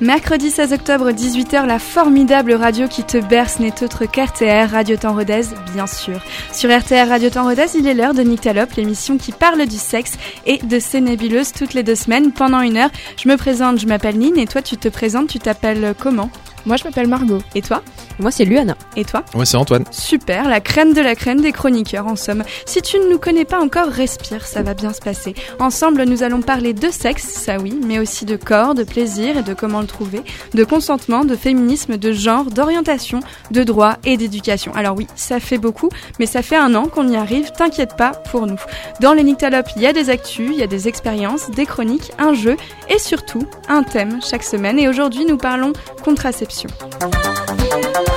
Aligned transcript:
Mercredi 0.00 0.50
16 0.50 0.72
octobre, 0.72 1.10
18h, 1.10 1.66
la 1.66 1.78
formidable 1.78 2.54
radio 2.54 2.88
qui 2.88 3.04
te 3.04 3.18
berce 3.18 3.60
n'est 3.60 3.82
autre 3.82 4.06
qu'RTR, 4.06 4.70
Radio 4.70 4.96
Temps 4.96 5.12
Rodez, 5.12 5.42
bien 5.74 5.86
sûr. 5.86 6.18
Sur 6.52 6.70
RTR 6.70 7.06
Radio 7.06 7.28
Temps 7.28 7.44
Rodez, 7.44 7.66
il 7.74 7.86
est 7.86 7.92
l'heure 7.92 8.14
de 8.14 8.22
Nyctalope, 8.22 8.72
l'émission 8.78 9.18
qui 9.18 9.30
parle 9.30 9.66
du 9.66 9.76
sexe 9.76 10.16
et 10.46 10.56
de 10.56 10.78
ses 10.78 11.02
nébuleuses 11.02 11.52
toutes 11.52 11.74
les 11.74 11.82
deux 11.82 11.96
semaines 11.96 12.32
pendant 12.32 12.62
une 12.62 12.78
heure. 12.78 12.88
Je 13.22 13.28
me 13.28 13.36
présente, 13.36 13.78
je 13.78 13.86
m'appelle 13.86 14.16
Nine 14.16 14.38
et 14.38 14.46
toi 14.46 14.62
tu 14.62 14.78
te 14.78 14.88
présentes, 14.88 15.28
tu 15.28 15.38
t'appelles 15.38 15.94
comment? 15.98 16.30
Moi 16.66 16.76
je 16.76 16.84
m'appelle 16.84 17.08
Margot. 17.08 17.40
Et 17.54 17.62
toi? 17.62 17.82
Moi 18.18 18.30
c'est 18.30 18.44
Luana. 18.44 18.76
Et 18.96 19.04
toi? 19.04 19.22
Ouais, 19.34 19.46
c'est 19.46 19.56
Antoine. 19.56 19.84
Super, 19.90 20.48
la 20.48 20.60
crème 20.60 20.92
de 20.92 21.00
la 21.00 21.14
crème 21.14 21.40
des 21.40 21.52
chroniqueurs 21.52 22.06
en 22.06 22.16
somme. 22.16 22.44
Si 22.66 22.82
tu 22.82 22.98
ne 22.98 23.08
nous 23.10 23.18
connais 23.18 23.44
pas 23.44 23.60
encore, 23.60 23.88
respire, 23.88 24.46
ça 24.46 24.62
va 24.62 24.74
bien 24.74 24.92
se 24.92 25.00
passer. 25.00 25.34
Ensemble, 25.58 26.04
nous 26.04 26.22
allons 26.22 26.42
parler 26.42 26.74
de 26.74 26.90
sexe, 26.90 27.24
ça 27.24 27.56
oui, 27.58 27.78
mais 27.86 27.98
aussi 27.98 28.24
de 28.24 28.36
corps, 28.36 28.74
de 28.74 28.84
plaisir 28.84 29.38
et 29.38 29.42
de 29.42 29.54
comment 29.54 29.80
le 29.80 29.86
trouver, 29.86 30.22
de 30.52 30.64
consentement, 30.64 31.24
de 31.24 31.36
féminisme, 31.36 31.96
de 31.96 32.12
genre, 32.12 32.44
d'orientation, 32.44 33.20
de 33.50 33.62
droit 33.62 33.96
et 34.04 34.16
d'éducation. 34.16 34.74
Alors 34.74 34.96
oui, 34.96 35.06
ça 35.16 35.40
fait 35.40 35.58
beaucoup, 35.58 35.88
mais 36.18 36.26
ça 36.26 36.42
fait 36.42 36.56
un 36.56 36.74
an 36.74 36.86
qu'on 36.86 37.08
y 37.08 37.16
arrive, 37.16 37.52
t'inquiète 37.52 37.96
pas 37.96 38.10
pour 38.10 38.46
nous. 38.46 38.60
Dans 39.00 39.14
les 39.14 39.22
Nyctalopes, 39.22 39.70
il 39.76 39.82
y 39.82 39.86
a 39.86 39.92
des 39.92 40.10
actus, 40.10 40.50
il 40.52 40.58
y 40.58 40.62
a 40.62 40.66
des 40.66 40.88
expériences, 40.88 41.50
des 41.50 41.64
chroniques, 41.64 42.12
un 42.18 42.34
jeu 42.34 42.56
et 42.88 42.98
surtout 42.98 43.46
un 43.68 43.82
thème 43.82 44.20
chaque 44.22 44.44
semaine. 44.44 44.78
Et 44.78 44.88
aujourd'hui, 44.88 45.24
nous 45.24 45.38
parlons 45.38 45.72
contraception. 46.04 46.49
записью. 46.50 48.09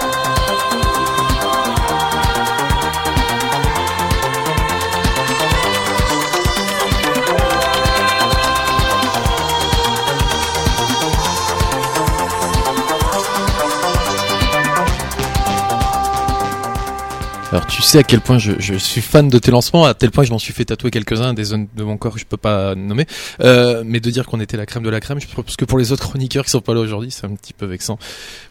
Alors 17.54 17.68
tu 17.68 17.84
sais 17.84 18.00
à 18.00 18.04
quel 18.04 18.20
point 18.20 18.40
je, 18.40 18.54
je 18.58 18.74
suis 18.74 19.02
fan 19.02 19.30
de 19.30 19.38
tes 19.38 19.52
lancements, 19.52 19.86
à 19.86 19.94
tel 19.94 20.10
point 20.10 20.24
que 20.24 20.28
je 20.28 20.32
m'en 20.34 20.40
suis 20.40 20.54
fait 20.54 20.66
tatouer 20.66 20.90
quelques-uns 20.90 21.36
des 21.36 21.44
zones 21.44 21.68
de 21.76 21.84
mon 21.84 21.98
corps 21.98 22.16
que 22.16 22.20
je 22.20 22.26
peux 22.26 22.36
pas 22.36 22.74
nommer. 22.74 23.06
Euh, 23.42 23.84
mais 23.86 24.00
de 24.00 24.10
dire 24.10 24.26
qu'on 24.26 24.40
était 24.40 24.58
la 24.58 24.66
crème 24.66 24.82
de 24.82 24.90
la 24.90 25.00
crème, 25.00 25.20
je 25.22 25.28
pense 25.28 25.56
que 25.56 25.64
pour 25.64 25.78
les 25.78 25.92
autres 25.92 26.02
chroniqueurs 26.02 26.46
qui 26.46 26.50
sont 26.50 26.62
pas 26.62 26.74
là 26.74 26.80
aujourd'hui, 26.80 27.12
c'est 27.12 27.26
un 27.28 27.36
petit 27.36 27.54
peu 27.54 27.68
vexant. 27.68 28.00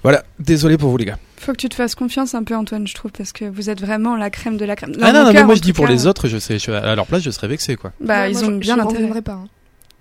Voilà, 0.05 0.23
désolé 0.39 0.79
pour 0.79 0.89
vous 0.91 0.99
les 0.99 1.05
gars. 1.07 1.19
Faut 1.39 1.51
que 1.51 1.57
tu 1.57 1.69
te 1.69 1.75
fasses 1.75 1.97
confiance 1.97 2.37
un 2.37 2.45
peu, 2.45 2.55
Antoine, 2.55 2.87
je 2.87 2.95
trouve, 2.95 3.11
parce 3.11 3.33
que 3.33 3.45
vous 3.45 3.71
êtes 3.71 3.81
vraiment 3.81 4.15
la 4.15 4.31
crème 4.31 4.57
de 4.57 4.65
la 4.65 4.77
crème. 4.77 4.93
ah 5.03 5.11
Dans 5.11 5.13
non, 5.13 5.19
mon 5.19 5.25
non, 5.27 5.33
mais 5.33 5.45
moi 5.45 5.55
je 5.57 5.61
dis 5.63 5.73
pour 5.73 5.87
cas, 5.87 5.93
les 5.93 6.07
autres, 6.07 6.29
je 6.29 6.39
sais, 6.39 6.61
je, 6.61 6.71
à 6.71 6.95
leur 6.95 7.07
place, 7.09 7.23
je 7.25 7.31
serais 7.33 7.49
vexé 7.49 7.75
quoi. 7.75 7.91
Bah, 8.01 8.21
Ouais, 8.23 8.31
ils 8.31 8.35
moi, 8.35 8.43
ont 8.45 8.51
je- 8.53 8.57
bien 8.59 8.77
je 8.77 8.81
intérêt. 8.83 9.23
pas. 9.23 9.33
hein. 9.33 9.49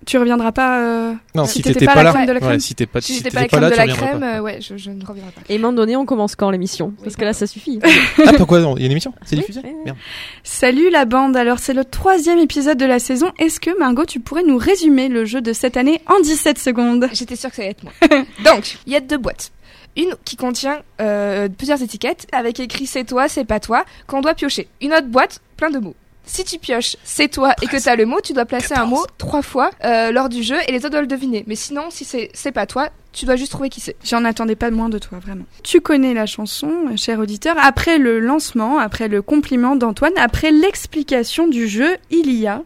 Tu 0.06 0.18
reviendras 0.18 0.52
pas. 0.52 0.80
euh, 0.80 1.14
Non, 1.36 1.46
Si 1.46 1.54
si, 1.54 1.62
t'étais 1.62 1.74
t'étais 1.74 1.86
pas 1.86 1.94
pas, 1.94 1.98
la 2.00 2.04
là, 2.06 2.12
crème 2.14 2.26
de 2.26 2.32
la 2.34 2.40
crème. 2.40 2.52
ouais, 2.54 2.60
si 2.60 2.74
t'es 2.74 2.86
pas, 2.88 3.02
Si 3.02 3.14
si 3.14 3.24
t'étais 3.24 3.36
pas 3.36 3.42
la 3.42 3.48
pas 3.48 3.48
crème 3.50 3.62
là, 3.62 3.68
de 3.70 3.74
tu 3.74 3.78
la 3.78 3.84
reviendrais 3.84 4.08
crème, 4.08 4.20
pas. 4.20 4.38
euh, 4.38 4.42
ouais, 4.42 4.60
je, 4.60 4.76
je 4.78 4.90
ne 4.90 5.06
reviendrai 5.06 5.32
pas. 5.32 5.42
Et 5.48 5.54
à 5.54 5.56
un 5.58 5.60
moment 5.62 5.74
donné, 5.74 5.96
on 5.96 6.06
commence 6.06 6.36
quand 6.36 6.50
l'émission? 6.50 6.94
Parce 7.04 7.16
que 7.16 7.24
là, 7.24 7.34
ça 7.34 7.46
suffit. 7.46 7.80
Ah 8.26 8.34
pourquoi 8.38 8.60
non? 8.62 8.76
Il 8.78 8.82
y 8.82 8.84
a 8.84 8.86
une 8.88 8.92
émission? 8.94 9.14
C'est 9.26 9.36
Oui, 9.36 9.42
diffusé? 9.42 9.62
Merde. 9.86 9.98
Salut 10.44 10.90
la 10.90 11.06
bande, 11.06 11.38
alors 11.38 11.60
c'est 11.60 11.74
le 11.74 11.86
troisième 11.86 12.40
épisode 12.40 12.78
de 12.78 12.86
la 12.86 12.98
saison. 13.00 13.32
Est-ce 13.40 13.60
que 13.60 13.78
Margot, 13.78 14.06
tu 14.06 14.20
pourrais 14.20 14.44
nous 14.44 14.58
résumer 14.58 15.08
le 15.08 15.26
jeu 15.26 15.42
de 15.42 15.54
cette 15.54 15.78
année 15.78 16.02
en 16.08 16.20
17 16.20 16.58
secondes? 16.58 17.08
J'étais 17.14 17.36
sûre 17.36 17.50
que 17.52 17.58
ça 17.58 17.62
allait 17.62 17.72
être 17.72 17.84
moi. 17.84 17.94
Donc, 18.44 18.78
il 18.88 18.94
y 18.94 18.96
a 18.96 19.00
deux 19.02 19.18
boîtes. 19.18 19.52
Une 19.98 20.16
qui 20.26 20.36
contient 20.38 20.80
euh, 21.02 21.50
plusieurs 21.50 21.82
étiquettes 21.84 22.26
avec 22.32 22.60
écrit 22.60 22.86
c'est 22.88 23.04
toi, 23.04 23.28
c'est 23.28 23.46
pas 23.46 23.60
toi, 23.60 23.84
qu'on 24.08 24.22
doit 24.22 24.34
piocher. 24.34 24.68
Une 24.82 24.94
autre 24.94 25.08
boîte, 25.08 25.42
plein 25.58 25.70
de 25.70 25.80
mots. 25.80 25.96
Si 26.26 26.44
tu 26.44 26.60
pioches 26.60 26.96
c'est 27.04 27.28
toi 27.30 27.54
et 27.62 27.68
que 27.68 27.82
t'as 27.82 27.96
le 27.96 28.06
mot, 28.06 28.22
tu 28.22 28.34
dois 28.34 28.46
placer 28.46 28.74
un 28.74 28.86
mot 28.86 29.06
trois 29.18 29.42
fois 29.42 29.72
euh, 29.84 30.12
lors 30.12 30.30
du 30.30 30.44
jeu 30.44 30.58
et 30.68 30.72
les 30.72 30.80
autres 30.80 30.92
doivent 30.92 31.04
le 31.04 31.08
deviner. 31.08 31.44
Mais 31.48 31.56
sinon, 31.56 31.90
si 31.90 32.06
c'est 32.06 32.30
c'est 32.34 32.52
pas 32.52 32.66
toi, 32.66 32.90
tu 33.12 33.26
dois 33.26 33.36
juste 33.36 33.52
trouver 33.52 33.70
qui 33.70 33.82
c'est. 33.82 33.96
J'en 34.04 34.24
attendais 34.24 34.56
pas 34.56 34.72
moins 34.72 34.90
de 34.90 35.00
toi, 35.00 35.20
vraiment. 35.20 35.46
Tu 35.64 35.82
connais 35.82 36.14
la 36.14 36.26
chanson, 36.26 36.72
cher 36.96 37.20
auditeur. 37.20 37.56
Après 37.60 37.98
le 37.98 38.20
lancement, 38.20 38.80
après 38.80 39.08
le 39.08 39.22
compliment 39.22 39.76
d'Antoine, 39.76 40.14
après 40.18 40.52
l'explication 40.52 41.48
du 41.48 41.68
jeu, 41.68 41.98
il 42.10 42.32
y 42.32 42.48
a... 42.48 42.62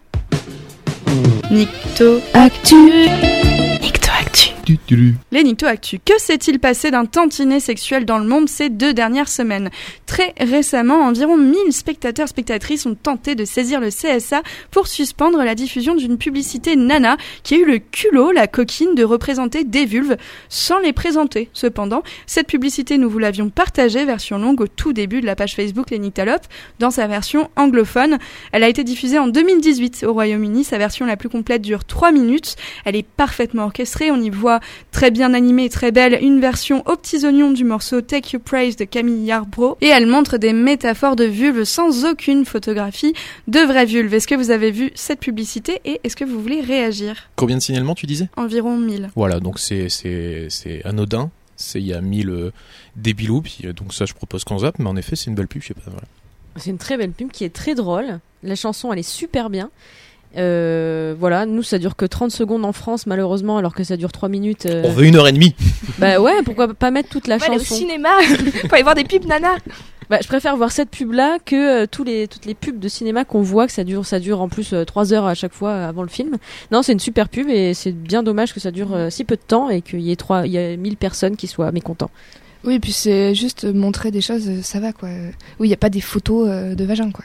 Nicto 1.52 2.20
Actu 2.34 3.55
Les 5.32 5.56
Actu. 5.64 6.00
Que 6.00 6.20
s'est-il 6.20 6.60
passé 6.60 6.90
d'un 6.90 7.06
tantinet 7.06 7.60
sexuel 7.60 8.04
dans 8.04 8.18
le 8.18 8.26
monde 8.26 8.50
ces 8.50 8.70
deux 8.70 8.96
dernières 8.96 9.28
semaines? 9.28 9.70
Très 10.08 10.34
récemment, 10.40 11.02
environ 11.02 11.38
1000 11.38 11.72
spectateurs 11.72 12.28
spectatrices 12.28 12.88
ont 12.88 12.96
tenté 12.96 13.36
de 13.36 13.46
saisir 13.46 13.80
le 13.80 13.90
CSA 13.90 14.42
pour 14.72 14.88
suspendre 14.88 15.44
la 15.44 15.54
diffusion 15.54 15.94
d'une 15.94 16.18
publicité 16.18 16.76
Nana 16.76 17.18
qui 17.44 17.56
a 17.56 17.58
eu 17.60 17.66
le 17.66 17.78
culot, 17.78 18.32
la 18.32 18.48
coquine, 18.48 18.96
de 18.96 19.04
représenter 19.04 19.66
des 19.66 19.86
vulves 19.86 20.18
sans 20.50 20.80
les 20.80 20.94
présenter. 20.94 21.50
Cependant, 21.54 22.02
cette 22.26 22.48
publicité, 22.48 22.98
nous 22.98 23.10
vous 23.10 23.20
l'avions 23.20 23.50
partagée, 23.50 24.04
version 24.04 24.40
longue, 24.40 24.62
au 24.62 24.68
tout 24.68 24.94
début 24.94 25.22
de 25.22 25.28
la 25.28 25.36
page 25.36 25.56
Facebook 25.56 25.92
Les 25.92 26.00
dans 26.80 26.92
sa 26.92 27.08
version 27.08 27.50
anglophone. 27.56 28.18
Elle 28.52 28.64
a 28.64 28.70
été 28.70 28.84
diffusée 28.84 29.20
en 29.20 29.28
2018 29.28 30.06
au 30.08 30.14
Royaume-Uni. 30.14 30.64
Sa 30.64 30.78
version 30.78 31.06
la 31.06 31.18
plus 31.18 31.30
complète 31.30 31.62
dure 31.62 31.84
3 31.86 32.12
minutes. 32.12 32.56
Elle 32.86 32.96
est 32.96 33.06
parfaitement 33.08 33.66
orchestrée. 33.66 34.12
On 34.12 34.22
y 34.22 34.30
voit 34.30 34.55
très 34.92 35.12
bien 35.12 35.34
animée 35.34 35.66
et 35.66 35.70
très 35.70 35.92
belle 35.92 36.18
une 36.22 36.40
version 36.40 36.84
aux 36.88 36.96
petits 36.96 37.26
oignons 37.26 37.52
du 37.52 37.64
morceau 37.64 38.02
Take 38.02 38.32
You 38.34 38.40
Praise 38.40 38.76
de 38.76 38.86
Camille 38.86 39.26
Yarbrough. 39.26 39.78
Et 39.82 39.88
elle 39.88 40.08
montre 40.08 40.38
des 40.38 40.54
métaphores 40.54 41.16
de 41.16 41.26
vulves 41.26 41.64
sans 41.64 42.06
aucune 42.06 42.46
photographie 42.46 43.14
de 43.48 43.60
vraies 43.60 43.86
vulves. 43.86 44.14
Est-ce 44.14 44.28
que 44.28 44.36
vous 44.36 44.52
avez 44.52 44.72
vu 44.72 44.92
cette 44.96 45.20
publicité 45.20 45.82
et 45.86 46.00
est-ce 46.04 46.16
que 46.16 46.26
vous 46.26 46.42
voulez 46.42 46.62
réagir? 46.62 47.30
Combien 47.36 47.58
de 47.58 47.62
signalements 47.62 47.96
tu 47.96 48.06
disais? 48.06 48.30
Environ 48.38 48.78
1000. 48.78 49.10
Voilà, 49.16 49.40
donc 49.40 49.60
c'est 49.60 49.88
anodin. 50.84 51.32
C'est 51.58 51.80
il 51.80 51.88
y 51.88 51.94
a 51.94 52.02
mille 52.02 52.30
euh, 52.30 52.52
débilous, 52.98 53.42
puis 53.42 53.60
euh, 53.64 53.72
donc 53.72 53.94
ça 53.94 54.06
je 54.06 54.14
propose 54.14 54.44
qu'on 54.44 54.60
zappe, 54.60 54.78
mais 54.78 54.90
en 54.90 54.98
effet 54.98 55.16
c'est 55.16 55.28
une 55.28 55.36
belle 55.36 55.48
pub, 55.48 55.62
je 55.62 55.70
sais 55.70 55.74
pas. 55.74 55.84
Voilà. 55.86 56.04
C'est 56.58 56.70
une 56.70 56.78
très 56.78 56.98
belle 56.98 57.12
pub 57.12 57.32
qui 57.32 57.44
est 57.44 57.54
très 57.54 57.76
drôle. 57.76 58.20
La 58.44 58.56
chanson, 58.56 58.92
elle 58.94 59.00
est 59.00 59.10
super 59.10 59.50
bien. 59.50 59.70
Euh, 60.38 61.16
voilà, 61.20 61.46
nous 61.46 61.64
ça 61.64 61.78
dure 61.80 61.96
que 61.96 62.06
30 62.06 62.32
secondes 62.32 62.66
en 62.66 62.74
France 62.74 63.08
malheureusement 63.08 63.58
alors 63.58 63.74
que 63.74 63.84
ça 63.84 63.98
dure 63.98 64.12
3 64.12 64.30
minutes. 64.30 64.66
euh. 64.66 64.84
On 64.86 64.92
veut 64.92 65.06
une 65.06 65.16
heure 65.16 65.28
et 65.28 65.32
demie. 65.32 65.56
Bah 65.98 66.20
ouais, 66.20 66.42
pourquoi 66.44 66.74
pas 66.74 66.92
mettre 66.92 67.08
toute 67.10 67.28
la 67.28 67.36
On 67.36 67.38
va 67.40 67.46
aller 67.46 67.56
au 67.56 67.60
chanson 67.60 67.76
cinéma 67.76 68.10
pour 68.64 68.74
aller 68.74 68.84
voir 68.84 68.96
des 68.96 69.06
pubs 69.06 69.26
Nana. 69.26 69.56
Bah 70.10 70.18
je 70.22 70.28
préfère 70.28 70.58
voir 70.58 70.72
cette 70.72 70.90
pub 70.90 71.14
là 71.14 71.38
que 71.44 71.84
euh, 71.84 71.88
tous 71.90 72.04
les 72.04 72.28
toutes 72.28 72.46
les 72.46 72.54
pubs 72.54 72.78
de 72.80 72.88
cinéma 72.90 73.24
qu'on 73.24 73.42
voit 73.42 73.66
que 73.66 73.72
ça 73.72 73.84
dure 73.86 74.06
ça 74.06 74.20
dure 74.20 74.42
en 74.42 74.50
plus 74.50 74.74
3 74.86 75.14
heures 75.14 75.26
à 75.26 75.36
chaque 75.36 75.54
fois 75.54 75.70
euh, 75.70 75.90
avant 75.90 76.02
le 76.04 76.10
film. 76.10 76.36
Non, 76.72 76.84
c'est 76.84 76.92
une 76.92 77.00
super 77.00 77.30
pub 77.30 77.48
et 77.50 77.74
c'est 77.74 77.94
bien 77.94 78.24
dommage 78.24 78.54
que 78.54 78.60
ça 78.60 78.72
dure 78.72 78.94
euh, 78.94 79.10
si 79.10 79.24
peu 79.24 79.36
de 79.36 79.42
temps 79.42 79.70
et 79.70 79.82
qu'il 79.82 80.02
y 80.02 80.12
ait 80.12 80.16
trois 80.18 80.46
il 80.46 80.52
y 80.52 80.58
a 80.58 80.76
1000 80.76 80.98
personnes 80.98 81.38
qui 81.38 81.48
soient 81.48 81.72
mécontents. 81.72 82.12
Oui, 82.66 82.76
et 82.76 82.80
puis 82.80 82.92
c'est 82.92 83.36
juste 83.36 83.64
montrer 83.64 84.10
des 84.12 84.22
choses, 84.22 84.50
euh, 84.50 84.62
ça 84.64 84.80
va 84.80 84.92
quoi. 84.92 85.08
Oui, 85.60 85.68
il 85.68 85.70
n'y 85.70 85.74
a 85.74 85.78
pas 85.78 85.90
des 85.90 86.02
photos 86.02 86.48
euh, 86.50 86.76
de 86.76 86.84
vagin 86.84 87.12
quoi. 87.12 87.24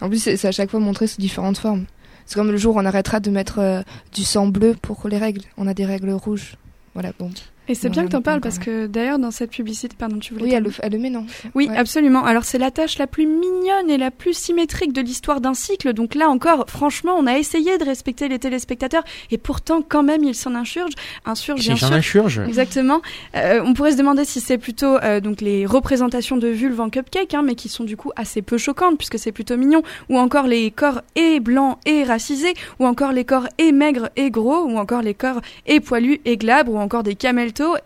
En 0.00 0.08
plus, 0.08 0.18
c'est 0.18 0.36
c'est 0.36 0.48
à 0.48 0.52
chaque 0.52 0.70
fois 0.70 0.80
montré 0.80 1.06
sous 1.06 1.20
différentes 1.20 1.58
formes. 1.58 1.84
C'est 2.26 2.34
comme 2.34 2.50
le 2.50 2.56
jour 2.56 2.76
où 2.76 2.80
on 2.80 2.84
arrêtera 2.84 3.20
de 3.20 3.30
mettre 3.30 3.58
euh, 3.58 3.82
du 4.14 4.24
sang 4.24 4.46
bleu 4.46 4.74
pour 4.80 5.08
les 5.08 5.18
règles. 5.18 5.42
On 5.56 5.66
a 5.66 5.74
des 5.74 5.84
règles 5.84 6.10
rouges. 6.10 6.56
Voilà, 6.94 7.12
bon. 7.18 7.30
Et 7.68 7.74
c'est 7.74 7.88
bien 7.90 8.04
que 8.04 8.10
t'en 8.10 8.18
pas 8.22 8.32
parles 8.32 8.40
parce 8.40 8.58
que 8.58 8.86
d'ailleurs 8.86 9.18
dans 9.18 9.30
cette 9.30 9.50
publicité, 9.50 9.94
pardon, 9.98 10.18
tu 10.18 10.32
voulais 10.34 10.46
Oui, 10.46 10.52
elle 10.54 10.64
le, 10.64 10.70
elle 10.80 10.92
le 10.92 10.98
met, 10.98 11.10
non 11.10 11.24
Oui, 11.54 11.68
Ouais. 11.68 11.76
absolument. 11.76 12.24
Alors 12.24 12.44
c'est 12.44 12.58
la 12.58 12.70
tâche 12.72 12.98
la 12.98 13.06
plus 13.06 13.26
mignonne 13.26 13.88
et 13.88 13.98
la 13.98 14.10
plus 14.10 14.34
symétrique 14.34 14.92
de 14.92 15.00
l'histoire 15.00 15.40
d'un 15.40 15.54
cycle. 15.54 15.92
Donc 15.92 16.14
là 16.16 16.28
encore, 16.28 16.64
franchement, 16.68 17.14
on 17.16 17.26
a 17.26 17.38
essayé 17.38 17.78
de 17.78 17.84
respecter 17.84 18.28
les 18.28 18.38
téléspectateurs 18.40 19.04
et 19.30 19.38
pourtant 19.38 19.80
quand 19.86 20.02
même 20.02 20.24
ils 20.24 20.34
s'en 20.34 20.54
insurgent. 20.54 20.94
Insurgent 21.24 21.62
bien 21.64 21.76
sûr. 21.76 21.92
insurge. 21.92 22.38
Exactement. 22.48 23.00
Euh, 23.36 23.60
on 23.64 23.74
pourrait 23.74 23.92
se 23.92 23.96
demander 23.96 24.24
si 24.24 24.40
c'est 24.40 24.58
plutôt 24.58 24.96
euh, 24.96 25.20
donc 25.20 25.40
les 25.40 25.64
représentations 25.64 26.36
de 26.36 26.48
vulves 26.48 26.80
en 26.80 26.90
cupcake, 26.90 27.32
hein, 27.34 27.42
mais 27.44 27.54
qui 27.54 27.68
sont 27.68 27.84
du 27.84 27.96
coup 27.96 28.10
assez 28.16 28.42
peu 28.42 28.58
choquantes 28.58 28.98
puisque 28.98 29.18
c'est 29.18 29.32
plutôt 29.32 29.56
mignon, 29.56 29.82
ou 30.08 30.18
encore 30.18 30.46
les 30.48 30.70
corps 30.72 31.00
et 31.14 31.38
blancs 31.40 31.78
et 31.86 32.02
racisés, 32.04 32.54
ou 32.80 32.86
encore 32.86 33.12
les 33.12 33.24
corps 33.24 33.46
et 33.58 33.70
maigres 33.72 34.08
et 34.16 34.30
gros, 34.30 34.64
ou 34.64 34.78
encore 34.78 35.02
les 35.02 35.14
corps 35.14 35.40
et 35.66 35.80
poilus 35.80 36.20
et 36.24 36.36
glabres, 36.36 36.72
ou 36.72 36.78
encore 36.78 37.02
des 37.04 37.14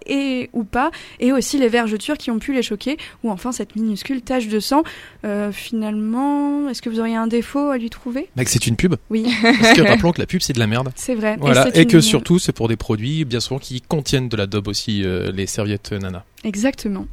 et 0.06 0.50
ou 0.52 0.64
pas, 0.64 0.90
et 1.20 1.32
aussi 1.32 1.58
les 1.58 1.68
vergetures 1.68 2.16
qui 2.18 2.30
ont 2.30 2.38
pu 2.38 2.52
les 2.54 2.62
choquer, 2.62 2.96
ou 3.22 3.30
enfin 3.30 3.52
cette 3.52 3.76
minuscule 3.76 4.22
tache 4.22 4.48
de 4.48 4.60
sang. 4.60 4.82
Euh, 5.24 5.50
finalement, 5.52 6.68
est-ce 6.68 6.82
que 6.82 6.90
vous 6.90 7.00
auriez 7.00 7.16
un 7.16 7.26
défaut 7.26 7.68
à 7.70 7.78
lui 7.78 7.90
trouver? 7.90 8.28
Mec, 8.36 8.48
c'est 8.48 8.66
une 8.66 8.76
pub? 8.76 8.94
Oui, 9.10 9.26
Parce 9.42 9.72
que 9.74 9.82
rappelons 9.82 10.12
que 10.12 10.20
la 10.20 10.26
pub 10.26 10.40
c'est 10.42 10.52
de 10.52 10.58
la 10.58 10.66
merde. 10.66 10.90
c'est 10.96 11.14
vrai. 11.14 11.36
Voilà, 11.40 11.68
et, 11.76 11.82
une- 11.82 11.88
que 11.88 12.00
surtout 12.00 12.38
c'est 12.38 12.52
pour 12.52 12.68
des 12.68 12.76
produits 12.76 13.24
bien 13.24 13.40
souvent 13.40 13.58
qui 13.60 13.80
contiennent 13.80 14.28
de 14.28 14.36
la 14.36 14.46
daube 14.46 14.68
aussi, 14.68 15.04
euh, 15.04 15.30
les 15.32 15.46
serviettes 15.46 15.92
Nana. 15.92 16.24
Exactement. 16.44 17.06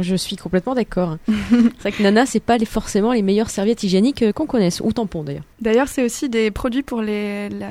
Je 0.00 0.16
suis 0.16 0.36
complètement 0.36 0.74
d'accord. 0.74 1.18
c'est 1.28 1.80
vrai 1.80 1.92
que 1.92 2.02
Nana, 2.02 2.24
c'est 2.24 2.40
pas 2.40 2.56
les, 2.56 2.64
forcément 2.64 3.12
les 3.12 3.20
meilleures 3.22 3.50
serviettes 3.50 3.82
hygiéniques 3.82 4.22
euh, 4.22 4.32
qu'on 4.32 4.46
connaisse, 4.46 4.80
ou 4.82 4.92
tampons 4.92 5.22
d'ailleurs. 5.22 5.44
D'ailleurs, 5.60 5.88
c'est 5.88 6.02
aussi 6.02 6.28
des 6.30 6.50
produits 6.50 6.82
pour 6.82 7.02
les, 7.02 7.50
la- 7.50 7.68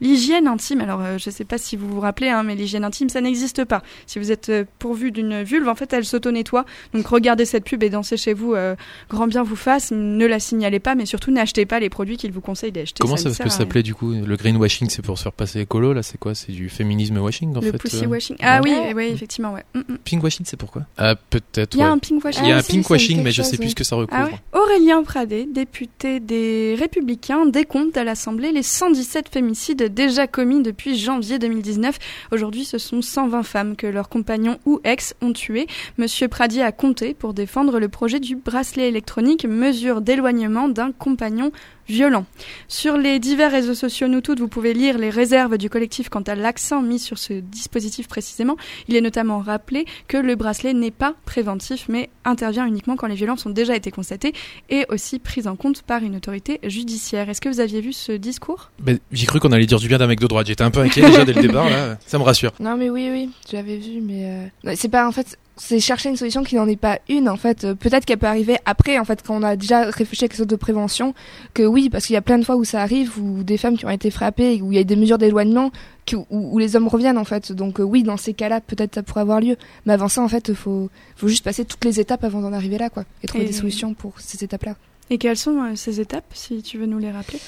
L'hygiène 0.00 0.46
intime, 0.46 0.80
alors 0.80 1.00
euh, 1.00 1.18
je 1.18 1.28
ne 1.28 1.32
sais 1.34 1.44
pas 1.44 1.58
si 1.58 1.76
vous 1.76 1.88
vous 1.88 2.00
rappelez, 2.00 2.28
hein, 2.28 2.42
mais 2.42 2.54
l'hygiène 2.54 2.84
intime, 2.84 3.08
ça 3.08 3.20
n'existe 3.20 3.64
pas. 3.64 3.82
Si 4.06 4.18
vous 4.18 4.30
êtes 4.30 4.48
euh, 4.50 4.64
pourvu 4.78 5.10
d'une 5.10 5.42
vulve, 5.42 5.68
en 5.68 5.74
fait, 5.74 5.92
elle 5.92 6.04
s'auto-nettoie. 6.04 6.64
Donc 6.92 7.06
regardez 7.06 7.44
cette 7.44 7.64
pub 7.64 7.82
et 7.82 7.90
dansez 7.90 8.16
chez 8.16 8.34
vous, 8.34 8.54
euh, 8.54 8.76
grand 9.08 9.26
bien 9.26 9.42
vous 9.42 9.56
fasse. 9.56 9.92
Ne 9.92 10.26
la 10.26 10.38
signalez 10.40 10.80
pas, 10.80 10.94
mais 10.94 11.06
surtout 11.06 11.30
n'achetez 11.30 11.66
pas 11.66 11.80
les 11.80 11.88
produits 11.88 12.16
qu'il 12.16 12.32
vous 12.32 12.40
conseille 12.40 12.72
d'acheter. 12.72 13.00
Comment 13.00 13.16
ça, 13.16 13.32
ça, 13.32 13.44
ne 13.44 13.48
peut 13.48 13.54
s'appeler 13.54 13.82
du 13.82 13.94
coup 13.94 14.12
Le 14.12 14.36
greenwashing, 14.36 14.90
c'est 14.90 15.02
pour 15.02 15.16
se 15.18 15.22
faire 15.22 15.32
passer 15.32 15.60
écolo, 15.60 15.92
là 15.92 16.02
c'est 16.02 16.18
quoi? 16.18 16.34
C'est 16.34 16.52
du 16.52 16.68
féminisme 16.68 17.16
washing 17.18 17.56
en 17.56 17.60
Le 17.60 17.72
fait 17.72 17.78
pussy 17.78 18.04
euh? 18.04 18.08
washing. 18.08 18.36
Ah 18.42 18.60
oui, 18.62 18.70
Ouais. 18.70 18.92
oui, 18.94 19.04
effectivement, 19.04 19.52
ouais. 19.54 19.64
Mm, 19.74 19.80
mm. 19.92 19.98
Pinkwashing, 20.04 20.44
c'est 20.46 20.56
pourquoi? 20.58 20.82
Ah, 20.98 21.14
peut-être. 21.30 21.74
Il 21.74 21.80
y 21.80 21.82
a 21.82 21.86
ouais. 21.86 21.92
un 21.92 21.98
pink 21.98 22.22
washing. 22.22 22.42
Il 22.44 22.48
y 22.48 22.52
a 22.52 22.56
Ah, 22.56 22.58
un 22.58 22.62
me 22.62 22.68
pinkwashing, 22.68 23.22
mais 23.22 23.30
je 23.30 23.42
quelque 23.42 23.50
sais 23.50 23.56
plus 23.56 23.70
ce 23.70 23.74
que 23.74 23.84
ça 23.84 23.96
recouvre. 23.96 24.20
Ah 24.20 24.26
ouais. 24.26 24.40
Aurélien 24.60 25.02
Pradé, 25.02 25.46
député 25.50 26.20
des 26.20 26.76
Républicains, 26.78 27.46
décompte 27.46 27.96
à 27.96 28.04
l'Assemblée 28.04 28.52
les 28.52 28.62
117 28.62 29.28
fémicides 29.30 29.85
déjà 29.88 30.26
commis 30.26 30.62
depuis 30.62 30.96
janvier 30.96 31.38
2019. 31.38 31.98
Aujourd'hui, 32.32 32.64
ce 32.64 32.78
sont 32.78 33.02
120 33.02 33.42
femmes 33.42 33.76
que 33.76 33.86
leurs 33.86 34.08
compagnons 34.08 34.58
ou 34.64 34.80
ex 34.84 35.14
ont 35.20 35.32
tuées. 35.32 35.66
Monsieur 35.98 36.28
Pradier 36.28 36.62
a 36.62 36.72
compté 36.72 37.14
pour 37.14 37.34
défendre 37.34 37.78
le 37.78 37.88
projet 37.88 38.20
du 38.20 38.36
bracelet 38.36 38.88
électronique, 38.88 39.44
mesure 39.44 40.00
d'éloignement 40.00 40.68
d'un 40.68 40.92
compagnon 40.92 41.52
violent. 41.88 42.24
Sur 42.68 42.96
les 42.96 43.18
divers 43.18 43.50
réseaux 43.50 43.74
sociaux 43.74 44.08
Nous 44.08 44.20
Toutes, 44.20 44.40
vous 44.40 44.48
pouvez 44.48 44.74
lire 44.74 44.98
les 44.98 45.10
réserves 45.10 45.58
du 45.58 45.70
collectif 45.70 46.08
quant 46.08 46.22
à 46.22 46.34
l'accent 46.34 46.82
mis 46.82 46.98
sur 46.98 47.18
ce 47.18 47.34
dispositif 47.34 48.08
précisément. 48.08 48.56
Il 48.88 48.96
est 48.96 49.00
notamment 49.00 49.38
rappelé 49.40 49.86
que 50.08 50.16
le 50.16 50.34
bracelet 50.34 50.72
n'est 50.72 50.90
pas 50.90 51.14
préventif, 51.24 51.86
mais 51.88 52.10
intervient 52.24 52.66
uniquement 52.66 52.96
quand 52.96 53.06
les 53.06 53.14
violences 53.14 53.46
ont 53.46 53.50
déjà 53.50 53.76
été 53.76 53.90
constatées 53.90 54.32
et 54.70 54.86
aussi 54.88 55.18
prises 55.18 55.46
en 55.46 55.56
compte 55.56 55.82
par 55.82 56.02
une 56.02 56.16
autorité 56.16 56.60
judiciaire. 56.64 57.28
Est-ce 57.28 57.40
que 57.40 57.48
vous 57.48 57.60
aviez 57.60 57.80
vu 57.80 57.92
ce 57.92 58.12
discours? 58.12 58.70
Ben, 58.80 58.98
J'ai 59.12 59.26
cru 59.26 59.40
qu'on 59.40 59.52
allait 59.52 59.66
dire 59.66 59.78
du 59.78 59.88
bien 59.88 59.98
d'un 59.98 60.06
mec 60.06 60.20
de 60.20 60.26
droite. 60.26 60.46
J'étais 60.46 60.64
un 60.64 60.70
peu 60.70 60.80
inquiet 60.80 61.02
déjà 61.02 61.24
dès 61.24 61.32
le 61.32 61.42
départ, 61.42 61.68
là. 61.70 61.98
Ça 62.06 62.18
me 62.18 62.24
rassure. 62.24 62.52
Non 62.60 62.76
mais 62.76 62.90
oui 62.90 63.08
oui, 63.10 63.30
j'avais 63.50 63.76
vu 63.76 64.00
mais 64.00 64.50
euh, 64.64 64.74
c'est 64.74 64.88
pas 64.88 65.06
en 65.06 65.12
fait 65.12 65.38
c'est 65.56 65.80
chercher 65.80 66.10
une 66.10 66.16
solution 66.16 66.42
qui 66.44 66.54
n'en 66.56 66.68
est 66.68 66.76
pas 66.76 66.98
une 67.08 67.28
en 67.28 67.36
fait. 67.36 67.64
Euh, 67.64 67.74
Peut-être 67.74 68.04
qu'elle 68.04 68.18
peut 68.18 68.26
arriver 68.26 68.58
après 68.66 68.98
en 68.98 69.04
fait 69.04 69.22
quand 69.26 69.36
on 69.36 69.42
a 69.42 69.56
déjà 69.56 69.84
réfléchi 69.90 70.24
à 70.24 70.28
quelque 70.28 70.36
chose 70.38 70.46
de 70.46 70.56
prévention 70.56 71.14
que 71.54 71.62
oui 71.62 71.88
parce 71.90 72.06
qu'il 72.06 72.14
y 72.14 72.16
a 72.18 72.22
plein 72.22 72.38
de 72.38 72.44
fois 72.44 72.56
où 72.56 72.64
ça 72.64 72.82
arrive 72.82 73.18
où 73.18 73.42
des 73.42 73.56
femmes 73.56 73.76
qui 73.78 73.86
ont 73.86 73.90
été 73.90 74.10
frappées 74.10 74.60
où 74.62 74.70
il 74.72 74.76
y 74.76 74.80
a 74.80 74.84
des 74.84 74.96
mesures 74.96 75.18
d'éloignement 75.18 75.70
où, 76.12 76.24
où 76.30 76.58
les 76.58 76.76
hommes 76.76 76.88
reviennent 76.88 77.18
en 77.18 77.24
fait. 77.24 77.52
Donc 77.52 77.80
euh, 77.80 77.82
oui 77.82 78.02
dans 78.02 78.16
ces 78.16 78.34
cas-là 78.34 78.60
peut-être 78.60 78.94
ça 78.96 79.02
pourrait 79.02 79.22
avoir 79.22 79.40
lieu. 79.40 79.56
Mais 79.86 79.94
avant 79.94 80.08
ça 80.08 80.20
en 80.22 80.28
fait 80.28 80.52
faut 80.52 80.90
faut 81.16 81.28
juste 81.28 81.44
passer 81.44 81.64
toutes 81.64 81.84
les 81.84 82.00
étapes 82.00 82.22
avant 82.24 82.40
d'en 82.42 82.52
arriver 82.52 82.78
là 82.78 82.90
quoi 82.90 83.04
et 83.22 83.26
trouver 83.26 83.44
Et- 83.44 83.46
des 83.48 83.52
solutions 83.54 83.94
pour 83.94 84.12
ces 84.20 84.44
étapes 84.44 84.64
là. 84.64 84.74
Et 85.08 85.18
quelles 85.18 85.36
sont 85.38 85.62
euh, 85.62 85.76
ces 85.76 86.00
étapes, 86.00 86.24
si 86.34 86.62
tu 86.62 86.78
veux 86.78 86.86
nous 86.86 86.98
les 86.98 87.12
rappeler? 87.12 87.38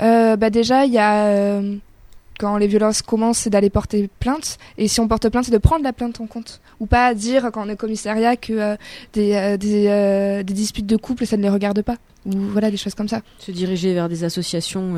Euh, 0.00 0.36
bah 0.36 0.50
déjà, 0.50 0.84
il 0.84 0.92
y 0.92 0.98
a 0.98 1.24
euh, 1.26 1.74
quand 2.38 2.56
les 2.56 2.68
violences 2.68 3.02
commencent, 3.02 3.38
c'est 3.38 3.50
d'aller 3.50 3.68
porter 3.68 4.08
plainte. 4.20 4.58
Et 4.78 4.88
si 4.88 5.00
on 5.00 5.08
porte 5.08 5.28
plainte, 5.28 5.44
c'est 5.44 5.52
de 5.52 5.58
prendre 5.58 5.82
la 5.82 5.92
plainte 5.92 6.20
en 6.20 6.26
compte. 6.26 6.60
Ou 6.80 6.86
pas 6.86 7.12
dire 7.12 7.50
quand 7.52 7.66
on 7.66 7.68
est 7.68 7.76
commissariat 7.76 8.36
que 8.36 8.52
euh, 8.52 8.76
des, 9.12 9.34
euh, 9.34 9.56
des, 9.56 9.88
euh, 9.88 10.42
des 10.42 10.54
disputes 10.54 10.86
de 10.86 10.96
couple, 10.96 11.26
ça 11.26 11.36
ne 11.36 11.42
les 11.42 11.48
regarde 11.48 11.82
pas. 11.82 11.96
Ou 12.24 12.32
voilà, 12.32 12.70
des 12.70 12.76
choses 12.76 12.94
comme 12.94 13.08
ça. 13.08 13.22
Se 13.38 13.50
diriger 13.50 13.92
vers 13.92 14.08
des 14.08 14.24
associations 14.24 14.94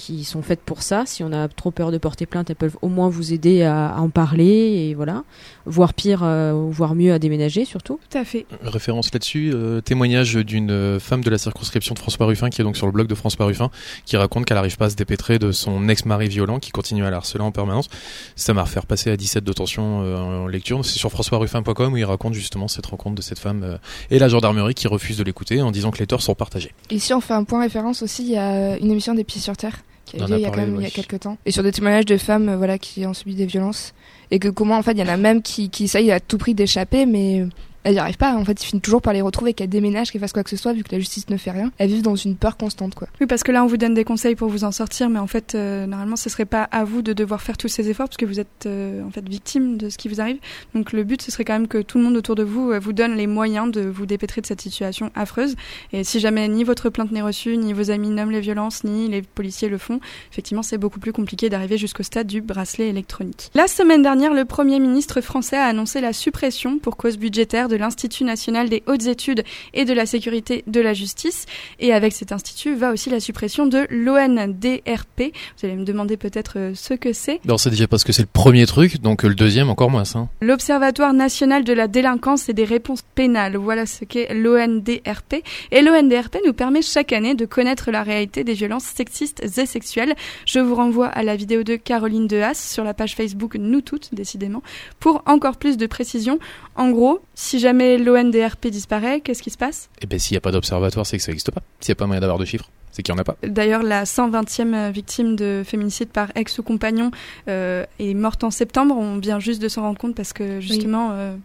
qui 0.00 0.24
sont 0.24 0.42
faites 0.42 0.60
pour 0.60 0.82
ça. 0.82 1.04
Si 1.06 1.22
on 1.22 1.32
a 1.32 1.46
trop 1.48 1.70
peur 1.70 1.92
de 1.92 1.98
porter 1.98 2.26
plainte, 2.26 2.50
elles 2.50 2.56
peuvent 2.56 2.78
au 2.82 2.88
moins 2.88 3.08
vous 3.08 3.32
aider 3.32 3.62
à, 3.62 3.90
à 3.90 4.00
en 4.00 4.08
parler 4.08 4.88
et 4.88 4.94
voilà. 4.94 5.24
Voire 5.66 5.94
pire, 5.94 6.22
euh, 6.24 6.68
voire 6.70 6.94
mieux 6.94 7.12
à 7.12 7.18
déménager 7.18 7.64
surtout. 7.64 8.00
Tout 8.10 8.18
à 8.18 8.24
fait. 8.24 8.46
Référence 8.62 9.12
là-dessus, 9.12 9.52
euh, 9.54 9.80
témoignage 9.80 10.34
d'une 10.34 10.98
femme 10.98 11.22
de 11.22 11.30
la 11.30 11.38
circonscription 11.38 11.94
de 11.94 11.98
François 12.00 12.26
Ruffin 12.26 12.50
qui 12.50 12.60
est 12.60 12.64
donc 12.64 12.76
sur 12.76 12.86
le 12.86 12.92
blog 12.92 13.06
de 13.06 13.14
François 13.14 13.46
Ruffin, 13.46 13.70
qui 14.04 14.16
raconte 14.16 14.46
qu'elle 14.46 14.56
n'arrive 14.56 14.76
pas 14.76 14.86
à 14.86 14.90
se 14.90 14.96
dépêtrer 14.96 15.38
de 15.38 15.52
son 15.52 15.88
ex-mari 15.88 16.28
violent 16.28 16.58
qui 16.58 16.70
continue 16.70 17.04
à 17.04 17.10
la 17.10 17.18
harceler 17.18 17.44
en 17.44 17.52
permanence. 17.52 17.88
Ça 18.36 18.54
m'a 18.54 18.62
refait 18.62 18.80
passer 18.86 19.10
à 19.10 19.16
17 19.16 19.44
de 19.44 19.52
tension 19.52 20.02
euh, 20.02 20.16
en 20.16 20.46
lecture. 20.46 20.84
C'est 20.84 20.98
sur 20.98 21.10
françoisruffin.com 21.10 21.92
où 21.92 21.96
il 21.96 22.04
raconte 22.04 22.34
justement 22.34 22.68
cette 22.68 22.86
rencontre 22.86 23.16
de 23.16 23.22
cette 23.22 23.38
femme 23.38 23.62
euh, 23.62 23.76
et 24.10 24.18
la 24.18 24.28
gendarmerie 24.28 24.74
qui 24.74 24.88
refuse 24.88 25.16
de 25.18 25.24
l'écouter 25.24 25.62
en 25.62 25.70
disant 25.70 25.90
que 25.90 25.98
les 25.98 26.06
torts 26.06 26.22
sont 26.22 26.34
partagés. 26.34 26.72
Et 26.90 26.98
si 26.98 27.12
on 27.14 27.20
fait 27.20 27.34
un 27.34 27.44
point 27.44 27.60
référence 27.60 28.02
aussi, 28.02 28.22
il 28.22 28.30
y 28.30 28.36
a 28.36 28.78
une 28.78 28.90
émission 28.90 29.14
des 29.14 29.24
Pieds 29.24 29.40
sur 29.40 29.56
Terre 29.56 29.76
qui 30.10 30.18
lieu 30.18 30.36
il 30.36 30.40
y 30.40 30.46
a 30.46 30.50
quand 30.50 30.56
même 30.58 30.76
il 30.76 30.82
y 30.82 30.86
a 30.86 30.90
quelques 30.90 31.20
temps. 31.20 31.38
Et 31.46 31.50
sur 31.50 31.62
des 31.62 31.72
témoignages 31.72 32.06
de 32.06 32.16
femmes 32.16 32.48
euh, 32.48 32.56
voilà, 32.56 32.78
qui 32.78 33.06
ont 33.06 33.14
subi 33.14 33.34
des 33.34 33.46
violences. 33.46 33.94
Et 34.30 34.38
que 34.38 34.48
comment 34.48 34.76
en 34.76 34.82
fait 34.82 34.92
il 34.92 34.98
y 34.98 35.02
en 35.02 35.08
a 35.08 35.16
même 35.16 35.42
qui, 35.42 35.70
qui 35.70 35.84
essayent 35.84 36.12
à 36.12 36.20
tout 36.20 36.38
prix 36.38 36.54
d'échapper 36.54 37.06
mais 37.06 37.44
elles 37.84 37.94
n'y 37.94 37.98
arrivent 37.98 38.16
pas. 38.16 38.34
En 38.34 38.44
fait 38.44 38.62
ils 38.62 38.66
finissent 38.66 38.82
toujours 38.82 39.02
par 39.02 39.12
les 39.12 39.22
retrouver, 39.22 39.54
qu'elles 39.54 39.68
déménagent, 39.68 40.10
qu'elles 40.10 40.20
fassent 40.20 40.32
quoi 40.32 40.44
que 40.44 40.50
ce 40.50 40.56
soit 40.56 40.72
vu 40.72 40.82
que 40.82 40.92
la 40.92 40.98
justice 40.98 41.28
ne 41.28 41.36
fait 41.36 41.50
rien. 41.50 41.70
Elles 41.78 41.90
vivent 41.90 42.02
dans 42.02 42.16
une 42.16 42.36
peur 42.36 42.56
constante 42.56 42.94
quoi. 42.94 43.08
Oui, 43.20 43.26
parce 43.26 43.42
que 43.42 43.52
là, 43.52 43.62
on 43.64 43.66
vous 43.66 43.76
donne 43.76 43.94
des 43.94 44.04
conseils 44.04 44.34
pour 44.34 44.48
vous 44.48 44.64
en 44.64 44.72
sortir, 44.72 45.10
mais 45.10 45.18
en 45.18 45.26
fait, 45.26 45.54
euh, 45.54 45.86
normalement, 45.86 46.16
ce 46.16 46.30
serait 46.30 46.44
pas 46.44 46.62
à 46.62 46.84
vous 46.84 47.02
de 47.02 47.12
devoir 47.12 47.42
faire 47.42 47.56
tous 47.56 47.68
ces 47.68 47.88
efforts, 47.88 48.08
parce 48.08 48.16
que 48.16 48.26
vous 48.26 48.40
êtes 48.40 48.66
euh, 48.66 49.02
en 49.04 49.10
fait 49.10 49.26
victime 49.28 49.76
de 49.76 49.88
ce 49.88 49.98
qui 49.98 50.08
vous 50.08 50.20
arrive. 50.20 50.38
Donc, 50.74 50.92
le 50.92 51.04
but, 51.04 51.20
ce 51.22 51.30
serait 51.30 51.44
quand 51.44 51.52
même 51.52 51.68
que 51.68 51.78
tout 51.78 51.98
le 51.98 52.04
monde 52.04 52.16
autour 52.16 52.34
de 52.34 52.42
vous 52.42 52.70
euh, 52.70 52.78
vous 52.78 52.92
donne 52.92 53.14
les 53.14 53.26
moyens 53.26 53.70
de 53.70 53.82
vous 53.82 54.06
dépêtrer 54.06 54.40
de 54.40 54.46
cette 54.46 54.60
situation 54.60 55.10
affreuse. 55.14 55.56
Et 55.92 56.04
si 56.04 56.20
jamais 56.20 56.48
ni 56.48 56.64
votre 56.64 56.88
plainte 56.90 57.12
n'est 57.12 57.22
reçue, 57.22 57.56
ni 57.56 57.72
vos 57.72 57.90
amis 57.90 58.08
nomment 58.08 58.30
les 58.30 58.40
violences, 58.40 58.84
ni 58.84 59.08
les 59.08 59.22
policiers 59.22 59.68
le 59.68 59.78
font, 59.78 60.00
effectivement, 60.30 60.62
c'est 60.62 60.78
beaucoup 60.78 61.00
plus 61.00 61.12
compliqué 61.12 61.48
d'arriver 61.48 61.78
jusqu'au 61.78 62.02
stade 62.02 62.26
du 62.26 62.40
bracelet 62.40 62.88
électronique. 62.88 63.50
La 63.54 63.68
semaine 63.68 64.02
dernière, 64.02 64.34
le 64.34 64.44
Premier 64.44 64.80
ministre 64.80 65.20
français 65.20 65.56
a 65.56 65.64
annoncé 65.64 66.00
la 66.00 66.12
suppression, 66.12 66.78
pour 66.78 66.96
cause 66.96 67.18
budgétaire, 67.18 67.68
de 67.70 67.76
l'Institut 67.76 68.24
national 68.24 68.68
des 68.68 68.82
hautes 68.86 69.06
études 69.06 69.44
et 69.72 69.86
de 69.86 69.94
la 69.94 70.04
sécurité 70.04 70.64
de 70.66 70.80
la 70.80 70.92
justice. 70.92 71.46
Et 71.78 71.92
avec 71.94 72.12
cet 72.12 72.32
institut 72.32 72.74
va 72.74 72.92
aussi 72.92 73.08
la 73.08 73.20
suppression 73.20 73.66
de 73.66 73.86
l'ONDRP. 73.88 75.32
Vous 75.58 75.66
allez 75.66 75.76
me 75.76 75.84
demander 75.84 76.16
peut-être 76.16 76.58
euh, 76.58 76.72
ce 76.74 76.94
que 76.94 77.12
c'est. 77.12 77.40
Non, 77.46 77.56
c'est 77.56 77.70
déjà 77.70 77.88
parce 77.88 78.04
que 78.04 78.12
c'est 78.12 78.22
le 78.22 78.28
premier 78.30 78.66
truc, 78.66 79.00
donc 79.00 79.24
euh, 79.24 79.28
le 79.28 79.34
deuxième 79.34 79.70
encore 79.70 79.90
moins. 79.90 80.02
Hein. 80.14 80.28
L'Observatoire 80.42 81.14
national 81.14 81.64
de 81.64 81.72
la 81.72 81.88
délinquance 81.88 82.48
et 82.48 82.52
des 82.52 82.64
réponses 82.64 83.02
pénales. 83.14 83.56
Voilà 83.56 83.86
ce 83.86 84.04
qu'est 84.04 84.34
l'ONDRP. 84.34 85.42
Et 85.70 85.82
l'ONDRP 85.82 86.38
nous 86.44 86.52
permet 86.52 86.82
chaque 86.82 87.12
année 87.12 87.34
de 87.34 87.46
connaître 87.46 87.90
la 87.90 88.02
réalité 88.02 88.44
des 88.44 88.54
violences 88.54 88.84
sexistes 88.84 89.42
et 89.58 89.66
sexuelles. 89.66 90.14
Je 90.44 90.58
vous 90.58 90.74
renvoie 90.74 91.06
à 91.06 91.22
la 91.22 91.36
vidéo 91.36 91.62
de 91.62 91.76
Caroline 91.76 92.26
Dehaas 92.26 92.54
sur 92.54 92.84
la 92.84 92.94
page 92.94 93.14
Facebook 93.14 93.56
Nous 93.56 93.80
Toutes, 93.80 94.14
décidément, 94.14 94.62
pour 94.98 95.22
encore 95.26 95.56
plus 95.56 95.76
de 95.76 95.86
précisions. 95.86 96.38
En 96.74 96.90
gros, 96.90 97.20
si 97.34 97.58
jamais 97.60 97.96
l'ONDRP 97.98 98.66
disparaît, 98.68 99.20
qu'est-ce 99.20 99.42
qui 99.42 99.50
se 99.50 99.58
passe? 99.58 99.88
Et 100.02 100.06
ben 100.06 100.18
s'il 100.18 100.34
n'y 100.34 100.38
a 100.38 100.40
pas 100.40 100.50
d'observatoire, 100.52 101.06
c'est 101.06 101.16
que 101.16 101.22
ça 101.22 101.30
n'existe 101.30 101.50
pas. 101.52 101.62
S'il 101.80 101.92
n'y 101.92 101.96
a 101.96 102.00
pas 102.00 102.06
moyen 102.06 102.20
d'avoir 102.20 102.38
de 102.38 102.44
chiffres, 102.44 102.68
c'est 102.90 103.02
qu'il 103.02 103.14
n'y 103.14 103.18
en 103.18 103.22
a 103.22 103.24
pas. 103.24 103.36
D'ailleurs, 103.46 103.82
la 103.84 104.04
120e 104.04 104.90
victime 104.90 105.36
de 105.36 105.62
féminicide 105.64 106.08
par 106.08 106.28
ex 106.34 106.58
ou 106.58 106.62
compagnon 106.64 107.10
euh, 107.48 107.84
est 108.00 108.14
morte 108.14 108.42
en 108.42 108.50
septembre. 108.50 108.96
On 108.98 109.18
vient 109.18 109.38
juste 109.38 109.62
de 109.62 109.68
s'en 109.68 109.82
rendre 109.82 109.98
compte 109.98 110.14
parce 110.16 110.32
que 110.32 110.60
justement, 110.60 111.10
euh, 111.12 111.36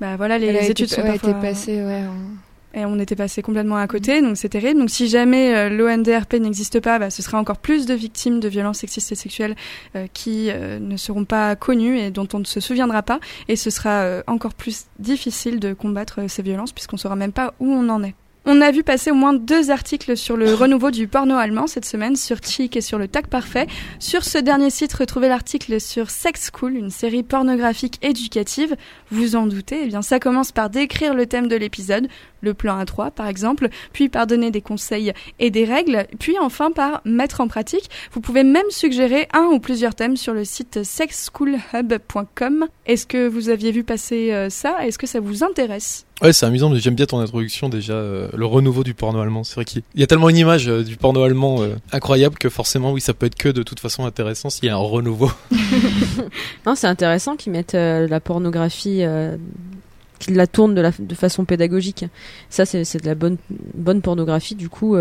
bah 0.00 0.16
voilà, 0.16 0.38
les 0.38 0.48
été- 0.48 0.70
études 0.70 0.88
sont 0.88 1.02
ouais, 1.02 1.08
parfois 1.12 1.30
été 1.30 1.40
passée 1.40 1.82
ouais. 1.82 2.04
en- 2.06 2.47
et 2.78 2.84
on 2.84 2.98
était 2.98 3.16
passé 3.16 3.42
complètement 3.42 3.76
à 3.76 3.86
côté, 3.86 4.22
donc 4.22 4.36
c'est 4.36 4.48
terrible. 4.48 4.80
Donc 4.80 4.90
si 4.90 5.08
jamais 5.08 5.54
euh, 5.54 5.68
l'ONDRP 5.68 6.34
n'existe 6.34 6.80
pas, 6.80 6.98
bah, 6.98 7.10
ce 7.10 7.22
sera 7.22 7.38
encore 7.38 7.58
plus 7.58 7.86
de 7.86 7.94
victimes 7.94 8.40
de 8.40 8.48
violences 8.48 8.78
sexistes 8.78 9.12
et 9.12 9.14
sexuelles 9.14 9.56
euh, 9.96 10.06
qui 10.12 10.50
euh, 10.50 10.78
ne 10.78 10.96
seront 10.96 11.24
pas 11.24 11.56
connues 11.56 11.98
et 11.98 12.10
dont 12.10 12.28
on 12.32 12.38
ne 12.38 12.44
se 12.44 12.60
souviendra 12.60 13.02
pas, 13.02 13.18
et 13.48 13.56
ce 13.56 13.70
sera 13.70 14.22
encore 14.26 14.54
plus 14.54 14.86
difficile 14.98 15.60
de 15.60 15.72
combattre 15.72 16.28
ces 16.28 16.42
violences 16.42 16.72
puisqu'on 16.72 16.96
saura 16.96 17.16
même 17.16 17.32
pas 17.32 17.54
où 17.58 17.66
on 17.70 17.88
en 17.88 18.02
est. 18.02 18.14
On 18.50 18.62
a 18.62 18.70
vu 18.70 18.82
passer 18.82 19.10
au 19.10 19.14
moins 19.14 19.34
deux 19.34 19.70
articles 19.70 20.16
sur 20.16 20.34
le 20.34 20.54
renouveau 20.54 20.90
du 20.90 21.06
porno 21.06 21.36
allemand 21.36 21.66
cette 21.66 21.84
semaine 21.84 22.16
sur 22.16 22.38
Chic 22.42 22.78
et 22.78 22.80
sur 22.80 22.96
le 22.96 23.06
Tac 23.06 23.26
Parfait. 23.26 23.66
Sur 23.98 24.24
ce 24.24 24.38
dernier 24.38 24.70
site, 24.70 24.94
retrouvez 24.94 25.28
l'article 25.28 25.78
sur 25.78 26.08
Sex 26.08 26.50
School, 26.50 26.74
une 26.74 26.88
série 26.88 27.22
pornographique 27.22 27.98
éducative. 28.00 28.74
Vous 29.10 29.36
en 29.36 29.46
doutez, 29.46 29.80
eh 29.82 29.86
bien 29.88 30.00
ça 30.00 30.18
commence 30.18 30.50
par 30.50 30.70
décrire 30.70 31.12
le 31.12 31.26
thème 31.26 31.46
de 31.46 31.56
l'épisode, 31.56 32.08
le 32.40 32.54
plan 32.54 32.82
A3 32.82 33.10
par 33.10 33.26
exemple, 33.26 33.68
puis 33.92 34.08
par 34.08 34.26
donner 34.26 34.50
des 34.50 34.62
conseils 34.62 35.12
et 35.38 35.50
des 35.50 35.66
règles, 35.66 36.06
puis 36.18 36.38
enfin 36.40 36.70
par 36.70 37.02
mettre 37.04 37.42
en 37.42 37.48
pratique. 37.48 37.90
Vous 38.12 38.22
pouvez 38.22 38.44
même 38.44 38.70
suggérer 38.70 39.28
un 39.34 39.44
ou 39.52 39.60
plusieurs 39.60 39.94
thèmes 39.94 40.16
sur 40.16 40.32
le 40.32 40.46
site 40.46 40.84
sexschoolhub.com. 40.84 42.66
Est-ce 42.86 43.06
que 43.06 43.28
vous 43.28 43.50
aviez 43.50 43.72
vu 43.72 43.84
passer 43.84 44.32
euh, 44.32 44.48
ça? 44.48 44.86
Est-ce 44.86 44.98
que 44.98 45.06
ça 45.06 45.20
vous 45.20 45.44
intéresse? 45.44 46.06
Ouais, 46.20 46.32
c'est 46.32 46.46
amusant, 46.46 46.68
mais 46.68 46.80
j'aime 46.80 46.96
bien 46.96 47.06
ton 47.06 47.20
introduction 47.20 47.68
déjà, 47.68 47.92
euh, 47.92 48.28
le 48.34 48.44
renouveau 48.44 48.82
du 48.82 48.92
porno 48.92 49.20
allemand. 49.20 49.44
C'est 49.44 49.54
vrai 49.54 49.64
qu'il 49.64 49.82
y 49.94 50.02
a 50.02 50.06
tellement 50.08 50.28
une 50.28 50.36
image 50.36 50.68
euh, 50.68 50.82
du 50.82 50.96
porno 50.96 51.22
allemand 51.22 51.62
euh, 51.62 51.76
incroyable 51.92 52.36
que 52.38 52.48
forcément, 52.48 52.90
oui, 52.90 53.00
ça 53.00 53.14
peut 53.14 53.26
être 53.26 53.36
que 53.36 53.48
de 53.48 53.62
toute 53.62 53.78
façon 53.78 54.04
intéressant 54.04 54.50
s'il 54.50 54.64
y 54.64 54.68
a 54.68 54.74
un 54.74 54.78
renouveau. 54.78 55.30
Non, 56.66 56.74
c'est 56.74 56.88
intéressant 56.88 57.36
qu'ils 57.36 57.52
mettent 57.52 57.74
la 57.74 58.20
pornographie, 58.20 59.02
qu'ils 60.18 60.34
la 60.34 60.46
tournent 60.46 60.74
de, 60.74 60.82
de 60.98 61.14
façon 61.14 61.44
pédagogique. 61.44 62.04
Ça, 62.50 62.66
c'est 62.66 63.00
de 63.00 63.06
la 63.06 63.14
bonne, 63.14 63.38
bonne 63.74 64.02
pornographie, 64.02 64.54
du 64.54 64.68
coup, 64.68 64.96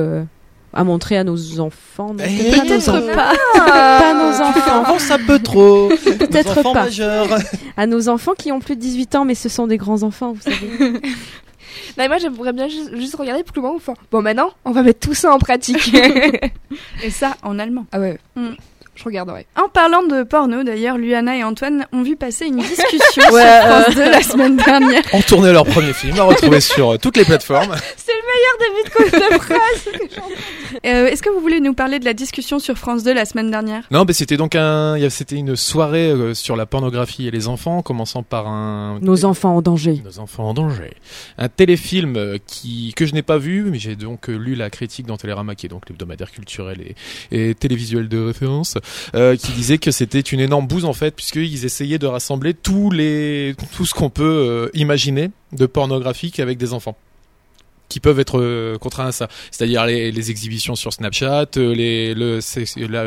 à 0.73 0.83
montrer 0.83 1.17
à 1.17 1.23
nos 1.23 1.59
enfants. 1.59 2.15
Eh, 2.19 2.51
peut-être 2.51 3.15
pas 3.15 3.33
pas. 3.53 3.99
Pas 3.99 4.13
nos 4.13 4.41
enfants. 4.41 4.83
avance 4.83 5.11
un 5.11 5.19
peu 5.19 5.39
trop. 5.39 5.89
Peut-être 5.89 6.61
pas. 6.61 6.73
majeurs. 6.73 7.27
À 7.75 7.87
nos 7.87 8.09
enfants 8.09 8.33
qui 8.37 8.51
ont 8.51 8.59
plus 8.59 8.75
de 8.75 8.81
18 8.81 9.15
ans, 9.15 9.25
mais 9.25 9.35
ce 9.35 9.49
sont 9.49 9.67
des 9.67 9.77
grands 9.77 10.03
enfants, 10.03 10.33
vous 10.33 10.41
savez. 10.41 10.99
Non, 11.97 12.03
mais 12.03 12.07
moi 12.09 12.17
j'aimerais 12.17 12.53
bien 12.53 12.67
juste, 12.67 12.95
juste 12.95 13.15
regarder 13.15 13.43
pour 13.43 13.55
le 13.55 13.61
moment. 13.63 13.75
Enfin, 13.75 13.93
bon 14.11 14.21
maintenant, 14.21 14.51
on 14.65 14.71
va 14.71 14.83
mettre 14.83 14.99
tout 14.99 15.13
ça 15.15 15.33
en 15.33 15.39
pratique. 15.39 15.91
Et 17.03 17.09
ça 17.09 17.37
en 17.43 17.57
allemand. 17.57 17.85
ah 17.91 17.99
ouais. 17.99 18.19
Je 18.97 19.03
regarderai. 19.03 19.45
En 19.55 19.69
parlant 19.69 20.03
de 20.03 20.23
porno, 20.23 20.63
d'ailleurs, 20.63 20.97
Luana 20.97 21.37
et 21.37 21.43
Antoine 21.43 21.85
ont 21.93 22.01
vu 22.03 22.15
passer 22.15 22.47
une 22.47 22.57
discussion 22.57 23.23
Ouais, 23.31 23.41
sur 23.41 23.71
euh. 23.71 23.81
France 23.83 23.95
2 23.95 24.09
la 24.09 24.21
semaine 24.21 24.57
dernière. 24.57 25.03
On 25.13 25.21
tournait 25.21 25.53
leur 25.53 25.65
premier 25.65 25.93
film, 25.93 26.19
à 26.19 26.23
retrouver 26.23 26.59
sur 26.61 26.93
euh, 26.93 26.97
toutes 26.97 27.17
les 27.17 27.25
plateformes. 27.25 27.75
C'est 27.97 28.11
le 28.11 28.27
meilleur 28.27 29.19
début 29.19 29.35
de 29.35 29.39
phrase. 29.39 30.19
Euh, 30.85 31.07
Est-ce 31.07 31.23
que 31.23 31.29
vous 31.29 31.39
voulez 31.39 31.59
nous 31.59 31.73
parler 31.73 31.97
de 31.97 32.05
la 32.05 32.13
discussion 32.13 32.59
sur 32.59 32.77
France 32.77 33.01
2 33.03 33.11
la 33.13 33.25
semaine 33.25 33.49
dernière? 33.49 33.83
Non, 33.89 34.03
mais 34.05 34.13
c'était 34.13 34.37
donc 34.37 34.53
un, 34.53 34.95
c'était 35.09 35.35
une 35.35 35.55
soirée 35.55 36.11
euh, 36.11 36.33
sur 36.35 36.55
la 36.55 36.65
pornographie 36.65 37.27
et 37.27 37.31
les 37.31 37.47
enfants, 37.47 37.77
en 37.77 37.81
commençant 37.81 38.21
par 38.21 38.47
un 38.47 38.99
Nos 39.01 39.25
enfants 39.25 39.55
en 39.55 39.61
danger. 39.61 40.01
Nos 40.03 40.19
enfants 40.19 40.49
en 40.49 40.53
danger. 40.53 40.91
Un 41.37 41.49
téléfilm 41.49 42.15
euh, 42.15 42.37
qui 42.45 42.93
que 42.95 43.05
je 43.05 43.13
n'ai 43.13 43.23
pas 43.23 43.37
vu, 43.37 43.63
mais 43.63 43.79
j'ai 43.79 43.95
donc 43.95 44.29
euh, 44.29 44.35
lu 44.35 44.55
la 44.55 44.69
critique 44.69 45.07
dans 45.07 45.17
Télérama, 45.17 45.55
qui 45.55 45.65
est 45.65 45.69
donc 45.69 45.89
l'hebdomadaire 45.89 46.31
culturel 46.31 46.79
et, 46.81 46.95
et 47.49 47.55
télévisuel 47.55 48.07
de 48.07 48.19
référence, 48.19 48.77
euh, 49.15 49.35
qui 49.35 49.51
disait 49.51 49.77
que 49.77 49.91
c'était 49.91 50.19
une 50.19 50.39
énorme 50.39 50.67
bouse 50.67 50.85
en 50.85 50.93
fait, 50.93 51.15
puisqu'ils 51.15 51.65
essayaient 51.65 51.99
de 51.99 52.07
rassembler 52.07 52.53
tous 52.53 52.91
les 52.91 53.55
tout 53.75 53.85
ce 53.85 53.93
qu'on 53.93 54.09
peut 54.09 54.23
euh, 54.23 54.69
imaginer 54.73 55.31
de 55.51 55.65
pornographique 55.65 56.39
avec 56.39 56.57
des 56.57 56.73
enfants 56.73 56.97
qui 57.89 58.01
peuvent 58.01 58.19
être 58.19 58.39
euh, 58.39 58.77
contraints 58.77 59.07
à 59.07 59.11
ça, 59.13 59.29
c'est-à-dire 59.49 59.85
les, 59.85 60.29
exhibitions 60.29 60.75
sur 60.75 60.91
Snapchat, 60.91 61.45
le, 61.55 62.39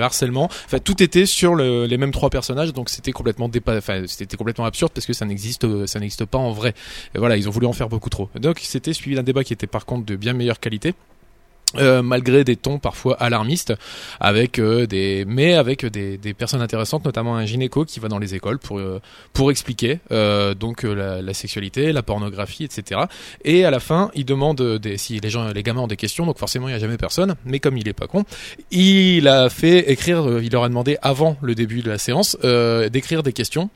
harcèlement, 0.02 0.48
enfin 0.64 0.78
tout 0.78 1.02
était 1.02 1.26
sur 1.26 1.54
le- 1.54 1.84
les 1.84 1.98
mêmes 1.98 2.12
trois 2.12 2.30
personnages, 2.30 2.72
donc 2.72 2.88
c'était 2.88 3.12
complètement 3.12 3.48
dépa- 3.50 4.06
c'était 4.06 4.38
complètement 4.38 4.64
absurde 4.64 4.90
parce 4.94 5.06
que 5.06 5.12
ça 5.12 5.26
n'existe 5.26 5.86
ça 5.86 6.00
n'existe 6.00 6.24
pas 6.24 6.38
en 6.38 6.52
vrai. 6.52 6.72
Et 7.14 7.18
voilà, 7.18 7.36
ils 7.36 7.46
ont 7.46 7.52
voulu 7.52 7.66
en 7.66 7.74
faire 7.74 7.90
beaucoup 7.90 8.08
trop. 8.08 8.30
Donc 8.40 8.60
c'était 8.62 8.94
suivi 8.94 9.16
d'un 9.16 9.22
débat 9.22 9.44
qui 9.44 9.52
était 9.52 9.66
par 9.66 9.84
contre 9.84 10.06
de 10.06 10.16
bien 10.16 10.32
meilleure 10.32 10.60
qualité. 10.60 10.94
Euh, 11.76 12.02
malgré 12.02 12.42
des 12.44 12.56
tons 12.56 12.78
parfois 12.78 13.14
alarmistes, 13.22 13.74
avec 14.18 14.58
euh, 14.58 14.86
des, 14.86 15.24
mais 15.26 15.54
avec 15.54 15.86
des, 15.86 16.18
des 16.18 16.34
personnes 16.34 16.62
intéressantes, 16.62 17.04
notamment 17.04 17.36
un 17.36 17.46
gynéco 17.46 17.84
qui 17.84 18.00
va 18.00 18.08
dans 18.08 18.18
les 18.18 18.34
écoles 18.34 18.58
pour 18.58 18.78
euh, 18.78 19.00
pour 19.32 19.50
expliquer 19.50 20.00
euh, 20.10 20.54
donc 20.54 20.84
euh, 20.84 20.94
la, 20.94 21.22
la 21.22 21.34
sexualité, 21.34 21.92
la 21.92 22.02
pornographie, 22.02 22.64
etc. 22.64 23.02
Et 23.44 23.64
à 23.64 23.70
la 23.70 23.78
fin, 23.80 24.10
il 24.14 24.24
demande 24.24 24.60
des, 24.78 24.98
si 24.98 25.20
les 25.20 25.30
gens, 25.30 25.48
les 25.52 25.62
gamins 25.62 25.82
ont 25.82 25.86
des 25.86 25.96
questions, 25.96 26.26
donc 26.26 26.38
forcément 26.38 26.68
il 26.68 26.72
y 26.72 26.74
a 26.74 26.78
jamais 26.78 26.96
personne. 26.96 27.36
Mais 27.44 27.60
comme 27.60 27.76
il 27.76 27.86
est 27.88 27.92
pas 27.92 28.06
con, 28.06 28.24
il 28.70 29.28
a 29.28 29.48
fait 29.48 29.90
écrire, 29.90 30.40
il 30.42 30.50
leur 30.50 30.64
a 30.64 30.68
demandé 30.68 30.96
avant 31.02 31.36
le 31.42 31.54
début 31.54 31.82
de 31.82 31.90
la 31.90 31.98
séance 31.98 32.36
d'écrire 32.90 33.22
des 33.22 33.32
questions 33.32 33.70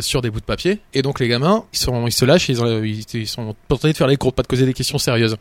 sur 0.00 0.22
des 0.22 0.30
bouts 0.30 0.40
de 0.40 0.44
papier. 0.44 0.78
Et 0.94 1.02
donc 1.02 1.20
les 1.20 1.28
gamins, 1.28 1.64
ils 1.72 1.78
sont, 1.78 2.06
ils 2.06 2.12
se 2.12 2.24
lâchent, 2.24 2.48
ils, 2.48 2.62
ont- 2.62 2.82
ils, 2.82 3.26
sont 3.26 3.54
tentés 3.68 3.92
de 3.92 3.96
faire 3.96 4.06
les 4.06 4.16
cours, 4.16 4.32
pas 4.32 4.42
de 4.42 4.48
poser 4.48 4.64
des 4.66 4.72
questions 4.74 4.98
sérieuses. 4.98 5.36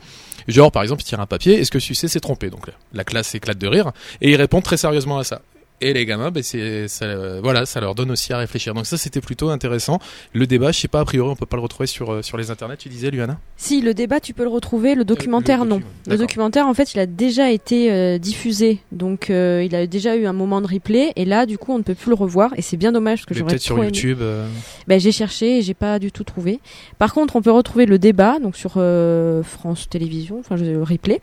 Genre 0.48 0.72
par 0.72 0.84
exemple, 0.84 1.02
ils 1.02 1.06
tirent 1.06 1.20
un 1.20 1.26
papier, 1.26 1.60
est-ce 1.60 1.72
que 1.72 1.80
Sucé 1.86 2.08
s'est 2.08 2.20
trompé 2.20 2.50
Donc 2.50 2.72
la 2.94 3.04
classe 3.04 3.36
éclate 3.36 3.60
de 3.60 3.68
rire 3.68 3.92
et 4.20 4.32
ils 4.32 4.36
répondent 4.36 4.64
très 4.64 4.76
sérieusement 4.76 5.20
à 5.20 5.24
ça. 5.24 5.42
Et 5.82 5.94
les 5.94 6.06
gamins, 6.06 6.32
ben 6.32 6.42
c'est, 6.42 6.88
ça, 6.88 7.04
euh, 7.06 7.42
voilà, 7.44 7.66
ça 7.66 7.82
leur 7.82 7.96
donne 7.96 8.10
aussi 8.12 8.32
à 8.32 8.38
réfléchir. 8.38 8.74
Donc 8.74 8.86
ça, 8.86 8.98
c'était 8.98 9.20
plutôt 9.22 9.50
intéressant. 9.50 10.00
Le 10.34 10.48
débat, 10.48 10.72
je 10.72 10.80
sais 10.80 10.88
pas, 10.88 11.02
a 11.02 11.06
priori, 11.06 11.30
on 11.30 11.36
peut 11.36 11.46
pas 11.46 11.58
le 11.58 11.64
retrouver 11.64 11.86
sur 11.88 12.12
euh, 12.14 12.22
sur 12.22 12.38
les 12.38 12.50
internets. 12.50 12.78
Tu 12.78 12.88
disais, 12.88 13.12
Luana? 13.12 13.38
Si, 13.58 13.82
le 13.82 13.94
débat, 13.94 14.20
tu 14.22 14.34
peux 14.34 14.44
le 14.44 14.50
retrouver, 14.50 14.96
le 14.96 15.04
documentaire, 15.04 15.64
le 15.64 15.70
non. 15.70 15.76
document, 15.78 15.92
Le 16.08 16.18
documentaire, 16.18 16.68
en 16.68 16.74
fait, 16.74 16.94
il 16.94 17.00
a 17.00 17.06
déjà 17.06 17.52
été 17.52 17.92
euh, 17.92 18.18
diffusé, 18.18 18.80
donc 18.94 19.30
euh, 19.30 19.64
il 19.66 19.76
a 19.76 19.86
déjà 19.86 20.16
eu 20.16 20.26
un 20.26 20.34
moment 20.34 20.62
de 20.62 20.68
replay, 20.68 21.12
et 21.18 21.26
là, 21.26 21.46
du 21.46 21.58
coup, 21.58 21.74
on 21.74 21.78
ne 21.78 21.84
peut 21.84 21.94
plus 21.96 22.10
le 22.10 22.16
revoir, 22.16 22.52
et 22.56 22.62
c'est 22.62 22.78
bien 22.78 22.92
dommage 22.94 23.20
parce 23.20 23.26
que 23.28 23.34
Mais 23.34 23.40
j'aurais 23.40 23.50
peut-être 23.52 23.62
sur 23.62 23.78
aimé. 23.78 23.88
YouTube. 23.88 24.20
euh, 24.22 24.48
Ben, 24.88 25.00
j'ai 25.00 25.12
cherché 25.12 25.58
et 25.58 25.62
j'ai 25.62 25.74
pas 25.74 26.00
du 26.00 26.12
tout 26.12 26.24
trouvé. 26.24 26.60
Par 26.98 27.14
contre, 27.14 27.36
on 27.36 27.42
peut 27.42 27.52
retrouver 27.52 27.86
le 27.86 28.00
débat 28.00 28.40
donc 28.40 28.56
sur 28.56 28.74
euh, 28.78 29.44
France 29.44 29.90
Télévisions, 29.90 30.40
enfin 30.40 30.56
le 30.56 30.82
replay, 30.84 31.22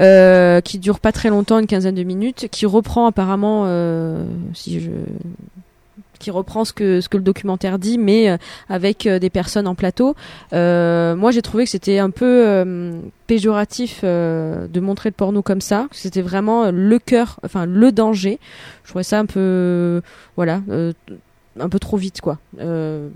euh, 0.00 0.60
qui 0.60 0.78
dure 0.78 0.98
pas 1.00 1.12
très 1.12 1.28
longtemps, 1.30 1.58
une 1.58 1.66
quinzaine 1.68 1.94
de 1.94 2.02
minutes, 2.02 2.48
qui 2.50 2.66
reprend 2.66 3.06
apparemment, 3.06 3.64
euh, 3.66 3.83
je 4.54 4.90
qui 6.24 6.30
reprend 6.30 6.64
ce 6.64 6.72
que 6.72 7.16
le 7.16 7.22
documentaire 7.22 7.78
dit, 7.78 7.98
mais 7.98 8.30
euh, 8.30 8.36
avec 8.68 9.06
euh, 9.06 9.18
des 9.18 9.30
personnes 9.30 9.66
en 9.66 9.74
plateau. 9.74 10.14
Euh, 10.52 11.14
moi, 11.14 11.30
j'ai 11.30 11.42
trouvé 11.42 11.64
que 11.64 11.70
c'était 11.70 11.98
un 11.98 12.10
peu 12.10 12.46
euh, 12.46 12.98
péjoratif 13.26 14.00
euh, 14.04 14.66
de 14.66 14.80
montrer 14.80 15.10
le 15.10 15.14
porno 15.14 15.42
comme 15.42 15.60
ça. 15.60 15.86
C'était 15.90 16.22
vraiment 16.22 16.64
euh, 16.64 16.70
le 16.72 16.98
cœur, 16.98 17.38
enfin 17.44 17.66
le 17.66 17.92
danger. 17.92 18.38
Je 18.84 18.88
trouvais 18.88 19.04
ça 19.04 19.18
un 19.18 19.26
peu, 19.26 20.00
voilà, 20.36 20.62
euh, 20.70 20.92
un 21.60 21.68
peu 21.68 21.78
trop 21.78 21.98
vite, 21.98 22.20
quoi. 22.20 22.38
Euh, 22.58 23.08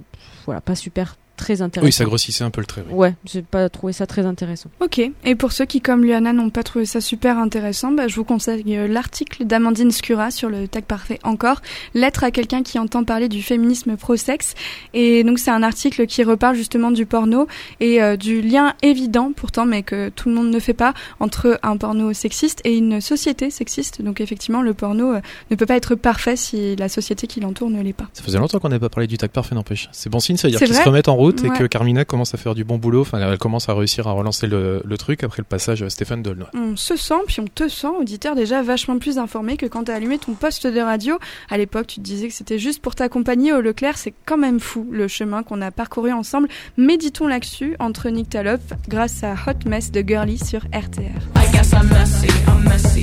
voilà, 0.44 0.60
pas 0.60 0.74
super 0.74 1.16
très 1.38 1.62
intéressant. 1.62 1.86
Oui, 1.86 1.92
ça 1.92 2.04
grossissait 2.04 2.44
un 2.44 2.50
peu 2.50 2.60
le 2.60 2.66
trait. 2.66 2.84
oui. 2.90 2.94
Ouais, 2.94 3.14
j'ai 3.24 3.42
pas 3.42 3.70
trouvé 3.70 3.94
ça 3.94 4.06
très 4.06 4.26
intéressant. 4.26 4.68
Ok. 4.80 5.00
Et 5.24 5.34
pour 5.34 5.52
ceux 5.52 5.64
qui, 5.64 5.80
comme 5.80 6.04
Luana, 6.04 6.34
n'ont 6.34 6.50
pas 6.50 6.62
trouvé 6.62 6.84
ça 6.84 7.00
super 7.00 7.38
intéressant, 7.38 7.92
bah, 7.92 8.08
je 8.08 8.16
vous 8.16 8.24
conseille 8.24 8.64
euh, 8.76 8.88
l'article 8.88 9.44
d'Amandine 9.44 9.90
Scura 9.90 10.30
sur 10.30 10.50
le 10.50 10.68
tag 10.68 10.84
parfait 10.84 11.18
encore, 11.22 11.62
lettre 11.94 12.24
à 12.24 12.30
quelqu'un 12.30 12.62
qui 12.62 12.78
entend 12.78 13.04
parler 13.04 13.28
du 13.28 13.42
féminisme 13.42 13.96
pro-sexe. 13.96 14.54
Et 14.94 15.24
donc 15.24 15.38
c'est 15.38 15.50
un 15.50 15.62
article 15.62 16.06
qui 16.06 16.22
reparle 16.24 16.56
justement 16.56 16.90
du 16.90 17.06
porno 17.06 17.46
et 17.80 18.02
euh, 18.02 18.16
du 18.16 18.42
lien 18.42 18.74
évident, 18.82 19.32
pourtant, 19.34 19.64
mais 19.64 19.82
que 19.82 20.08
tout 20.10 20.28
le 20.28 20.34
monde 20.34 20.50
ne 20.50 20.58
fait 20.58 20.74
pas, 20.74 20.92
entre 21.20 21.58
un 21.62 21.76
porno 21.76 22.12
sexiste 22.12 22.60
et 22.64 22.76
une 22.76 23.00
société 23.00 23.50
sexiste. 23.50 24.02
Donc 24.02 24.20
effectivement, 24.20 24.62
le 24.62 24.74
porno 24.74 25.14
euh, 25.14 25.20
ne 25.50 25.56
peut 25.56 25.66
pas 25.66 25.76
être 25.76 25.94
parfait 25.94 26.36
si 26.36 26.74
la 26.76 26.88
société 26.88 27.26
qui 27.26 27.40
l'entoure 27.40 27.70
ne 27.70 27.80
l'est 27.80 27.92
pas. 27.92 28.08
Ça 28.12 28.22
faisait 28.22 28.38
longtemps 28.38 28.58
qu'on 28.58 28.68
n'avait 28.68 28.80
pas 28.80 28.88
parlé 28.88 29.06
du 29.06 29.18
tag 29.18 29.30
parfait, 29.30 29.54
n'empêche. 29.54 29.88
C'est 29.92 30.10
bon 30.10 30.18
signe, 30.20 30.36
ça 30.36 30.48
veut 30.48 30.52
dire 30.52 30.60
qu'ils 30.60 30.74
se 30.74 30.82
remettent 30.82 31.08
en 31.08 31.16
route 31.16 31.27
et 31.44 31.48
Ouais. 31.48 31.58
que 31.58 31.64
Carmina 31.64 32.04
commence 32.04 32.34
à 32.34 32.38
faire 32.38 32.54
du 32.54 32.64
bon 32.64 32.78
boulot. 32.78 33.02
Enfin, 33.02 33.18
elle 33.20 33.38
commence 33.38 33.68
à 33.68 33.74
réussir 33.74 34.06
à 34.08 34.12
relancer 34.12 34.46
le, 34.46 34.82
le 34.84 34.98
truc 34.98 35.22
après 35.24 35.40
le 35.40 35.44
passage 35.44 35.82
à 35.82 35.90
Stéphane 35.90 36.22
Dolnoy. 36.22 36.46
On 36.54 36.76
se 36.76 36.96
sent, 36.96 37.14
puis 37.26 37.40
on 37.40 37.46
te 37.46 37.68
sent, 37.68 37.86
auditeur, 38.00 38.34
déjà 38.34 38.62
vachement 38.62 38.98
plus 38.98 39.18
informé 39.18 39.56
que 39.56 39.66
quand 39.66 39.84
t'as 39.84 39.94
allumé 39.94 40.18
ton 40.18 40.32
poste 40.34 40.66
de 40.66 40.80
radio. 40.80 41.18
À 41.50 41.58
l'époque, 41.58 41.86
tu 41.88 41.96
te 41.96 42.04
disais 42.04 42.28
que 42.28 42.34
c'était 42.34 42.58
juste 42.58 42.80
pour 42.82 42.94
t'accompagner 42.94 43.52
au 43.52 43.60
Leclerc. 43.60 43.98
C'est 43.98 44.14
quand 44.26 44.38
même 44.38 44.60
fou 44.60 44.86
le 44.90 45.08
chemin 45.08 45.42
qu'on 45.42 45.60
a 45.62 45.70
parcouru 45.70 46.12
ensemble. 46.12 46.48
Méditons 46.76 47.26
là-dessus 47.28 47.76
entre 47.78 48.08
Nick 48.08 48.30
Talop 48.30 48.60
grâce 48.88 49.22
à 49.24 49.34
Hot 49.46 49.68
Mess 49.68 49.90
de 49.92 50.02
Girly 50.06 50.38
sur 50.38 50.60
RTR. 50.66 51.00
I 51.36 51.52
guess 51.52 51.72
I'm 51.72 51.88
messy, 51.88 52.28
I'm 52.46 52.64
messy, 52.68 53.02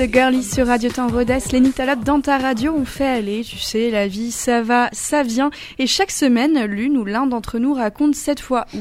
De 0.00 0.06
Girly 0.06 0.42
sur 0.42 0.66
Radio 0.66 0.88
Temps 0.88 1.08
Rodès. 1.08 1.52
Les 1.52 1.60
Nitalopes 1.60 2.04
dans 2.04 2.22
ta 2.22 2.38
radio 2.38 2.72
ont 2.72 2.86
fait 2.86 3.06
aller. 3.06 3.44
Tu 3.44 3.58
sais, 3.58 3.90
la 3.90 4.08
vie, 4.08 4.32
ça 4.32 4.62
va, 4.62 4.88
ça 4.92 5.22
vient. 5.22 5.50
Et 5.78 5.86
chaque 5.86 6.10
semaine, 6.10 6.64
l'une 6.64 6.96
ou 6.96 7.04
l'un 7.04 7.26
d'entre 7.26 7.58
nous 7.58 7.74
raconte 7.74 8.14
cette 8.14 8.40
fois 8.40 8.64
où. 8.72 8.78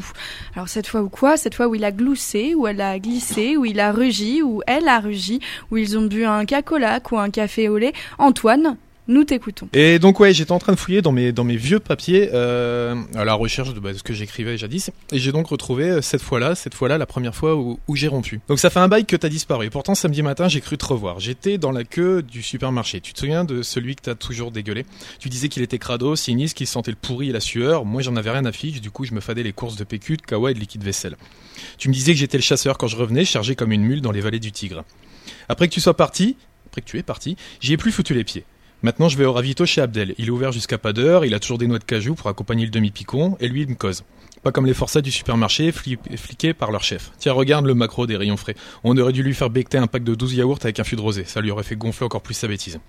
Alors 0.55 0.69
cette 0.69 0.87
fois 0.87 1.01
où 1.01 1.09
quoi? 1.09 1.35
Cette 1.35 1.55
fois 1.55 1.67
où 1.67 1.75
il 1.75 1.83
a 1.83 1.91
gloussé, 1.91 2.55
où 2.55 2.67
elle 2.67 2.79
a 2.79 2.97
glissé, 2.99 3.57
où 3.57 3.65
il 3.65 3.81
a 3.81 3.91
rugi, 3.91 4.41
où 4.41 4.61
elle 4.65 4.87
a 4.87 5.01
rugi, 5.01 5.41
où 5.71 5.77
ils 5.77 5.97
ont 5.97 6.05
bu 6.05 6.23
un 6.23 6.45
cacolac 6.45 7.11
ou 7.11 7.17
un 7.17 7.29
café 7.29 7.67
au 7.67 7.77
lait. 7.77 7.91
Antoine, 8.17 8.77
nous 9.09 9.23
t'écoutons. 9.23 9.67
Et 9.73 9.99
donc 9.99 10.19
ouais, 10.19 10.33
j'étais 10.33 10.51
en 10.51 10.59
train 10.59 10.71
de 10.71 10.77
fouiller 10.77 11.01
dans 11.01 11.11
mes 11.11 11.55
vieux 11.57 11.79
papiers 11.79 12.29
euh, 12.31 12.95
à 13.15 13.25
la 13.25 13.33
recherche 13.33 13.73
de, 13.73 13.79
bah, 13.79 13.93
ce 13.93 14.03
que 14.03 14.13
j'écrivais 14.13 14.57
jadis, 14.57 14.91
et 15.11 15.19
j'ai 15.19 15.31
donc 15.31 15.47
retrouvé 15.47 15.85
euh, 15.85 16.01
cette 16.01 16.21
fois-là, 16.21 16.53
cette 16.53 16.75
fois-là, 16.75 16.97
la 16.97 17.07
première 17.07 17.35
fois 17.35 17.55
où, 17.55 17.79
où 17.87 17.95
j'ai 17.95 18.07
rompu. 18.07 18.39
Donc 18.47 18.59
ça 18.59 18.69
fait 18.69 18.79
un 18.79 18.87
bail 18.87 19.05
que 19.05 19.15
t'as 19.15 19.27
disparu. 19.27 19.65
Et 19.65 19.69
pourtant 19.71 19.95
samedi 19.95 20.21
matin, 20.21 20.47
j'ai 20.47 20.61
cru 20.61 20.77
te 20.77 20.85
revoir. 20.85 21.19
J'étais 21.19 21.57
dans 21.57 21.71
la 21.71 21.83
queue 21.83 22.21
du 22.21 22.43
supermarché. 22.43 23.01
Tu 23.01 23.13
te 23.13 23.19
souviens 23.19 23.43
de 23.43 23.63
celui 23.63 23.95
que 23.95 24.03
t'as 24.03 24.15
toujours 24.15 24.51
dégueulé? 24.51 24.85
Tu 25.19 25.29
disais 25.29 25.49
qu'il 25.49 25.63
était 25.63 25.79
crado, 25.79 26.15
sinistre, 26.15 26.55
qu'il 26.55 26.67
sentait 26.67 26.91
le 26.91 26.97
pourri 26.97 27.29
et 27.29 27.33
la 27.33 27.39
sueur. 27.39 27.85
Moi, 27.85 28.03
j'en 28.03 28.15
avais 28.15 28.29
rien 28.29 28.45
à 28.45 28.51
fiche. 28.51 28.79
Du 28.79 28.91
coup, 28.91 29.05
je 29.05 29.13
me 29.15 29.21
fadais 29.21 29.41
les 29.41 29.53
courses 29.53 29.75
de 29.75 29.83
PQ, 29.83 30.17
de 30.17 30.21
kawa 30.21 30.51
et 30.51 30.53
de 30.53 30.59
liquide 30.59 30.83
vaisselle. 30.83 31.17
Tu 31.79 31.89
me 31.89 31.93
disais 31.93 32.13
que 32.13 32.19
j'étais 32.19 32.37
le 32.37 32.43
chasseur 32.43 32.77
quand 32.77 32.87
je 32.87 32.95
revenais, 32.95 33.25
chargé 33.25 33.55
comme 33.55 33.71
une 33.71 33.83
mule 33.83 34.01
dans 34.01 34.11
les 34.11 34.21
vallées 34.21 34.39
du 34.39 34.51
Tigre. 34.51 34.83
Après 35.47 35.67
que 35.67 35.73
tu 35.73 35.81
sois 35.81 35.95
parti, 35.95 36.37
après 36.67 36.81
que 36.81 36.87
tu 36.87 36.99
es 36.99 37.03
parti, 37.03 37.35
j'y 37.59 37.73
ai 37.73 37.77
plus 37.77 37.91
foutu 37.91 38.13
les 38.13 38.23
pieds. 38.23 38.45
Maintenant, 38.81 39.09
je 39.09 39.17
vais 39.17 39.25
au 39.25 39.33
ravito 39.33 39.65
chez 39.65 39.81
Abdel. 39.81 40.15
Il 40.17 40.27
est 40.27 40.31
ouvert 40.31 40.51
jusqu'à 40.51 40.77
pas 40.77 40.93
d'heure, 40.93 41.25
il 41.25 41.33
a 41.33 41.39
toujours 41.39 41.57
des 41.57 41.67
noix 41.67 41.79
de 41.79 41.83
cajou 41.83 42.15
pour 42.15 42.27
accompagner 42.27 42.63
le 42.65 42.71
demi-picon, 42.71 43.35
et 43.41 43.47
lui, 43.49 43.61
il 43.63 43.67
me 43.69 43.75
cause. 43.75 44.03
Pas 44.41 44.53
comme 44.53 44.65
les 44.65 44.73
forçats 44.73 45.01
du 45.01 45.11
supermarché, 45.11 45.71
fli- 45.71 45.97
fliqués 46.15 46.53
par 46.53 46.71
leur 46.71 46.81
chef. 46.81 47.11
Tiens, 47.19 47.33
regarde 47.33 47.65
le 47.65 47.73
macro 47.73 48.07
des 48.07 48.15
rayons 48.15 48.37
frais. 48.37 48.55
On 48.85 48.97
aurait 48.97 49.11
dû 49.11 49.21
lui 49.21 49.33
faire 49.33 49.49
becter 49.49 49.77
un 49.77 49.87
pack 49.87 50.05
de 50.05 50.15
12 50.15 50.33
yaourts 50.35 50.59
avec 50.61 50.79
un 50.79 50.85
fût 50.85 50.95
de 50.95 51.01
rosé. 51.01 51.25
Ça 51.25 51.41
lui 51.41 51.51
aurait 51.51 51.63
fait 51.63 51.75
gonfler 51.75 52.05
encore 52.05 52.21
plus 52.21 52.35
sa 52.35 52.47
bêtise. 52.47 52.79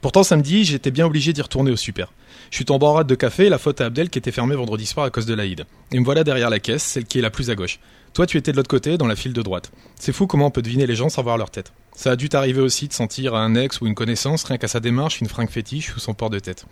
Pourtant, 0.00 0.22
samedi, 0.22 0.64
j'étais 0.64 0.90
bien 0.90 1.04
obligé 1.04 1.34
d'y 1.34 1.42
retourner 1.42 1.70
au 1.70 1.76
super. 1.76 2.10
Je 2.50 2.56
suis 2.56 2.64
en 2.70 2.78
rade 2.78 3.06
de 3.06 3.14
café, 3.14 3.50
la 3.50 3.58
faute 3.58 3.82
à 3.82 3.86
Abdel 3.86 4.08
qui 4.08 4.18
était 4.18 4.32
fermé 4.32 4.54
vendredi 4.54 4.86
soir 4.86 5.04
à 5.04 5.10
cause 5.10 5.26
de 5.26 5.34
l'Aïd. 5.34 5.66
Et 5.92 6.00
me 6.00 6.04
voilà 6.06 6.24
derrière 6.24 6.48
la 6.48 6.58
caisse, 6.60 6.82
celle 6.82 7.04
qui 7.04 7.18
est 7.18 7.22
la 7.22 7.28
plus 7.30 7.50
à 7.50 7.54
gauche. 7.54 7.78
Toi, 8.14 8.24
tu 8.24 8.38
étais 8.38 8.50
de 8.52 8.56
l'autre 8.56 8.70
côté, 8.70 8.96
dans 8.96 9.06
la 9.06 9.16
file 9.16 9.34
de 9.34 9.42
droite. 9.42 9.70
C'est 9.96 10.12
fou 10.12 10.26
comment 10.26 10.46
on 10.46 10.50
peut 10.50 10.62
deviner 10.62 10.86
les 10.86 10.96
gens 10.96 11.10
sans 11.10 11.22
voir 11.22 11.36
leur 11.36 11.50
tête. 11.50 11.72
Ça 11.94 12.12
a 12.12 12.16
dû 12.16 12.28
t'arriver 12.28 12.60
aussi 12.60 12.88
de 12.88 12.92
sentir 12.92 13.34
à 13.34 13.40
un 13.40 13.54
ex 13.54 13.80
ou 13.80 13.86
une 13.86 13.94
connaissance, 13.94 14.44
rien 14.44 14.56
qu'à 14.56 14.68
sa 14.68 14.80
démarche, 14.80 15.20
une 15.20 15.28
fringue 15.28 15.50
fétiche 15.50 15.94
ou 15.96 16.00
son 16.00 16.14
port 16.14 16.30
de 16.30 16.38
tête. 16.38 16.64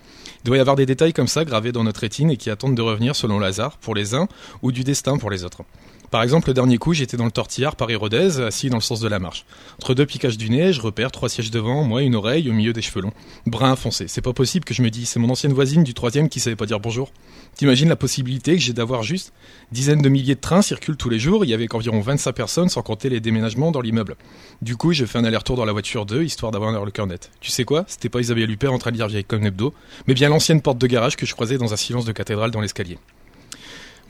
Il 0.43 0.47
doit 0.47 0.57
y 0.57 0.61
avoir 0.61 0.77
des 0.77 0.87
détails 0.87 1.13
comme 1.13 1.29
ça 1.29 1.45
gravés 1.45 1.73
dans 1.73 1.85
notre 1.85 2.01
rétine 2.01 2.31
et 2.31 2.37
qui 2.37 2.51
attendent 2.51 2.77
de 2.77 2.83
revenir 2.83 3.15
selon 3.15 3.39
l'hasard 3.39 3.77
pour 3.79 3.95
les 3.95 4.15
uns 4.15 4.29
ou 4.63 4.73
du 4.73 4.85
destin 4.85 5.19
pour 5.19 5.31
les 5.31 5.45
autres. 5.45 5.63
Par 6.11 6.23
exemple, 6.23 6.49
le 6.49 6.55
dernier 6.55 6.79
coup, 6.79 6.95
j'étais 6.95 7.19
dans 7.19 7.27
le 7.27 7.31
tortillard 7.31 7.77
Paris-Rodez, 7.77 8.41
assis 8.41 8.71
dans 8.71 8.79
le 8.79 8.83
sens 8.83 9.01
de 9.01 9.09
la 9.09 9.19
marche. 9.19 9.45
Entre 9.77 9.95
deux 9.95 10.07
piquages 10.07 10.39
du 10.39 10.49
nez, 10.49 10.73
je 10.73 10.81
repère 10.81 11.11
trois 11.11 11.29
sièges 11.29 11.51
devant, 11.51 11.85
moi 11.85 12.03
une 12.03 12.15
oreille 12.15 12.49
au 12.49 12.55
milieu 12.55 12.73
des 12.73 12.81
cheveux 12.81 13.03
longs. 13.03 13.13
Brun 13.47 13.77
foncé. 13.77 14.09
C'est 14.09 14.23
pas 14.23 14.33
possible 14.33 14.65
que 14.65 14.73
je 14.73 14.81
me 14.81 14.89
dis, 14.89 15.05
c'est 15.05 15.19
mon 15.19 15.29
ancienne 15.29 15.53
voisine 15.53 15.85
du 15.85 15.93
troisième 15.93 16.31
qui 16.31 16.41
savait 16.41 16.57
pas 16.57 16.65
dire 16.65 16.81
bonjour. 16.81 17.13
T'imagines 17.57 17.89
la 17.89 17.97
possibilité 17.97 18.57
que 18.57 18.63
j'ai 18.63 18.73
d'avoir 18.73 19.03
juste 19.03 19.33
dizaines 19.71 20.01
de 20.01 20.09
milliers 20.09 20.35
de 20.35 20.41
trains 20.41 20.63
circulent 20.63 20.97
tous 20.97 21.11
les 21.11 21.19
jours, 21.19 21.45
il 21.45 21.51
y 21.51 21.55
avait 21.55 21.67
qu'environ 21.67 22.01
25 22.01 22.33
personnes 22.33 22.69
sans 22.69 22.83
compter 22.83 23.11
les 23.11 23.21
déménagements 23.21 23.71
dans 23.71 23.81
l'immeuble. 23.81 24.17
Du 24.63 24.77
coup, 24.77 24.93
j'ai 24.93 25.07
fait 25.07 25.19
un 25.19 25.25
aller-retour 25.25 25.57
dans 25.57 25.65
la 25.65 25.73
voiture 25.73 26.07
2, 26.07 26.23
histoire 26.23 26.53
d'avoir 26.53 26.85
le 26.85 26.91
cœur 26.91 27.07
net. 27.07 27.31
Tu 27.41 27.51
sais 27.51 27.65
quoi? 27.65 27.85
C'était 27.87 28.09
pas 28.09 28.21
Isabelle 28.21 28.51
Huppert 28.51 28.73
en 28.73 28.79
train 28.79 28.93
de 28.93 28.97
lire 28.97 29.09
vieille 29.09 29.25
comme 29.25 29.45
hebdo, 29.45 29.75
mais 30.07 30.15
bien 30.15 30.31
l'ancienne 30.31 30.63
porte 30.63 30.79
de 30.79 30.87
garage 30.87 31.17
que 31.17 31.27
je 31.27 31.35
croisais 31.35 31.59
dans 31.59 31.73
un 31.73 31.77
silence 31.77 32.07
de 32.07 32.13
cathédrale 32.13 32.51
dans 32.51 32.61
l'escalier. 32.61 32.99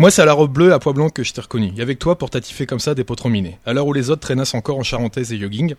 Moi, 0.01 0.13
c'est 0.13 0.23
à 0.23 0.25
la 0.25 0.33
robe 0.33 0.53
bleue 0.53 0.73
à 0.73 0.79
pois 0.79 0.93
blanc 0.93 1.11
que 1.11 1.25
je 1.25 1.33
t'ai 1.33 1.41
reconnu. 1.41 1.73
Et 1.77 1.83
avec 1.83 1.99
toi 1.99 2.17
pour 2.17 2.31
t'attifer 2.31 2.67
comme 2.67 2.79
ça 2.79 2.95
des 2.95 3.03
potrons 3.03 3.31
minés. 3.31 3.59
À 3.67 3.73
l'heure 3.73 3.85
où 3.85 3.93
les 3.93 4.11
autres 4.11 4.21
traînassent 4.21 4.55
encore 4.55 4.79
en 4.79 4.85
charentaise 4.85 5.33
et 5.33 5.39
jogging. 5.41 5.75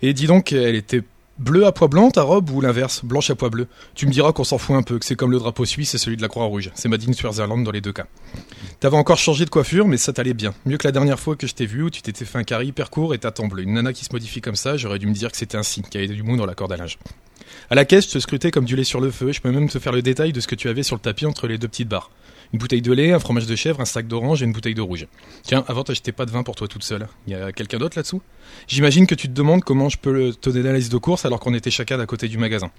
Et 0.00 0.14
dis 0.14 0.26
donc, 0.26 0.52
elle 0.52 0.74
était 0.74 1.02
bleue 1.38 1.66
à 1.66 1.72
pois 1.72 1.88
blanc 1.88 2.10
ta 2.10 2.22
robe 2.22 2.48
ou 2.48 2.62
l'inverse, 2.62 3.04
blanche 3.04 3.28
à 3.28 3.34
pois 3.34 3.50
bleu? 3.50 3.66
Tu 3.94 4.06
me 4.06 4.12
diras 4.12 4.32
qu'on 4.32 4.44
s'en 4.44 4.56
fout 4.56 4.74
un 4.74 4.82
peu, 4.82 4.98
que 4.98 5.04
c'est 5.04 5.14
comme 5.14 5.30
le 5.30 5.38
drapeau 5.38 5.66
suisse 5.66 5.94
et 5.94 5.98
celui 5.98 6.16
de 6.16 6.22
la 6.22 6.28
Croix-Rouge. 6.28 6.70
C'est 6.74 6.88
Madine 6.88 7.12
Switzerland 7.12 7.62
dans 7.62 7.70
les 7.70 7.82
deux 7.82 7.92
cas. 7.92 8.06
T'avais 8.80 8.96
encore 8.96 9.18
changé 9.18 9.44
de 9.44 9.50
coiffure, 9.50 9.86
mais 9.86 9.98
ça 9.98 10.14
t'allait 10.14 10.32
bien. 10.32 10.54
Mieux 10.64 10.78
que 10.78 10.88
la 10.88 10.92
dernière 10.92 11.20
fois 11.20 11.36
que 11.36 11.46
je 11.46 11.52
t'ai 11.52 11.66
vu 11.66 11.82
où 11.82 11.90
tu 11.90 12.00
t'étais 12.00 12.24
fait 12.24 12.38
un 12.38 12.44
carré 12.44 12.64
hyper 12.64 12.88
et 13.12 13.18
ta 13.18 13.30
temps 13.30 13.46
bleu. 13.46 13.64
Une 13.64 13.74
nana 13.74 13.92
qui 13.92 14.06
se 14.06 14.12
modifie 14.14 14.40
comme 14.40 14.56
ça, 14.56 14.78
j'aurais 14.78 14.98
dû 14.98 15.06
me 15.06 15.12
dire 15.12 15.30
que 15.30 15.36
c'était 15.36 15.58
un 15.58 15.62
signe, 15.62 15.84
qu'il 15.84 16.00
y 16.00 16.04
avait 16.04 16.14
du 16.14 16.22
mou 16.22 16.38
dans 16.38 16.46
la 16.46 16.54
corde 16.54 16.72
à 16.72 16.78
linge. 16.78 16.96
À 17.68 17.74
la 17.74 17.84
caisse, 17.84 18.06
je 18.06 18.12
te 18.12 18.18
scrutais 18.20 18.50
comme 18.50 18.64
du 18.64 18.74
lait 18.74 18.84
sur 18.84 19.02
le 19.02 19.10
feu. 19.10 19.32
Je 19.32 19.42
peux 19.42 19.50
même 19.50 19.68
te 19.68 19.78
faire 19.78 19.92
le 19.92 20.00
détail 20.00 20.32
de 20.32 20.40
ce 20.40 20.48
que 20.48 20.54
tu 20.54 20.70
avais 20.70 20.82
sur 20.82 20.96
le 20.96 21.00
tapis 21.00 21.26
entre 21.26 21.46
les 21.46 21.58
deux 21.58 21.68
petites 21.68 21.88
barres. 21.88 22.10
Une 22.52 22.58
bouteille 22.58 22.82
de 22.82 22.92
lait, 22.92 23.12
un 23.12 23.18
fromage 23.18 23.46
de 23.46 23.56
chèvre, 23.56 23.80
un 23.80 23.84
sac 23.84 24.06
d'orange 24.06 24.42
et 24.42 24.44
une 24.44 24.52
bouteille 24.52 24.74
de 24.74 24.80
rouge. 24.80 25.06
Tiens, 25.42 25.64
avant 25.66 25.82
t'achetais 25.82 26.12
pas 26.12 26.26
de 26.26 26.30
vin 26.30 26.42
pour 26.42 26.54
toi 26.54 26.68
toute 26.68 26.84
seule. 26.84 27.08
Il 27.26 27.32
y 27.32 27.36
a 27.36 27.52
quelqu'un 27.52 27.78
d'autre 27.78 27.98
là-dessous? 27.98 28.22
J'imagine 28.68 29.06
que 29.06 29.14
tu 29.14 29.28
te 29.28 29.32
demandes 29.32 29.64
comment 29.64 29.88
je 29.88 29.98
peux 29.98 30.32
te 30.32 30.50
donner 30.50 30.70
la 30.70 30.76
liste 30.78 30.92
de 30.92 30.98
courses 30.98 31.24
alors 31.24 31.40
qu'on 31.40 31.54
était 31.54 31.70
chacun 31.70 31.98
à 31.98 32.06
côté 32.06 32.28
du 32.28 32.38
magasin. 32.38 32.70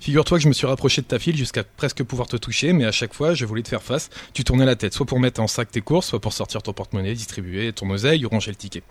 Figure-toi 0.00 0.38
que 0.38 0.42
je 0.42 0.48
me 0.48 0.52
suis 0.52 0.66
rapproché 0.66 1.00
de 1.00 1.06
ta 1.06 1.20
file 1.20 1.36
jusqu'à 1.36 1.62
presque 1.62 2.02
pouvoir 2.02 2.26
te 2.26 2.36
toucher, 2.36 2.72
mais 2.72 2.84
à 2.84 2.90
chaque 2.90 3.14
fois, 3.14 3.34
je 3.34 3.46
voulais 3.46 3.62
te 3.62 3.68
faire 3.68 3.84
face. 3.84 4.10
Tu 4.34 4.42
tournais 4.42 4.66
la 4.66 4.74
tête, 4.74 4.94
soit 4.94 5.06
pour 5.06 5.20
mettre 5.20 5.40
en 5.40 5.46
sac 5.46 5.70
tes 5.70 5.80
courses, 5.80 6.08
soit 6.08 6.20
pour 6.20 6.32
sortir 6.32 6.60
ton 6.60 6.72
porte-monnaie, 6.72 7.14
distribuer 7.14 7.72
ton 7.72 7.88
oseille 7.88 8.24
ou 8.24 8.28
ranger 8.28 8.50
le 8.50 8.56
ticket. 8.56 8.82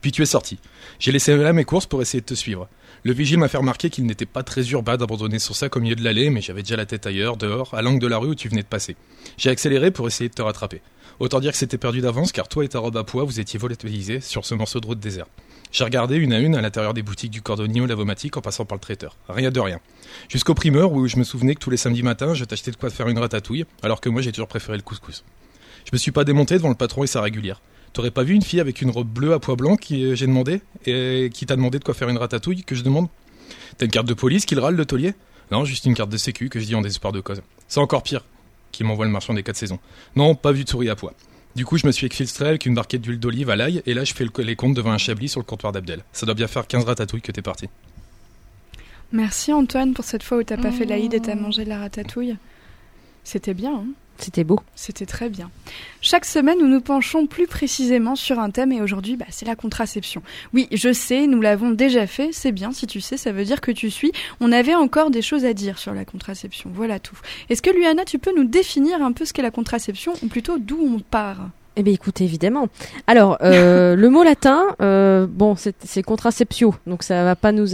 Puis 0.00 0.12
tu 0.12 0.22
es 0.22 0.26
sorti. 0.26 0.58
J'ai 0.98 1.12
laissé 1.12 1.36
là 1.36 1.52
mes 1.52 1.64
courses 1.64 1.86
pour 1.86 2.02
essayer 2.02 2.20
de 2.20 2.26
te 2.26 2.34
suivre. 2.34 2.68
Le 3.04 3.12
vigile 3.12 3.38
m'a 3.38 3.48
fait 3.48 3.58
remarquer 3.58 3.90
qu'il 3.90 4.06
n'était 4.06 4.26
pas 4.26 4.42
très 4.42 4.68
urbain 4.70 4.96
d'abandonner 4.96 5.38
son 5.38 5.54
sac 5.54 5.76
au 5.76 5.80
milieu 5.80 5.94
de 5.94 6.02
l'allée, 6.02 6.30
mais 6.30 6.40
j'avais 6.40 6.62
déjà 6.62 6.76
la 6.76 6.86
tête 6.86 7.06
ailleurs, 7.06 7.36
dehors, 7.36 7.72
à 7.74 7.82
l'angle 7.82 8.00
de 8.00 8.06
la 8.06 8.18
rue 8.18 8.30
où 8.30 8.34
tu 8.34 8.48
venais 8.48 8.62
de 8.62 8.66
passer. 8.66 8.96
J'ai 9.36 9.50
accéléré 9.50 9.90
pour 9.90 10.08
essayer 10.08 10.28
de 10.28 10.34
te 10.34 10.42
rattraper. 10.42 10.82
Autant 11.20 11.40
dire 11.40 11.52
que 11.52 11.58
c'était 11.58 11.78
perdu 11.78 12.00
d'avance, 12.00 12.32
car 12.32 12.48
toi 12.48 12.64
et 12.64 12.68
ta 12.68 12.78
robe 12.80 12.96
à 12.96 13.04
pois, 13.04 13.24
vous 13.24 13.40
étiez 13.40 13.58
volatilisés 13.58 14.20
sur 14.20 14.44
ce 14.44 14.54
morceau 14.54 14.80
de 14.80 14.86
route 14.86 15.00
désert. 15.00 15.26
J'ai 15.70 15.84
regardé 15.84 16.16
une 16.16 16.32
à 16.32 16.38
une 16.38 16.54
à 16.54 16.60
l'intérieur 16.60 16.94
des 16.94 17.02
boutiques 17.02 17.30
du 17.30 17.42
cordonnier 17.42 17.80
au 17.80 17.86
lavomatique 17.86 18.36
en 18.36 18.40
passant 18.40 18.64
par 18.64 18.76
le 18.76 18.80
traiteur. 18.80 19.16
Rien 19.28 19.50
de 19.50 19.60
rien. 19.60 19.80
Jusqu'au 20.28 20.54
primeur 20.54 20.92
où 20.92 21.06
je 21.06 21.16
me 21.18 21.24
souvenais 21.24 21.54
que 21.54 21.60
tous 21.60 21.70
les 21.70 21.76
samedis 21.76 22.02
matins, 22.02 22.34
je 22.34 22.44
t'achetais 22.44 22.70
de 22.70 22.76
quoi 22.76 22.90
faire 22.90 23.08
une 23.08 23.18
ratatouille, 23.18 23.66
alors 23.82 24.00
que 24.00 24.08
moi 24.08 24.22
j'ai 24.22 24.32
toujours 24.32 24.48
préféré 24.48 24.76
le 24.76 24.82
couscous. 24.82 25.24
Je 25.84 25.90
me 25.92 25.98
suis 25.98 26.10
pas 26.10 26.24
démonté 26.24 26.56
devant 26.56 26.68
le 26.68 26.74
patron 26.74 27.04
et 27.04 27.06
sa 27.06 27.20
régulière. 27.20 27.60
T'aurais 27.98 28.12
pas 28.12 28.22
vu 28.22 28.34
une 28.34 28.42
fille 28.42 28.60
avec 28.60 28.80
une 28.80 28.90
robe 28.90 29.08
bleue 29.08 29.32
à 29.32 29.40
pois 29.40 29.56
blanc 29.56 29.74
qui 29.74 30.04
euh, 30.04 30.14
j'ai 30.14 30.28
demandé 30.28 30.60
et 30.86 31.30
qui 31.34 31.46
t'a 31.46 31.56
demandé 31.56 31.80
de 31.80 31.84
quoi 31.84 31.94
faire 31.94 32.08
une 32.08 32.16
ratatouille 32.16 32.62
que 32.62 32.76
je 32.76 32.84
demande? 32.84 33.08
T'as 33.76 33.86
une 33.86 33.90
carte 33.90 34.06
de 34.06 34.14
police 34.14 34.46
qu'il 34.46 34.60
râle 34.60 34.76
le 34.76 34.84
taulier? 34.86 35.14
Non, 35.50 35.64
juste 35.64 35.84
une 35.84 35.94
carte 35.94 36.08
de 36.08 36.16
sécu 36.16 36.48
que 36.48 36.60
je 36.60 36.64
dis 36.66 36.76
en 36.76 36.80
désespoir 36.80 37.12
de 37.12 37.18
cause. 37.18 37.42
C'est 37.66 37.80
encore 37.80 38.04
pire 38.04 38.24
qui 38.70 38.84
m'envoie 38.84 39.04
le 39.04 39.10
marchand 39.10 39.34
des 39.34 39.42
quatre 39.42 39.56
saisons. 39.56 39.80
Non, 40.14 40.36
pas 40.36 40.52
vu 40.52 40.62
de 40.62 40.68
souris 40.68 40.88
à 40.90 40.94
pois. 40.94 41.12
Du 41.56 41.64
coup, 41.64 41.76
je 41.76 41.88
me 41.88 41.90
suis 41.90 42.06
exfiltré 42.06 42.46
avec 42.46 42.66
une 42.66 42.74
barquette 42.76 43.00
d'huile 43.00 43.18
d'olive 43.18 43.50
à 43.50 43.56
l'ail 43.56 43.82
et 43.84 43.94
là, 43.94 44.04
je 44.04 44.14
fais 44.14 44.22
le- 44.24 44.44
les 44.44 44.54
comptes 44.54 44.74
devant 44.74 44.92
un 44.92 44.98
chablis 44.98 45.28
sur 45.28 45.40
le 45.40 45.44
comptoir 45.44 45.72
d'Abdel. 45.72 46.04
Ça 46.12 46.24
doit 46.24 46.36
bien 46.36 46.46
faire 46.46 46.68
15 46.68 46.84
ratatouilles 46.84 47.20
que 47.20 47.32
t'es 47.32 47.42
parti. 47.42 47.66
Merci 49.10 49.52
Antoine 49.52 49.92
pour 49.92 50.04
cette 50.04 50.22
fois 50.22 50.38
où 50.38 50.44
t'as 50.44 50.56
pas 50.56 50.70
fait 50.70 50.84
l'Aïd 50.84 51.14
et 51.14 51.20
t'as 51.20 51.34
mangé 51.34 51.64
de 51.64 51.68
la 51.68 51.80
ratatouille. 51.80 52.36
C'était 53.24 53.54
bien, 53.54 53.74
hein 53.74 53.86
C'était 54.18 54.44
beau. 54.44 54.58
C'était 54.74 55.06
très 55.06 55.28
bien. 55.28 55.50
Chaque 56.00 56.24
semaine, 56.24 56.58
nous 56.58 56.66
nous 56.66 56.80
penchons 56.80 57.26
plus 57.26 57.46
précisément 57.46 58.16
sur 58.16 58.38
un 58.40 58.50
thème 58.50 58.72
et 58.72 58.82
aujourd'hui, 58.82 59.16
bah, 59.16 59.26
c'est 59.30 59.46
la 59.46 59.56
contraception. 59.56 60.22
Oui, 60.52 60.68
je 60.72 60.92
sais, 60.92 61.26
nous 61.26 61.40
l'avons 61.40 61.70
déjà 61.70 62.06
fait, 62.06 62.30
c'est 62.32 62.52
bien, 62.52 62.72
si 62.72 62.86
tu 62.86 63.00
sais, 63.00 63.16
ça 63.16 63.32
veut 63.32 63.44
dire 63.44 63.60
que 63.60 63.70
tu 63.70 63.90
suis. 63.90 64.12
On 64.40 64.50
avait 64.52 64.74
encore 64.74 65.10
des 65.10 65.22
choses 65.22 65.44
à 65.44 65.54
dire 65.54 65.78
sur 65.78 65.94
la 65.94 66.04
contraception, 66.04 66.70
voilà 66.74 66.98
tout. 66.98 67.18
Est-ce 67.48 67.62
que 67.62 67.70
Luana, 67.70 68.04
tu 68.04 68.18
peux 68.18 68.34
nous 68.36 68.44
définir 68.44 69.02
un 69.02 69.12
peu 69.12 69.24
ce 69.24 69.32
qu'est 69.32 69.42
la 69.42 69.50
contraception, 69.50 70.12
ou 70.22 70.26
plutôt 70.26 70.58
d'où 70.58 70.78
on 70.80 70.98
part? 70.98 71.50
Eh 71.80 71.84
bien, 71.84 71.94
écoutez, 71.94 72.24
évidemment. 72.24 72.66
Alors, 73.06 73.38
euh, 73.40 73.94
le 73.96 74.10
mot 74.10 74.24
latin, 74.24 74.62
euh, 74.82 75.28
bon, 75.30 75.54
c'est 75.56 76.02
contraceptio, 76.02 76.74
donc 76.88 77.04
ça 77.04 77.22
va 77.22 77.36
pas 77.36 77.52
nous, 77.52 77.66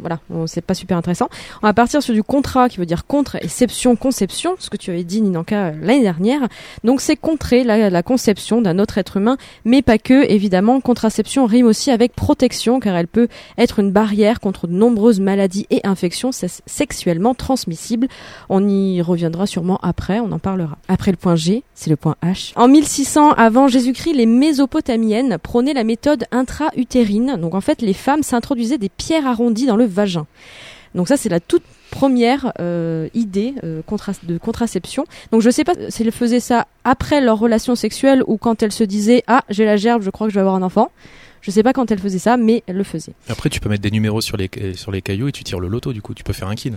voilà, 0.00 0.18
c'est 0.46 0.62
pas 0.64 0.72
super 0.72 0.96
intéressant. 0.96 1.28
On 1.62 1.66
va 1.66 1.74
partir 1.74 2.02
sur 2.02 2.14
du 2.14 2.22
contrat, 2.22 2.70
qui 2.70 2.78
veut 2.78 2.86
dire 2.86 3.04
contre, 3.06 3.36
et 3.44 3.48
seption, 3.48 3.96
conception, 3.96 4.54
ce 4.58 4.70
que 4.70 4.78
tu 4.78 4.90
avais 4.90 5.04
dit, 5.04 5.20
Ninanka, 5.20 5.56
euh, 5.56 5.72
l'année 5.82 6.00
dernière. 6.00 6.40
Donc, 6.84 7.02
c'est 7.02 7.16
contrer 7.16 7.62
la, 7.62 7.90
la 7.90 8.02
conception 8.02 8.62
d'un 8.62 8.78
autre 8.78 8.96
être 8.96 9.18
humain, 9.18 9.36
mais 9.66 9.82
pas 9.82 9.98
que, 9.98 10.24
évidemment. 10.30 10.80
Contraception 10.80 11.44
rime 11.44 11.66
aussi 11.66 11.90
avec 11.90 12.14
protection, 12.14 12.80
car 12.80 12.96
elle 12.96 13.08
peut 13.08 13.28
être 13.58 13.78
une 13.80 13.90
barrière 13.92 14.40
contre 14.40 14.68
de 14.68 14.72
nombreuses 14.72 15.20
maladies 15.20 15.66
et 15.68 15.80
infections 15.86 16.32
se- 16.32 16.46
sexuellement 16.64 17.34
transmissibles. 17.34 18.08
On 18.48 18.66
y 18.66 19.02
reviendra 19.02 19.46
sûrement 19.46 19.78
après, 19.82 20.18
on 20.18 20.32
en 20.32 20.38
parlera. 20.38 20.78
Après 20.88 21.10
le 21.10 21.18
point 21.18 21.36
G, 21.36 21.62
c'est 21.74 21.90
le 21.90 21.96
point 21.96 22.16
H. 22.24 22.52
En 22.56 22.66
1600 22.66 23.32
avant 23.32 23.49
Jésus-Christ, 23.68 24.14
les 24.14 24.26
Mésopotamiennes 24.26 25.38
prônaient 25.38 25.74
la 25.74 25.84
méthode 25.84 26.24
intra-utérine. 26.30 27.36
Donc 27.36 27.54
en 27.54 27.60
fait, 27.60 27.82
les 27.82 27.92
femmes 27.92 28.22
s'introduisaient 28.22 28.78
des 28.78 28.88
pierres 28.88 29.26
arrondies 29.26 29.66
dans 29.66 29.76
le 29.76 29.86
vagin. 29.86 30.26
Donc 30.94 31.08
ça, 31.08 31.16
c'est 31.16 31.28
la 31.28 31.40
toute 31.40 31.62
première 31.90 32.52
euh, 32.60 33.08
idée 33.14 33.54
euh, 33.64 33.82
de 34.24 34.38
contraception. 34.38 35.04
Donc 35.32 35.40
je 35.40 35.50
sais 35.50 35.64
pas 35.64 35.74
si 35.88 36.02
elles 36.02 36.12
faisaient 36.12 36.40
ça 36.40 36.66
après 36.84 37.20
leur 37.20 37.38
relation 37.38 37.74
sexuelle 37.74 38.22
ou 38.26 38.36
quand 38.36 38.62
elles 38.62 38.72
se 38.72 38.84
disaient 38.84 39.22
ah 39.26 39.42
j'ai 39.48 39.64
la 39.64 39.76
gerbe, 39.76 40.02
je 40.02 40.10
crois 40.10 40.26
que 40.26 40.32
je 40.32 40.36
vais 40.36 40.40
avoir 40.40 40.54
un 40.54 40.62
enfant. 40.62 40.90
Je 41.42 41.50
sais 41.50 41.62
pas 41.62 41.72
quand 41.72 41.90
elles 41.90 41.98
faisaient 41.98 42.18
ça, 42.18 42.36
mais 42.36 42.62
elles 42.66 42.76
le 42.76 42.84
faisaient. 42.84 43.14
Après, 43.28 43.48
tu 43.48 43.60
peux 43.60 43.70
mettre 43.70 43.82
des 43.82 43.90
numéros 43.90 44.20
sur 44.20 44.36
les, 44.36 44.50
sur 44.74 44.92
les 44.92 45.00
cailloux 45.00 45.28
et 45.28 45.32
tu 45.32 45.42
tires 45.42 45.60
le 45.60 45.68
loto, 45.68 45.94
du 45.94 46.02
coup, 46.02 46.12
tu 46.12 46.22
peux 46.22 46.34
faire 46.34 46.48
un 46.48 46.54
kin. 46.54 46.72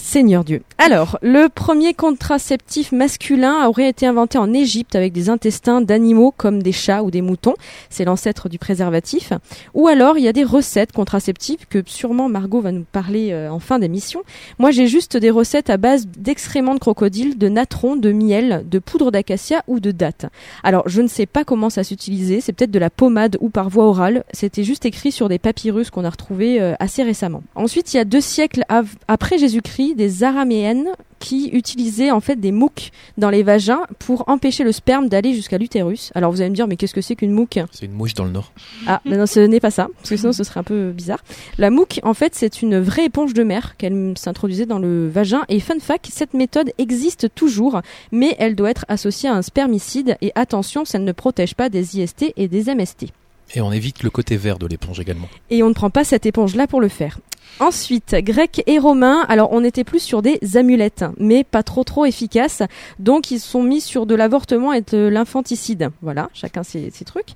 Seigneur 0.00 0.44
Dieu. 0.44 0.62
Alors, 0.78 1.18
le 1.22 1.48
premier 1.48 1.94
contraceptif 1.94 2.90
masculin 2.90 3.66
aurait 3.68 3.88
été 3.88 4.06
inventé 4.06 4.38
en 4.38 4.52
Égypte 4.52 4.96
avec 4.96 5.12
des 5.12 5.28
intestins 5.28 5.80
d'animaux 5.80 6.32
comme 6.36 6.62
des 6.62 6.72
chats 6.72 7.02
ou 7.02 7.10
des 7.10 7.22
moutons. 7.22 7.54
C'est 7.90 8.04
l'ancêtre 8.04 8.48
du 8.48 8.58
préservatif. 8.58 9.32
Ou 9.74 9.88
alors, 9.88 10.18
il 10.18 10.24
y 10.24 10.28
a 10.28 10.32
des 10.32 10.44
recettes 10.44 10.92
contraceptives 10.92 11.66
que 11.68 11.82
sûrement 11.86 12.28
Margot 12.28 12.60
va 12.60 12.72
nous 12.72 12.84
parler 12.90 13.30
euh, 13.32 13.50
en 13.50 13.58
fin 13.58 13.78
d'émission. 13.78 14.22
Moi, 14.58 14.70
j'ai 14.70 14.86
juste 14.86 15.16
des 15.16 15.30
recettes 15.30 15.70
à 15.70 15.76
base 15.76 16.06
d'excréments 16.06 16.74
de 16.74 16.80
crocodile, 16.80 17.38
de 17.38 17.48
natron, 17.48 17.96
de 17.96 18.10
miel, 18.10 18.64
de 18.68 18.78
poudre 18.78 19.10
d'acacia 19.10 19.62
ou 19.66 19.80
de 19.80 19.90
dattes. 19.90 20.26
Alors, 20.62 20.88
je 20.88 21.02
ne 21.02 21.08
sais 21.08 21.26
pas 21.26 21.44
comment 21.44 21.70
ça 21.70 21.84
s'utilisait. 21.84 22.40
C'est 22.40 22.52
peut-être 22.52 22.70
de 22.70 22.78
la 22.78 22.90
pommade 22.90 23.36
ou 23.40 23.50
par 23.50 23.68
voie 23.68 23.84
orale. 23.84 24.24
C'était 24.32 24.64
juste 24.64 24.86
écrit 24.86 25.12
sur 25.12 25.28
des 25.28 25.38
papyrus 25.38 25.90
qu'on 25.90 26.04
a 26.04 26.10
retrouvés 26.10 26.60
euh, 26.60 26.74
assez 26.80 27.02
récemment. 27.02 27.42
Ensuite, 27.54 27.92
il 27.92 27.98
y 27.98 28.00
a 28.00 28.04
deux 28.04 28.20
siècles 28.20 28.64
après 29.08 29.38
Jésus-Christ, 29.38 29.89
des 29.94 30.22
araméennes 30.22 30.88
qui 31.18 31.50
utilisaient 31.52 32.10
en 32.10 32.20
fait 32.20 32.36
des 32.36 32.50
mouques 32.50 32.90
dans 33.18 33.30
les 33.30 33.42
vagins 33.42 33.82
pour 33.98 34.28
empêcher 34.28 34.64
le 34.64 34.72
sperme 34.72 35.08
d'aller 35.08 35.34
jusqu'à 35.34 35.58
l'utérus. 35.58 36.10
Alors 36.14 36.32
vous 36.32 36.40
allez 36.40 36.50
me 36.50 36.54
dire, 36.54 36.66
mais 36.66 36.76
qu'est-ce 36.76 36.94
que 36.94 37.00
c'est 37.00 37.14
qu'une 37.14 37.32
mouque 37.32 37.58
C'est 37.72 37.86
une 37.86 37.92
mouche 37.92 38.14
dans 38.14 38.24
le 38.24 38.30
nord. 38.30 38.52
Ah, 38.86 39.00
mais 39.04 39.16
non, 39.16 39.26
ce 39.26 39.40
n'est 39.40 39.60
pas 39.60 39.70
ça, 39.70 39.88
parce 39.96 40.10
que 40.10 40.16
sinon 40.16 40.32
ce 40.32 40.42
serait 40.44 40.60
un 40.60 40.64
peu 40.64 40.92
bizarre. 40.92 41.22
La 41.58 41.70
mouque, 41.70 42.00
en 42.02 42.14
fait, 42.14 42.34
c'est 42.34 42.62
une 42.62 42.78
vraie 42.78 43.04
éponge 43.04 43.34
de 43.34 43.42
mer 43.42 43.76
qu'elle 43.76 44.14
s'introduisait 44.16 44.66
dans 44.66 44.78
le 44.78 45.08
vagin. 45.08 45.42
Et 45.48 45.60
fun 45.60 45.78
fact, 45.78 46.08
cette 46.10 46.34
méthode 46.34 46.72
existe 46.78 47.28
toujours, 47.34 47.80
mais 48.12 48.34
elle 48.38 48.54
doit 48.54 48.70
être 48.70 48.86
associée 48.88 49.28
à 49.28 49.34
un 49.34 49.42
spermicide. 49.42 50.16
Et 50.22 50.32
attention, 50.34 50.84
ça 50.84 50.98
ne 50.98 51.12
protège 51.12 51.54
pas 51.54 51.68
des 51.68 51.98
IST 51.98 52.32
et 52.36 52.48
des 52.48 52.74
MST. 52.74 53.06
Et 53.54 53.60
on 53.60 53.72
évite 53.72 54.02
le 54.02 54.10
côté 54.10 54.36
vert 54.36 54.58
de 54.58 54.66
l'éponge 54.66 55.00
également. 55.00 55.28
Et 55.50 55.62
on 55.62 55.68
ne 55.68 55.74
prend 55.74 55.90
pas 55.90 56.04
cette 56.04 56.24
éponge-là 56.24 56.66
pour 56.66 56.80
le 56.80 56.88
faire. 56.88 57.18
Ensuite, 57.60 58.16
grecs 58.20 58.62
et 58.66 58.78
romains, 58.78 59.26
alors 59.28 59.50
on 59.52 59.62
était 59.62 59.84
plus 59.84 60.00
sur 60.00 60.22
des 60.22 60.38
amulettes, 60.56 61.04
mais 61.18 61.44
pas 61.44 61.62
trop 61.62 61.84
trop 61.84 62.06
efficaces. 62.06 62.62
Donc 62.98 63.30
ils 63.30 63.38
sont 63.38 63.62
mis 63.62 63.82
sur 63.82 64.06
de 64.06 64.14
l'avortement 64.14 64.72
et 64.72 64.80
de 64.80 65.08
l'infanticide. 65.08 65.90
Voilà, 66.00 66.30
chacun 66.32 66.62
ses, 66.62 66.90
trucs. 67.04 67.32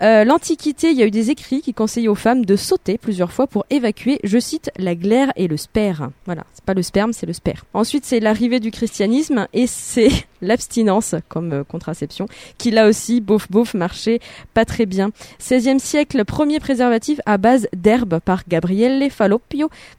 Euh, 0.00 0.24
L'Antiquité, 0.24 0.90
il 0.92 0.96
y 0.96 1.02
a 1.02 1.06
eu 1.06 1.10
des 1.10 1.30
écrits 1.30 1.60
qui 1.60 1.74
conseillaient 1.74 2.06
aux 2.06 2.14
femmes 2.14 2.44
de 2.44 2.54
sauter 2.54 2.98
plusieurs 2.98 3.32
fois 3.32 3.48
pour 3.48 3.64
évacuer, 3.68 4.20
je 4.22 4.38
cite, 4.38 4.70
la 4.76 4.94
glaire 4.94 5.32
et 5.34 5.48
le 5.48 5.56
sperme. 5.56 6.12
Voilà, 6.26 6.44
c'est 6.52 6.64
pas 6.64 6.74
le 6.74 6.82
sperme, 6.82 7.12
c'est 7.12 7.26
le 7.26 7.32
sperme. 7.32 7.62
Ensuite, 7.74 8.04
c'est 8.04 8.20
l'arrivée 8.20 8.60
du 8.60 8.70
christianisme 8.70 9.48
et 9.52 9.66
c'est 9.66 10.10
l'abstinence 10.40 11.16
comme 11.28 11.52
euh, 11.52 11.64
contraception 11.64 12.26
qui 12.58 12.70
là 12.70 12.86
aussi, 12.86 13.20
bof 13.20 13.50
bof, 13.50 13.74
marchait 13.74 14.20
pas 14.52 14.64
très 14.64 14.86
bien. 14.86 15.10
16e 15.40 15.80
siècle, 15.80 16.24
premier 16.24 16.60
préservatif 16.60 17.20
à 17.26 17.38
base 17.38 17.66
d'herbe 17.74 18.20
par 18.20 18.42
Gabriele 18.48 18.98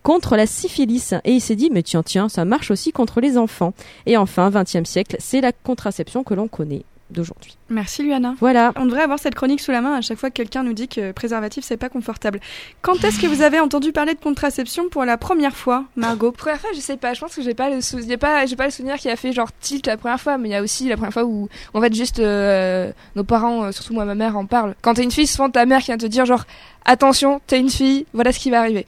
Contre 0.03 0.35
la 0.35 0.47
syphilis. 0.47 1.13
Et 1.23 1.33
il 1.33 1.41
s'est 1.41 1.55
dit, 1.55 1.69
mais 1.71 1.83
tiens, 1.83 2.03
tiens, 2.03 2.29
ça 2.29 2.45
marche 2.45 2.71
aussi 2.71 2.91
contre 2.91 3.21
les 3.21 3.37
enfants. 3.37 3.73
Et 4.05 4.17
enfin, 4.17 4.49
20e 4.49 4.85
siècle, 4.85 5.15
c'est 5.19 5.41
la 5.41 5.51
contraception 5.51 6.23
que 6.23 6.33
l'on 6.33 6.47
connaît 6.47 6.85
d'aujourd'hui. 7.11 7.57
Merci 7.69 8.03
Luana. 8.03 8.35
Voilà. 8.39 8.73
On 8.75 8.85
devrait 8.85 9.01
avoir 9.01 9.19
cette 9.19 9.35
chronique 9.35 9.61
sous 9.61 9.71
la 9.71 9.81
main 9.81 9.95
à 9.95 10.01
chaque 10.01 10.17
fois 10.17 10.29
que 10.29 10.35
quelqu'un 10.35 10.63
nous 10.63 10.73
dit 10.73 10.87
que 10.87 11.11
préservatif 11.11 11.63
c'est 11.63 11.77
pas 11.77 11.89
confortable. 11.89 12.39
Quand 12.81 13.03
est-ce 13.03 13.19
que 13.19 13.27
vous 13.27 13.41
avez 13.41 13.59
entendu 13.59 13.91
parler 13.91 14.15
de 14.15 14.19
contraception 14.19 14.89
pour 14.89 15.05
la 15.05 15.17
première 15.17 15.55
fois, 15.55 15.85
Margot? 15.95 16.31
Première 16.31 16.59
fois, 16.59 16.71
je 16.73 16.79
sais 16.79 16.97
pas. 16.97 17.13
Je 17.13 17.21
pense 17.21 17.35
que 17.35 17.41
j'ai 17.41 17.53
pas 17.53 17.69
le 17.69 18.17
pas, 18.17 18.45
j'ai 18.45 18.55
pas 18.55 18.65
le 18.65 18.71
souvenir 18.71 18.95
qui 18.97 19.09
a 19.09 19.15
fait 19.15 19.31
genre 19.33 19.49
tilt 19.59 19.85
la 19.87 19.97
première 19.97 20.19
fois, 20.19 20.37
mais 20.37 20.49
il 20.49 20.51
y 20.51 20.55
a 20.55 20.61
aussi 20.61 20.89
la 20.89 20.95
première 20.95 21.13
fois 21.13 21.25
où, 21.25 21.47
en 21.73 21.81
fait, 21.81 21.93
juste 21.93 22.19
euh, 22.19 22.91
nos 23.15 23.23
parents, 23.23 23.65
euh, 23.65 23.71
surtout 23.71 23.93
moi, 23.93 24.05
ma 24.05 24.15
mère, 24.15 24.37
en 24.37 24.45
parlent. 24.45 24.75
Quand 24.81 24.95
t'es 24.95 25.03
une 25.03 25.11
fille, 25.11 25.27
souvent 25.27 25.49
ta 25.49 25.65
mère 25.65 25.79
qui 25.79 25.87
vient 25.87 25.97
te 25.97 26.05
dire 26.05 26.25
genre, 26.25 26.45
attention, 26.85 27.41
t'es 27.45 27.59
une 27.59 27.69
fille, 27.69 28.05
voilà 28.13 28.31
ce 28.31 28.39
qui 28.39 28.49
va 28.49 28.59
arriver. 28.59 28.85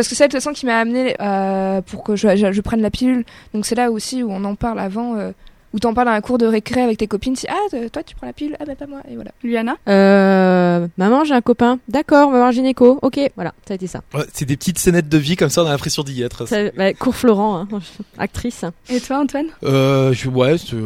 Parce 0.00 0.08
que 0.08 0.14
c'est 0.14 0.28
de 0.28 0.32
toute 0.32 0.40
façon 0.40 0.54
qui 0.54 0.64
m'a 0.64 0.78
amené 0.78 1.14
euh, 1.20 1.82
pour 1.82 2.02
que 2.02 2.16
je 2.16 2.60
prenne 2.62 2.80
la 2.80 2.90
pilule. 2.90 3.26
Donc 3.52 3.66
c'est 3.66 3.74
là 3.74 3.90
aussi 3.90 4.22
où 4.22 4.32
on 4.32 4.42
en 4.44 4.54
parle 4.54 4.78
avant. 4.78 5.16
Euh, 5.16 5.32
où 5.74 5.78
t'en 5.78 5.94
parles 5.94 6.08
à 6.08 6.12
un 6.12 6.20
cours 6.20 6.38
de 6.38 6.46
récré 6.46 6.80
avec 6.82 6.98
tes 6.98 7.06
copines, 7.06 7.36
si 7.36 7.46
ah 7.48 7.54
euh, 7.74 7.88
toi 7.88 8.02
tu 8.02 8.14
prends 8.16 8.26
la 8.26 8.32
pilule, 8.32 8.56
ah 8.60 8.64
bah 8.64 8.74
pas 8.74 8.86
moi, 8.86 9.00
et 9.10 9.14
voilà. 9.14 9.30
Luana 9.42 9.76
Euh, 9.88 10.86
maman, 10.96 11.24
j'ai 11.24 11.34
un 11.34 11.40
copain. 11.40 11.78
D'accord, 11.88 12.28
on 12.28 12.32
va 12.32 12.38
voir 12.38 12.48
un 12.48 12.52
gynéco. 12.52 12.98
Ok, 13.02 13.18
voilà, 13.36 13.52
ça 13.66 13.74
a 13.74 13.76
été 13.76 13.86
ça. 13.86 14.02
Ouais, 14.14 14.24
c'est 14.32 14.44
des 14.44 14.56
petites 14.56 14.78
scénettes 14.78 15.08
de 15.08 15.18
vie 15.18 15.36
comme 15.36 15.50
ça, 15.50 15.62
on 15.62 15.66
a 15.66 15.70
l'impression 15.70 16.02
d'y 16.02 16.22
être. 16.22 16.46
Ça- 16.46 16.70
bah, 16.72 16.92
cours 16.94 17.14
Florent, 17.14 17.60
hein, 17.60 17.68
actrice. 18.18 18.64
Et 18.88 19.00
toi 19.00 19.18
Antoine? 19.20 19.46
Euh, 19.64 20.12
je, 20.12 20.28
ouais, 20.28 20.56
c'est- 20.58 20.76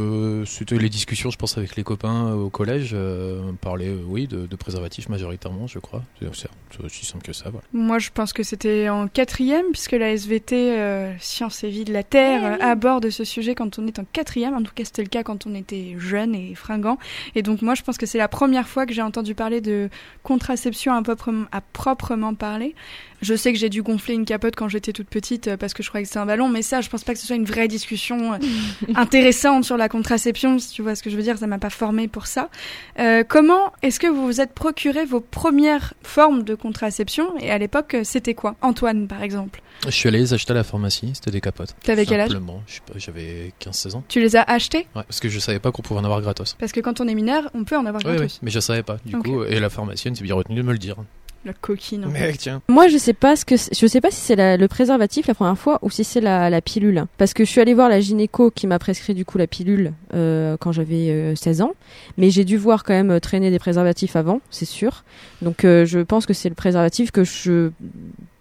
c'était 0.47 0.77
les 0.79 0.88
discussions, 0.88 1.31
je 1.31 1.37
pense, 1.38 1.57
avec 1.59 1.77
les 1.77 1.83
copains 1.83 2.29
euh, 2.29 2.35
au 2.35 2.51
collège. 2.51 2.90
Euh, 2.94 3.40
on 3.51 3.55
parlait, 3.55 3.88
euh, 3.88 3.99
oui, 4.07 4.27
de, 4.27 4.47
de 4.47 4.57
préservatifs 4.57 5.09
majoritairement, 5.09 5.66
je 5.66 5.79
crois. 5.79 6.03
C'est 6.20 6.85
aussi 6.85 7.07
simple 7.07 7.25
que 7.25 7.33
ça. 7.33 7.51
Voilà. 7.51 7.64
Moi 7.73 7.99
je 7.99 8.11
pense 8.12 8.33
que 8.33 8.42
c'était 8.42 8.88
en 8.88 9.07
quatrième 9.07 9.64
puisque 9.73 9.92
la 9.92 10.11
SVT 10.11 10.73
euh, 10.79 11.12
Sciences 11.20 11.62
et 11.62 11.68
Vie 11.68 11.85
de 11.85 11.92
la 11.92 12.03
Terre 12.03 12.44
euh, 12.44 12.57
aborde 12.61 13.11
ce 13.11 13.23
sujet 13.25 13.55
quand 13.55 13.79
on 13.79 13.87
est 13.87 13.99
en 14.01 14.05
quatrième. 14.12 14.55
En 14.55 14.62
tout 14.62 14.73
cas 14.75 14.85
c'était 14.85 15.03
le 15.03 15.09
cas 15.09 15.23
quand 15.23 15.47
on 15.47 15.55
était 15.55 15.95
jeune 15.99 16.35
et 16.35 16.55
fringant. 16.55 16.99
Et 17.35 17.43
donc 17.43 17.63
moi 17.63 17.75
je 17.75 17.83
pense 17.83 17.99
que 17.99 18.07
c'est 18.07 18.19
la 18.19 18.29
première 18.29 18.69
fois 18.69 18.87
que 18.87 18.93
j'ai 18.93 19.03
entendu 19.03 19.35
parler 19.35 19.61
de 19.61 19.89
contraception 20.23 20.93
à 20.95 21.61
proprement 21.61 22.35
parler. 22.35 22.75
Je 23.22 23.35
sais 23.35 23.53
que 23.53 23.59
j'ai 23.59 23.68
dû 23.70 23.83
gonfler 23.83 24.14
une 24.14 24.24
capote 24.24 24.55
quand 24.57 24.68
j'étais 24.68 24.92
toute 24.92 25.09
petite 25.09 25.48
euh, 25.48 25.57
parce 25.57 25.72
que 25.74 25.83
je 25.83 25.88
croyais 25.88 26.03
que 26.05 26.09
c'était 26.09 26.18
un 26.20 26.27
ballon, 26.27 26.48
mais 26.48 26.62
ça 26.62 26.81
je 26.81 26.88
pense 26.90 27.05
pas 27.05 27.14
que 27.14 27.18
ce 27.20 27.27
soit 27.27 27.37
une 27.37 27.44
vraie 27.44 27.68
discussion 27.68 28.35
euh, 28.35 28.38
intéressante 28.94 29.64
sur 29.64 29.77
la 29.77 29.88
contraception, 29.88 30.59
si 30.59 30.70
tu 30.70 30.83
vois 30.83 30.94
ce 30.94 31.03
que 31.03 31.11
je 31.11 31.16
veux 31.16 31.22
dire, 31.22 31.38
ça 31.38 31.46
m'a 31.46 31.59
pas 31.59 31.70
formé 31.70 32.09
pour 32.09 32.27
ça. 32.27 32.50
Euh, 32.98 33.24
comment 33.27 33.72
est-ce 33.83 33.98
que 34.00 34.07
vous 34.07 34.24
vous 34.27 34.40
êtes 34.40 34.53
procuré 34.53 35.05
vos 35.05 35.20
premières 35.20 35.94
formes 36.03 36.42
de 36.42 36.55
contraception 36.55 37.38
et 37.40 37.50
à 37.50 37.59
l'époque 37.59 37.96
c'était 38.05 38.35
quoi? 38.35 38.57
Antoine 38.62 39.07
par 39.09 39.22
exemple. 39.22 39.61
Je 39.85 39.90
suis 39.90 40.09
allé 40.09 40.18
les 40.18 40.33
acheter 40.35 40.53
à 40.53 40.55
la 40.55 40.64
pharmacie, 40.64 41.11
c'était 41.14 41.31
des 41.31 41.40
capotes. 41.40 41.74
T'avais 41.83 42.07
quel 42.07 42.20
âge? 42.20 42.29
Simplement, 42.31 42.62
j'avais 42.96 43.53
15-16 43.61 43.96
ans. 43.96 44.05
Tu 44.09 44.20
les 44.20 44.37
as 44.37 44.42
achetés 44.42 44.87
Ouais, 44.94 45.03
parce 45.03 45.20
que 45.20 45.29
je 45.29 45.38
savais 45.38 45.59
pas 45.59 45.72
qu'on 45.72 45.83
pouvait 45.83 46.00
en 46.00 46.05
avoir 46.05 46.20
gratos. 46.20 46.57
parce 46.59 46.72
que 46.72 46.81
quand 46.81 47.00
on 47.00 47.09
est 47.09 47.14
mineur, 47.14 47.50
on 47.55 47.64
peut 47.64 47.77
en 47.77 47.85
avoir 47.87 48.03
Ouais, 48.05 48.11
ouais, 48.12 48.16
gratos. 48.16 48.38
mais 48.42 48.50
je 48.50 48.61
savais 48.61 48.83
pas. 48.83 48.98
Du 49.05 49.16
Ok. 49.16 49.24
coup, 49.24 49.44
et 49.44 49.59
la 49.61 49.70
pharmacienne 49.70 50.14
s'est 50.14 50.22
bien 50.24 50.35
retenue 50.35 50.57
de 50.57 50.62
me 50.62 50.72
le 50.72 50.79
dire. 50.79 50.96
La 51.44 51.52
coquine. 51.52 52.07
Mec, 52.07 52.38
tiens. 52.38 52.62
Moi, 52.68 52.88
je 52.88 52.96
sais 52.96 53.12
pas 53.12 53.37
ce 53.37 53.44
que 53.44 53.57
c'est- 53.57 53.78
je 53.78 53.87
sais 53.87 54.00
pas 54.00 54.11
si 54.11 54.20
c'est 54.20 54.57
le 54.57 54.66
préservatif 54.68 55.26
la 55.26 55.35
première 55.35 55.59
fois 55.59 55.78
ou 55.83 55.90
si 55.90 56.02
c'est 56.04 56.20
la, 56.20 56.48
la 56.48 56.61
pilule. 56.62 57.04
Parce 57.18 57.35
que 57.35 57.44
je 57.44 57.50
suis 57.50 57.61
allée 57.61 57.74
voir 57.74 57.88
la 57.88 58.00
gynéco 58.00 58.50
qui 58.50 58.66
m'a 58.66 58.78
prescrit 58.78 59.14
du 59.14 59.24
coup 59.24 59.37
la 59.38 59.46
pilule 59.46 59.92
euh, 60.14 60.57
quand 60.59 60.72
j'avais 60.72 61.11
euh, 61.11 61.35
16 61.35 61.61
ans, 61.61 61.72
mais 62.16 62.30
j'ai 62.30 62.44
dû 62.44 62.57
voir 62.57 62.83
quand 62.85 62.94
même 62.94 63.11
euh, 63.11 63.20
traîner 63.20 63.50
des 63.50 63.59
préservatifs 63.59 64.16
avant, 64.16 64.40
c'est 64.50 64.64
sûr. 64.64 65.04
Donc 65.42 65.64
euh, 65.64 65.85
je 65.85 66.00
pense 66.00 66.24
que 66.26 66.33
c'est 66.33 66.48
le 66.48 66.54
préservatif 66.54 67.11
que 67.11 67.24
je 67.24 67.70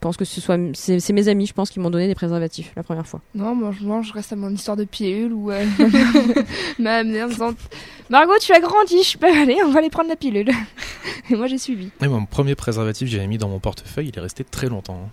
pense 0.03 0.17
que 0.17 0.25
ce 0.25 0.41
soit 0.41 0.57
c'est 0.73 1.13
mes 1.13 1.27
amis, 1.29 1.47
je 1.47 1.53
pense, 1.53 1.69
qui 1.69 1.79
m'ont 1.79 1.89
donné 1.89 2.07
des 2.07 2.13
préservatifs 2.15 2.71
la 2.75 2.83
première 2.83 3.07
fois. 3.07 3.21
Non, 3.33 3.55
moi 3.55 3.71
je, 3.77 3.85
moi, 3.85 4.01
je 4.01 4.11
reste 4.13 4.33
à 4.33 4.35
mon 4.35 4.49
histoire 4.51 4.75
de 4.77 4.83
pilule 4.83 5.31
où 5.33 5.49
elle 5.49 5.67
m'a 6.79 6.95
amené 6.97 7.23
en 7.23 7.27
disant 7.29 7.53
Margot, 8.09 8.33
tu 8.41 8.51
as 8.53 8.59
grandi, 8.59 9.01
je 9.01 9.17
peux 9.17 9.27
aller, 9.27 9.57
on 9.65 9.71
va 9.71 9.79
aller 9.79 9.89
prendre 9.89 10.09
la 10.09 10.15
pilule. 10.15 10.49
Et 11.29 11.35
moi 11.35 11.47
j'ai 11.47 11.57
suivi. 11.57 11.89
Et 12.01 12.07
mon 12.07 12.25
premier 12.25 12.55
préservatif, 12.55 13.07
j'avais 13.07 13.27
mis 13.27 13.37
dans 13.37 13.49
mon 13.49 13.59
portefeuille, 13.59 14.09
il 14.13 14.17
est 14.17 14.21
resté 14.21 14.43
très 14.43 14.67
longtemps. 14.67 14.99
hein. 15.05 15.09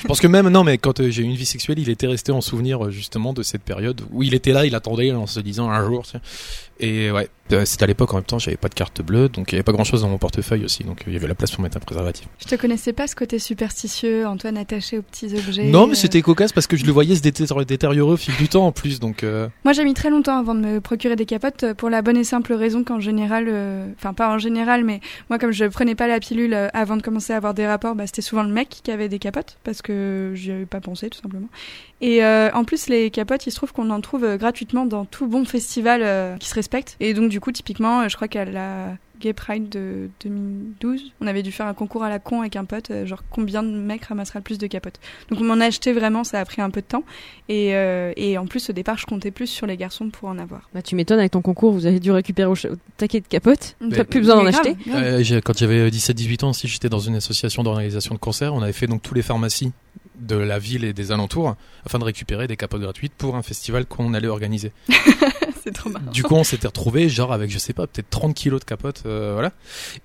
Je 0.00 0.06
pense 0.06 0.20
que 0.20 0.26
même, 0.26 0.48
non, 0.48 0.64
mais 0.64 0.78
quand 0.78 0.98
euh, 1.00 1.10
j'ai 1.10 1.22
eu 1.22 1.26
une 1.26 1.34
vie 1.34 1.44
sexuelle, 1.44 1.78
il 1.78 1.90
était 1.90 2.06
resté 2.06 2.32
en 2.32 2.40
souvenir 2.40 2.86
euh, 2.86 2.90
justement 2.90 3.34
de 3.34 3.42
cette 3.42 3.62
période 3.62 4.00
où 4.12 4.22
il 4.22 4.32
était 4.32 4.52
là, 4.52 4.64
il 4.64 4.74
attendait 4.74 5.12
en 5.12 5.26
se 5.26 5.40
disant 5.40 5.68
un 5.68 5.84
jour. 5.86 6.06
tiens. 6.06 6.22
Et 6.80 7.10
ouais, 7.10 7.28
euh, 7.52 7.64
c'était 7.64 7.84
à 7.84 7.86
l'époque 7.86 8.12
en 8.12 8.16
même 8.18 8.24
temps, 8.24 8.38
j'avais 8.38 8.56
pas 8.56 8.68
de 8.68 8.74
carte 8.74 9.02
bleue, 9.02 9.28
donc 9.28 9.50
il 9.50 9.54
y 9.54 9.56
avait 9.56 9.64
pas 9.64 9.72
grand 9.72 9.84
chose 9.84 10.02
dans 10.02 10.08
mon 10.08 10.18
portefeuille 10.18 10.64
aussi, 10.64 10.84
donc 10.84 11.02
il 11.06 11.12
y 11.12 11.16
avait 11.16 11.26
la 11.26 11.34
place 11.34 11.50
pour 11.50 11.60
mettre 11.62 11.76
un 11.76 11.80
préservatif. 11.80 12.28
Je 12.38 12.46
te 12.46 12.54
connaissais 12.54 12.92
pas 12.92 13.06
ce 13.08 13.16
côté 13.16 13.38
superstitieux, 13.40 14.26
Antoine 14.26 14.56
attaché 14.56 14.98
aux 14.98 15.02
petits 15.02 15.34
objets. 15.36 15.64
non, 15.64 15.86
mais 15.86 15.92
euh. 15.92 15.96
c'était 15.96 16.22
cocasse 16.22 16.52
parce 16.52 16.66
que 16.66 16.76
je 16.76 16.84
le 16.84 16.92
voyais 16.92 17.16
se 17.16 17.20
dété- 17.22 17.64
détériorer 17.64 18.12
au 18.12 18.16
fil 18.16 18.34
du 18.36 18.48
temps 18.48 18.66
en 18.66 18.72
plus, 18.72 19.00
donc 19.00 19.24
euh, 19.24 19.48
Moi, 19.64 19.72
j'ai 19.72 19.82
mis 19.84 19.94
très 19.94 20.10
longtemps 20.10 20.38
avant 20.38 20.54
de 20.54 20.60
me 20.60 20.80
procurer 20.80 21.16
des 21.16 21.26
capotes 21.26 21.64
euh, 21.64 21.74
pour 21.74 21.90
la 21.90 22.00
bonne 22.02 22.16
et 22.16 22.24
simple 22.24 22.52
raison 22.52 22.84
qu'en 22.84 23.00
général, 23.00 23.46
euh, 23.48 23.86
enfin 23.96 24.14
pas 24.14 24.32
en 24.32 24.38
général, 24.38 24.84
mais 24.84 25.00
moi 25.30 25.38
comme 25.38 25.52
je 25.52 25.64
prenais 25.64 25.94
pas 25.96 26.06
la 26.06 26.20
pilule 26.20 26.54
avant 26.72 26.96
de 26.96 27.02
commencer 27.02 27.32
à 27.32 27.36
avoir 27.36 27.54
des 27.54 27.66
rapports, 27.66 27.94
bah, 27.96 28.06
c'était 28.06 28.22
souvent 28.22 28.44
le 28.44 28.52
mec 28.52 28.68
qui 28.84 28.90
avait 28.92 29.08
des 29.08 29.18
capotes 29.18 29.58
parce 29.64 29.82
que 29.82 30.32
j'y 30.34 30.52
avais 30.52 30.66
pas 30.66 30.80
pensé 30.80 31.10
tout 31.10 31.20
simplement. 31.20 31.48
Et 32.00 32.22
euh, 32.24 32.50
en 32.52 32.64
plus, 32.64 32.88
les 32.88 33.10
capotes, 33.10 33.46
il 33.46 33.50
se 33.50 33.56
trouve 33.56 33.72
qu'on 33.72 33.90
en 33.90 34.00
trouve 34.00 34.24
euh, 34.24 34.36
gratuitement 34.36 34.86
dans 34.86 35.04
tout 35.04 35.26
bon 35.26 35.44
festival 35.44 36.00
euh, 36.04 36.36
qui 36.36 36.48
se 36.48 36.54
respecte. 36.54 36.96
Et 37.00 37.12
donc 37.14 37.28
du 37.30 37.40
coup, 37.40 37.50
typiquement, 37.52 38.08
je 38.08 38.14
crois 38.14 38.28
qu'à 38.28 38.44
la 38.44 38.96
Gay 39.20 39.32
Pride 39.32 39.68
de 39.68 40.08
2012, 40.22 41.12
on 41.20 41.26
avait 41.26 41.42
dû 41.42 41.50
faire 41.50 41.66
un 41.66 41.74
concours 41.74 42.04
à 42.04 42.08
la 42.08 42.20
con 42.20 42.40
avec 42.42 42.54
un 42.54 42.64
pote, 42.64 42.92
genre 43.04 43.24
combien 43.30 43.64
de 43.64 43.68
mecs 43.70 44.04
ramassera 44.04 44.38
le 44.38 44.44
plus 44.44 44.58
de 44.58 44.66
capotes. 44.68 45.00
Donc 45.28 45.40
on 45.40 45.44
m'en 45.44 45.58
a 45.60 45.64
acheté 45.66 45.92
vraiment, 45.92 46.22
ça 46.22 46.38
a 46.38 46.44
pris 46.44 46.62
un 46.62 46.70
peu 46.70 46.80
de 46.82 46.86
temps. 46.86 47.02
Et, 47.48 47.74
euh, 47.74 48.12
et 48.16 48.38
en 48.38 48.46
plus, 48.46 48.70
au 48.70 48.72
départ, 48.72 48.96
je 48.96 49.06
comptais 49.06 49.32
plus 49.32 49.48
sur 49.48 49.66
les 49.66 49.76
garçons 49.76 50.08
pour 50.10 50.28
en 50.28 50.38
avoir. 50.38 50.68
Bah 50.72 50.82
tu 50.82 50.94
m'étonnes 50.94 51.18
avec 51.18 51.32
ton 51.32 51.42
concours, 51.42 51.72
vous 51.72 51.86
avez 51.86 51.98
dû 51.98 52.12
récupérer 52.12 52.48
au, 52.48 52.54
ch- 52.54 52.72
au 52.72 52.76
taquet 52.96 53.20
de 53.20 53.26
capote. 53.26 53.74
Mais- 53.80 53.96
T'as 53.96 54.04
plus 54.04 54.20
besoin 54.20 54.36
d'en 54.36 54.46
acheter. 54.46 54.76
euh, 54.88 55.40
quand 55.44 55.58
j'avais 55.58 55.90
17-18 55.90 56.44
ans 56.44 56.50
aussi, 56.50 56.68
j'étais 56.68 56.88
dans 56.88 57.00
une 57.00 57.16
association 57.16 57.64
d'organisation 57.64 58.14
de 58.14 58.20
concerts, 58.20 58.54
on 58.54 58.62
avait 58.62 58.72
fait 58.72 58.86
donc 58.86 59.02
tous 59.02 59.14
les 59.14 59.22
pharmacies 59.22 59.72
de 60.18 60.36
la 60.36 60.58
ville 60.58 60.84
et 60.84 60.92
des 60.92 61.12
alentours 61.12 61.56
afin 61.84 61.98
de 61.98 62.04
récupérer 62.04 62.46
des 62.46 62.56
capotes 62.56 62.80
gratuites 62.80 63.14
pour 63.16 63.36
un 63.36 63.42
festival 63.42 63.86
qu'on 63.86 64.14
allait 64.14 64.28
organiser. 64.28 64.72
C'est 65.68 65.74
trop 65.74 65.90
marrant. 65.90 66.10
Du 66.10 66.22
coup, 66.22 66.34
on 66.34 66.44
s'était 66.44 66.66
retrouvé 66.66 67.10
genre 67.10 67.30
avec, 67.30 67.50
je 67.50 67.58
sais 67.58 67.74
pas, 67.74 67.86
peut-être 67.86 68.08
30 68.08 68.34
kilos 68.34 68.60
de 68.60 68.64
capote, 68.64 69.02
euh, 69.04 69.32
voilà. 69.34 69.52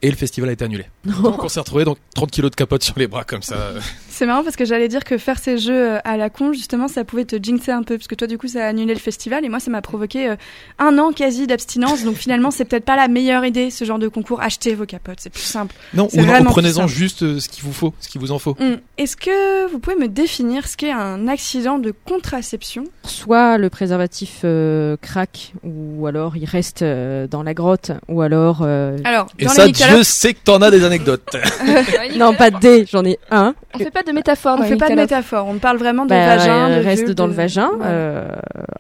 Et 0.02 0.10
le 0.10 0.18
festival 0.18 0.50
a 0.50 0.52
été 0.52 0.66
annulé. 0.66 0.86
Donc 1.06 1.42
on 1.42 1.48
s'est 1.48 1.62
retrouvé 1.62 1.86
donc 1.86 1.98
30 2.16 2.32
kilos 2.32 2.52
de 2.52 2.56
capote 2.56 2.84
sur 2.84 3.00
les 3.00 3.08
bras 3.08 3.24
comme 3.24 3.42
ça. 3.42 3.72
C'est 4.10 4.26
marrant 4.26 4.44
parce 4.44 4.58
que 4.58 4.66
j'allais 4.66 4.90
dire 4.90 5.06
que 5.06 5.18
faire 5.18 5.40
ces 5.40 5.58
jeux 5.58 5.94
euh, 5.94 6.00
à 6.04 6.18
la 6.18 6.30
con, 6.30 6.52
justement, 6.54 6.88
ça 6.88 7.04
pouvait 7.06 7.26
te 7.26 7.42
jinxer 7.42 7.72
un 7.72 7.84
peu. 7.84 7.98
Parce 7.98 8.08
que 8.08 8.16
toi, 8.16 8.28
du 8.28 8.38
coup, 8.38 8.48
ça 8.48 8.66
a 8.66 8.68
annulé 8.68 8.94
le 8.94 9.00
festival. 9.00 9.46
Et 9.46 9.50
moi, 9.50 9.60
ça 9.60 9.72
m'a 9.72 9.82
provoqué 9.82 10.30
euh, 10.30 10.36
un 10.80 10.98
an 11.00 11.14
quasi 11.14 11.48
d'abstinence. 11.48 12.04
Donc 12.04 12.18
finalement, 12.18 12.52
c'est 12.52 12.66
peut-être 12.66 12.86
pas 12.86 12.96
la 12.96 13.08
meilleure 13.08 13.46
idée, 13.46 13.72
ce 13.72 13.86
genre 13.86 14.00
de 14.00 14.08
concours. 14.08 14.42
Achetez 14.42 14.76
vos 14.76 14.86
capotes, 14.86 15.20
c'est 15.20 15.30
plus 15.30 15.42
simple. 15.42 15.76
Non, 15.94 16.08
ou 16.14 16.22
non, 16.22 16.44
prenez-en 16.44 16.88
juste 16.88 17.24
euh, 17.24 17.40
ce 17.40 17.50
qu'il 17.50 17.64
vous 17.64 17.74
faut, 17.74 17.94
ce 18.00 18.10
qu'il 18.10 18.22
vous 18.22 18.32
en 18.32 18.40
faut. 18.40 18.56
Hum. 18.60 18.78
Est-ce 18.98 19.16
que 19.16 19.72
vous 19.72 19.80
pouvez 19.80 19.96
me 19.96 20.08
définir 20.08 20.68
ce 20.68 20.78
qu'est 20.78 20.92
un 20.92 21.28
accident 21.28 21.80
de 21.80 21.94
contraception? 22.06 22.86
Soit 23.06 23.58
le 23.58 23.70
préservatif 23.70 24.42
euh, 24.44 24.98
craque, 25.02 25.53
ou 25.64 26.08
alors 26.08 26.36
il 26.38 26.46
reste 26.46 26.82
euh, 26.82 27.28
dans 27.28 27.44
la 27.44 27.54
grotte, 27.54 27.92
ou 28.08 28.22
alors... 28.22 28.60
euh, 28.64 28.98
Alors, 29.04 29.28
Et 29.40 29.46
dans 29.46 29.52
ça, 29.52 29.68
Dieu 29.68 30.04
sait 30.04 30.34
que 30.34 30.40
t'en 30.44 30.62
as 30.62 30.72
des 30.72 30.84
anecdotes. 30.84 31.36
Non, 32.18 32.34
pas 32.34 32.52
des, 32.52 32.86
j'en 32.86 33.04
ai 33.06 33.18
un. 33.32 33.56
On 33.74 33.80
fait 33.80 33.92
pas 33.92 34.04
de 34.04 34.12
métaphore. 34.12 34.58
on 34.60 34.64
fait 34.64 34.76
pas 34.78 34.90
de 34.90 34.96
métaphore. 34.96 35.48
On 35.50 35.58
parle 35.58 35.78
vraiment 35.78 36.04
de 36.06 36.10
Bah, 36.10 36.36
vagin. 36.38 36.70
euh, 36.70 36.80
de 36.80 36.86
reste 36.86 37.12
dans 37.12 37.28
le 37.28 37.34
vagin. 37.34 37.72
Euh, 37.84 38.28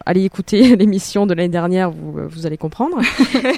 allez 0.05 0.23
écouter 0.23 0.75
l'émission 0.75 1.25
de 1.25 1.33
l'année 1.33 1.49
dernière, 1.49 1.89
vous, 1.91 2.19
euh, 2.19 2.27
vous 2.29 2.45
allez 2.45 2.57
comprendre. 2.57 2.99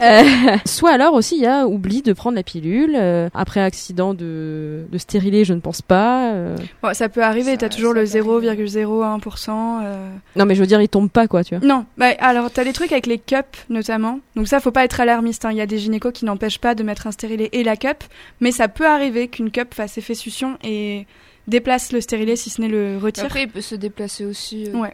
Euh, 0.01 0.23
soit 0.65 0.91
alors 0.91 1.13
aussi, 1.13 1.35
il 1.35 1.41
y 1.43 1.47
a 1.47 1.67
oubli 1.67 2.01
de 2.01 2.13
prendre 2.13 2.35
la 2.35 2.43
pilule. 2.43 2.95
euh, 2.95 3.29
après 3.33 3.59
accident 3.61 4.13
de, 4.13 4.85
de 4.89 4.97
stérilet, 4.97 5.43
je 5.43 5.53
ne 5.53 5.59
pense 5.59 5.81
pas. 5.81 6.31
euh. 6.33 6.55
Bon, 6.81 6.93
ça 6.93 7.09
peut 7.09 7.23
arriver. 7.23 7.57
T'as 7.57 7.69
toujours 7.69 7.93
le 7.93 8.03
peut 8.03 8.17
arriver. 8.49 8.83
0,01%. 8.85 9.49
euh, 9.83 10.09
Non, 10.35 10.45
mais 10.45 10.55
je 10.55 10.61
veux 10.61 10.67
dire, 10.67 10.81
il 10.81 10.87
tombe 10.89 11.09
pas, 11.09 11.27
quoi, 11.27 11.43
tu 11.43 11.55
vois. 11.57 11.65
Non, 11.67 11.85
bah 11.97 12.07
alors 12.19 12.49
t'as 12.51 12.63
des 12.63 12.73
trucs 12.73 12.91
avec 12.91 13.04
les 13.05 13.17
cups 13.19 13.65
notamment. 13.69 14.19
Donc 14.35 14.47
ça, 14.47 14.59
faut 14.59 14.71
pas 14.71 14.83
être 14.85 14.99
alarmiste. 14.99 15.45
hein. 15.45 15.51
Il 15.51 15.57
y 15.57 15.61
a 15.61 15.65
des 15.65 15.77
gynécos 15.79 16.11
qui 16.13 16.25
n'empêchent 16.25 16.59
pas 16.59 16.75
de 16.75 16.83
mettre 16.83 17.07
un 17.07 17.11
stérilet 17.11 17.49
et 17.51 17.63
la 17.63 17.75
cup, 17.77 18.03
mais 18.41 18.51
ça 18.51 18.67
peut 18.67 18.87
arriver 18.87 19.27
qu'une 19.27 19.51
cup 19.51 19.73
fasse 19.73 19.97
effet 19.97 20.15
succion 20.15 20.57
et 20.63 21.05
déplace 21.47 21.91
le 21.91 22.01
stérilet 22.01 22.35
si 22.35 22.49
ce 22.49 22.61
n'est 22.61 22.67
le 22.69 22.97
retire. 22.97 23.25
Après, 23.25 23.43
il 23.43 23.49
peut 23.49 23.61
se 23.61 23.75
déplacer 23.75 24.25
aussi. 24.25 24.65
euh, 24.69 24.77
Ouais. 24.79 24.93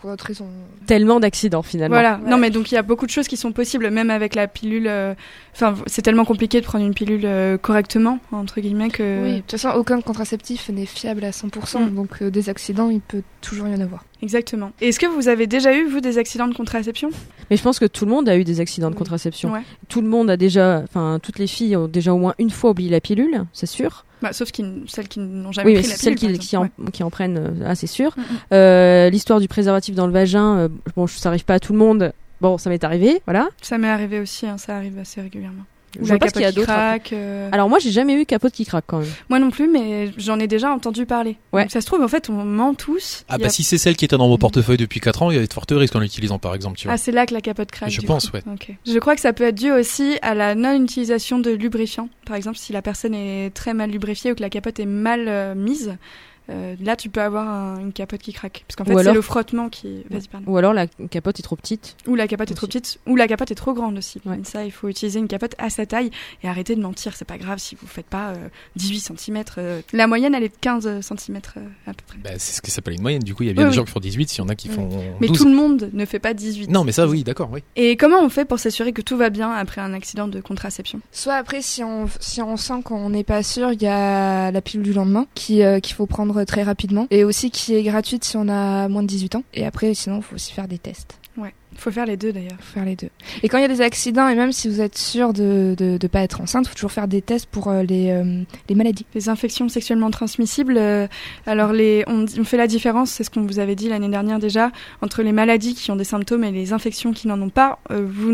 Pour 0.00 0.10
d'autres 0.10 0.26
raisons. 0.26 0.48
Tellement 0.86 1.20
d'accidents, 1.20 1.62
finalement. 1.62 1.94
Voilà. 1.94 2.18
Ouais. 2.22 2.28
Non, 2.28 2.36
mais 2.36 2.50
donc 2.50 2.72
il 2.72 2.74
y 2.74 2.78
a 2.78 2.82
beaucoup 2.82 3.06
de 3.06 3.10
choses 3.12 3.28
qui 3.28 3.36
sont 3.36 3.52
possibles, 3.52 3.90
même 3.90 4.10
avec 4.10 4.34
la 4.34 4.48
pilule. 4.48 4.86
euh, 4.88 5.14
Enfin, 5.54 5.74
c'est 5.86 6.02
tellement 6.02 6.24
compliqué 6.24 6.60
de 6.60 6.66
prendre 6.66 6.84
une 6.84 6.94
pilule 6.94 7.24
euh, 7.24 7.56
correctement 7.56 8.18
entre 8.32 8.60
guillemets 8.60 8.90
que. 8.90 9.22
Oui, 9.22 9.32
de 9.36 9.40
toute 9.40 9.52
façon, 9.52 9.70
aucun 9.76 10.00
contraceptif 10.00 10.68
n'est 10.68 10.84
fiable 10.86 11.24
à 11.24 11.30
100%. 11.30 11.78
Mm. 11.90 11.94
Donc, 11.94 12.08
euh, 12.22 12.30
des 12.30 12.48
accidents, 12.48 12.90
il 12.90 13.00
peut 13.00 13.22
toujours 13.40 13.68
y 13.68 13.74
en 13.74 13.80
avoir. 13.80 14.04
Exactement. 14.20 14.72
Est-ce 14.80 14.98
que 14.98 15.06
vous 15.06 15.28
avez 15.28 15.46
déjà 15.46 15.74
eu 15.76 15.86
vous 15.86 16.00
des 16.00 16.18
accidents 16.18 16.48
de 16.48 16.54
contraception? 16.54 17.10
Mais 17.50 17.56
je 17.56 17.62
pense 17.62 17.78
que 17.78 17.84
tout 17.84 18.04
le 18.04 18.10
monde 18.10 18.28
a 18.28 18.36
eu 18.36 18.42
des 18.44 18.60
accidents 18.60 18.88
de 18.88 18.94
Oui. 18.94 18.98
contraception. 18.98 19.52
Ouais. 19.52 19.62
Tout 19.88 20.00
le 20.00 20.08
monde 20.08 20.28
a 20.30 20.36
déjà, 20.36 20.82
enfin, 20.82 21.20
toutes 21.22 21.38
les 21.38 21.46
filles 21.46 21.76
ont 21.76 21.86
déjà 21.88 22.12
au 22.14 22.18
moins 22.18 22.34
une 22.38 22.50
fois 22.50 22.70
oublié 22.70 22.90
la 22.90 23.00
pilule, 23.00 23.44
c'est 23.52 23.66
sûr. 23.66 24.04
Bah, 24.22 24.32
sauf 24.32 24.50
qui, 24.50 24.64
celles 24.88 25.08
qui 25.08 25.20
n'ont 25.20 25.52
jamais 25.52 25.68
Oui, 25.68 25.74
mais 25.74 25.80
pris 25.82 25.90
la 25.90 25.96
celles 25.96 26.14
pilule. 26.14 26.38
qui, 26.38 26.48
qui, 26.48 26.56
en, 26.56 26.68
qui 26.92 27.02
en 27.02 27.10
prennent, 27.10 27.36
euh, 27.36 27.66
ah, 27.66 27.74
c'est 27.74 27.86
sûr. 27.86 28.14
Mm, 28.16 28.20
mm. 28.22 28.24
Euh, 28.54 29.10
L'histoire 29.10 29.38
du 29.38 29.48
préservatif 29.48 29.94
dans 29.94 30.06
le 30.06 30.12
vagin, 30.14 30.56
euh, 30.56 30.68
bon, 30.96 31.06
ça 31.06 31.28
arrive 31.28 31.44
pas 31.44 31.54
à 31.54 31.60
tout 31.60 31.74
le 31.74 31.78
monde. 31.78 32.12
Bon, 32.40 32.58
ça 32.58 32.70
m'est 32.70 32.84
arrivé, 32.84 33.20
voilà. 33.26 33.48
Ça 33.62 33.78
m'est 33.78 33.88
arrivé 33.88 34.20
aussi. 34.20 34.46
hein, 34.46 34.58
ça 34.58 34.76
arrive 34.76 34.98
assez 34.98 35.20
régulièrement. 35.20 35.62
Je 35.96 36.00
Ou 36.02 36.06
la 36.06 36.18
qu'il 36.18 36.40
y 36.40 36.44
a 36.44 36.48
capote 36.48 36.54
qui 36.54 36.62
craque, 36.64 37.12
euh, 37.12 37.48
Alors 37.52 37.68
moi, 37.68 37.78
j'ai 37.78 37.92
jamais 37.92 38.14
eu 38.20 38.26
capote 38.26 38.52
qui 38.52 38.64
craque 38.66 38.82
quand 38.88 38.98
même. 38.98 39.08
Moi 39.28 39.38
non 39.38 39.50
plus, 39.50 39.68
mais 39.68 40.10
j'en 40.16 40.40
ai 40.40 40.48
déjà 40.48 40.72
entendu 40.72 41.06
parler. 41.06 41.36
Ouais. 41.52 41.62
Donc, 41.62 41.70
ça 41.70 41.80
se 41.80 41.86
trouve, 41.86 42.02
en 42.02 42.08
fait, 42.08 42.28
on 42.28 42.32
ment 42.44 42.74
tous. 42.74 43.24
Ah 43.28 43.38
bah 43.38 43.46
a- 43.46 43.48
si 43.48 43.62
c'est 43.62 43.78
celle 43.78 43.94
qui 43.94 44.04
était 44.04 44.16
dans 44.16 44.26
vos 44.26 44.36
portefeuilles 44.36 44.76
depuis 44.76 44.98
4 44.98 45.22
ans, 45.22 45.30
il 45.30 45.36
y 45.36 45.38
a 45.40 45.46
de 45.46 45.52
fortes 45.52 45.70
risques 45.70 45.94
en 45.94 46.00
l'utilisant 46.00 46.40
par 46.40 46.52
exemple, 46.56 46.78
tu 46.78 46.88
vois. 46.88 46.94
Ah, 46.94 46.96
c'est 46.96 47.12
là 47.12 47.26
que 47.26 47.32
la 47.34 47.40
capote 47.40 47.70
craque. 47.70 47.90
Je 47.90 48.00
pense, 48.00 48.28
coup. 48.28 48.36
ouais. 48.38 48.42
Ok. 48.52 48.72
Je 48.84 48.98
crois 48.98 49.14
que 49.14 49.20
ça 49.20 49.32
peut 49.32 49.44
être 49.44 49.54
dû 49.54 49.70
aussi 49.70 50.18
à 50.22 50.34
la 50.34 50.56
non-utilisation 50.56 51.38
de 51.38 51.52
lubrifiant. 51.52 52.08
Par 52.26 52.34
exemple, 52.34 52.58
si 52.58 52.72
la 52.72 52.82
personne 52.82 53.14
est 53.14 53.54
très 53.54 53.72
mal 53.72 53.88
lubrifiée 53.90 54.32
ou 54.32 54.34
que 54.34 54.42
la 54.42 54.50
capote 54.50 54.80
est 54.80 54.86
mal 54.86 55.26
euh, 55.28 55.54
mise, 55.54 55.96
euh, 56.50 56.74
là, 56.80 56.96
tu 56.96 57.08
peux 57.08 57.20
avoir 57.22 57.48
un- 57.48 57.78
une 57.80 57.92
capote 57.92 58.20
qui 58.20 58.32
craque. 58.32 58.64
Parce 58.68 58.76
qu'en 58.76 58.84
fait, 58.84 59.02
c'est 59.02 59.12
le 59.14 59.22
frottement 59.22 59.68
qui. 59.68 60.04
Vas-y, 60.10 60.28
pardon. 60.28 60.50
Ou 60.50 60.56
alors 60.56 60.72
la 60.74 60.86
capote 60.86 61.38
est 61.38 61.42
trop 61.42 61.56
petite. 61.56 61.96
Ou 62.06 62.14
la 62.14 62.26
capote 62.28 62.50
est 62.50 62.54
trop 62.54 62.66
petite, 62.66 62.98
ou 63.06 63.16
la 63.16 63.26
capote 63.26 63.50
est 63.50 63.54
trop 63.54 63.72
grande 63.74 63.96
aussi. 63.98 64.20
Ouais. 64.26 64.40
Ça, 64.44 64.64
il 64.64 64.70
faut 64.72 64.88
utiliser 64.88 65.18
une 65.18 65.28
capote 65.28 65.54
à 65.58 65.70
sa 65.70 65.86
taille 65.86 66.10
et 66.42 66.48
arrêter 66.48 66.76
de 66.76 66.82
mentir. 66.82 67.14
C'est 67.16 67.24
pas 67.24 67.38
grave 67.38 67.58
si 67.58 67.74
vous 67.80 67.86
faites 67.86 68.06
pas 68.06 68.30
euh, 68.30 68.48
18 68.76 69.00
cm. 69.16 69.42
la 69.92 70.06
moyenne, 70.06 70.34
elle 70.34 70.42
est 70.44 70.48
de 70.48 70.54
15 70.60 71.00
cm 71.00 71.36
à 71.86 71.92
peu 71.94 72.04
près. 72.06 72.18
Bah, 72.22 72.30
c'est 72.38 72.54
ce 72.56 72.62
qui 72.62 72.70
s'appelle 72.70 72.94
une 72.94 73.02
moyenne, 73.02 73.22
du 73.22 73.34
coup 73.34 73.42
il 73.42 73.46
y 73.46 73.50
a 73.50 73.52
bien 73.52 73.64
Oui, 73.64 73.70
des 73.70 73.70
oui. 73.70 73.76
gens 73.76 73.84
qui 73.84 73.92
font 73.92 74.00
18, 74.00 74.28
s'il 74.28 74.38
y 74.38 74.42
en 74.42 74.48
a 74.48 74.54
qui 74.54 74.68
Oui. 74.68 74.74
font 74.74 74.88
Mais 75.20 75.28
12. 75.28 75.38
tout 75.38 75.44
le 75.48 75.54
monde 75.54 75.90
ne 75.92 76.04
fait 76.04 76.18
pas 76.18 76.34
18. 76.34 76.70
Non 76.70 76.84
mais 76.84 76.92
ça 76.92 77.06
oui, 77.06 77.24
d'accord, 77.24 77.48
oui. 77.52 77.62
Et 77.76 77.96
comment 77.96 78.20
on 78.22 78.28
fait 78.28 78.44
pour 78.44 78.58
s'assurer 78.58 78.92
que 78.92 79.02
tout 79.02 79.16
va 79.16 79.30
bien 79.30 79.50
après 79.52 79.80
un 79.80 79.92
accident 79.94 80.28
de 80.28 80.40
contraception? 80.40 81.00
Soit 81.12 81.34
après, 81.34 81.62
si 81.62 81.82
on, 81.84 82.06
si 82.20 82.42
on 82.42 82.56
sent 82.56 82.82
qu'on 82.84 83.10
n'est 83.10 83.24
pas 83.24 83.42
sûr, 83.42 83.72
il 83.72 83.82
y 83.82 83.86
a 83.86 84.50
la 84.50 84.60
pilule 84.62 84.84
du 84.84 84.92
lendemain 84.92 85.26
qui 85.34 85.62
euh, 85.62 85.80
qu'il 85.80 85.94
faut 85.94 86.06
prendre 86.06 86.33
très 86.46 86.62
rapidement 86.62 87.06
et 87.10 87.24
aussi 87.24 87.50
qui 87.50 87.74
est 87.74 87.82
gratuite 87.82 88.24
si 88.24 88.36
on 88.36 88.48
a 88.48 88.88
moins 88.88 89.02
de 89.02 89.08
18 89.08 89.36
ans. 89.36 89.42
Et 89.54 89.64
après, 89.64 89.94
sinon, 89.94 90.16
il 90.16 90.22
faut 90.22 90.34
aussi 90.34 90.52
faire 90.52 90.68
des 90.68 90.78
tests. 90.78 91.16
Faut 91.76 91.90
faire 91.90 92.06
les 92.06 92.16
deux 92.16 92.32
d'ailleurs. 92.32 92.56
Faut 92.60 92.74
faire 92.74 92.84
les 92.84 92.96
deux. 92.96 93.08
Et 93.42 93.48
quand 93.48 93.58
il 93.58 93.62
y 93.62 93.64
a 93.64 93.68
des 93.68 93.80
accidents, 93.80 94.28
et 94.28 94.34
même 94.34 94.52
si 94.52 94.68
vous 94.68 94.80
êtes 94.80 94.96
sûr 94.98 95.32
de 95.32 95.74
de, 95.76 95.96
de 95.98 96.06
pas 96.06 96.20
être 96.20 96.40
enceinte, 96.40 96.66
faut 96.68 96.74
toujours 96.74 96.92
faire 96.92 97.08
des 97.08 97.22
tests 97.22 97.46
pour 97.46 97.68
euh, 97.68 97.82
les, 97.82 98.10
euh, 98.10 98.42
les 98.68 98.74
maladies. 98.74 99.06
Les 99.14 99.28
infections 99.28 99.68
sexuellement 99.68 100.10
transmissibles, 100.10 100.76
euh, 100.78 101.06
alors 101.46 101.72
les, 101.72 102.04
on, 102.06 102.24
on 102.38 102.44
fait 102.44 102.56
la 102.56 102.66
différence, 102.66 103.10
c'est 103.10 103.24
ce 103.24 103.30
qu'on 103.30 103.42
vous 103.42 103.58
avait 103.58 103.74
dit 103.74 103.88
l'année 103.88 104.08
dernière 104.08 104.38
déjà, 104.38 104.70
entre 105.02 105.22
les 105.22 105.32
maladies 105.32 105.74
qui 105.74 105.90
ont 105.90 105.96
des 105.96 106.04
symptômes 106.04 106.44
et 106.44 106.50
les 106.50 106.72
infections 106.72 107.12
qui 107.12 107.28
n'en 107.28 107.40
ont 107.40 107.50
pas. 107.50 107.78
Euh, 107.90 108.04
vous 108.06 108.24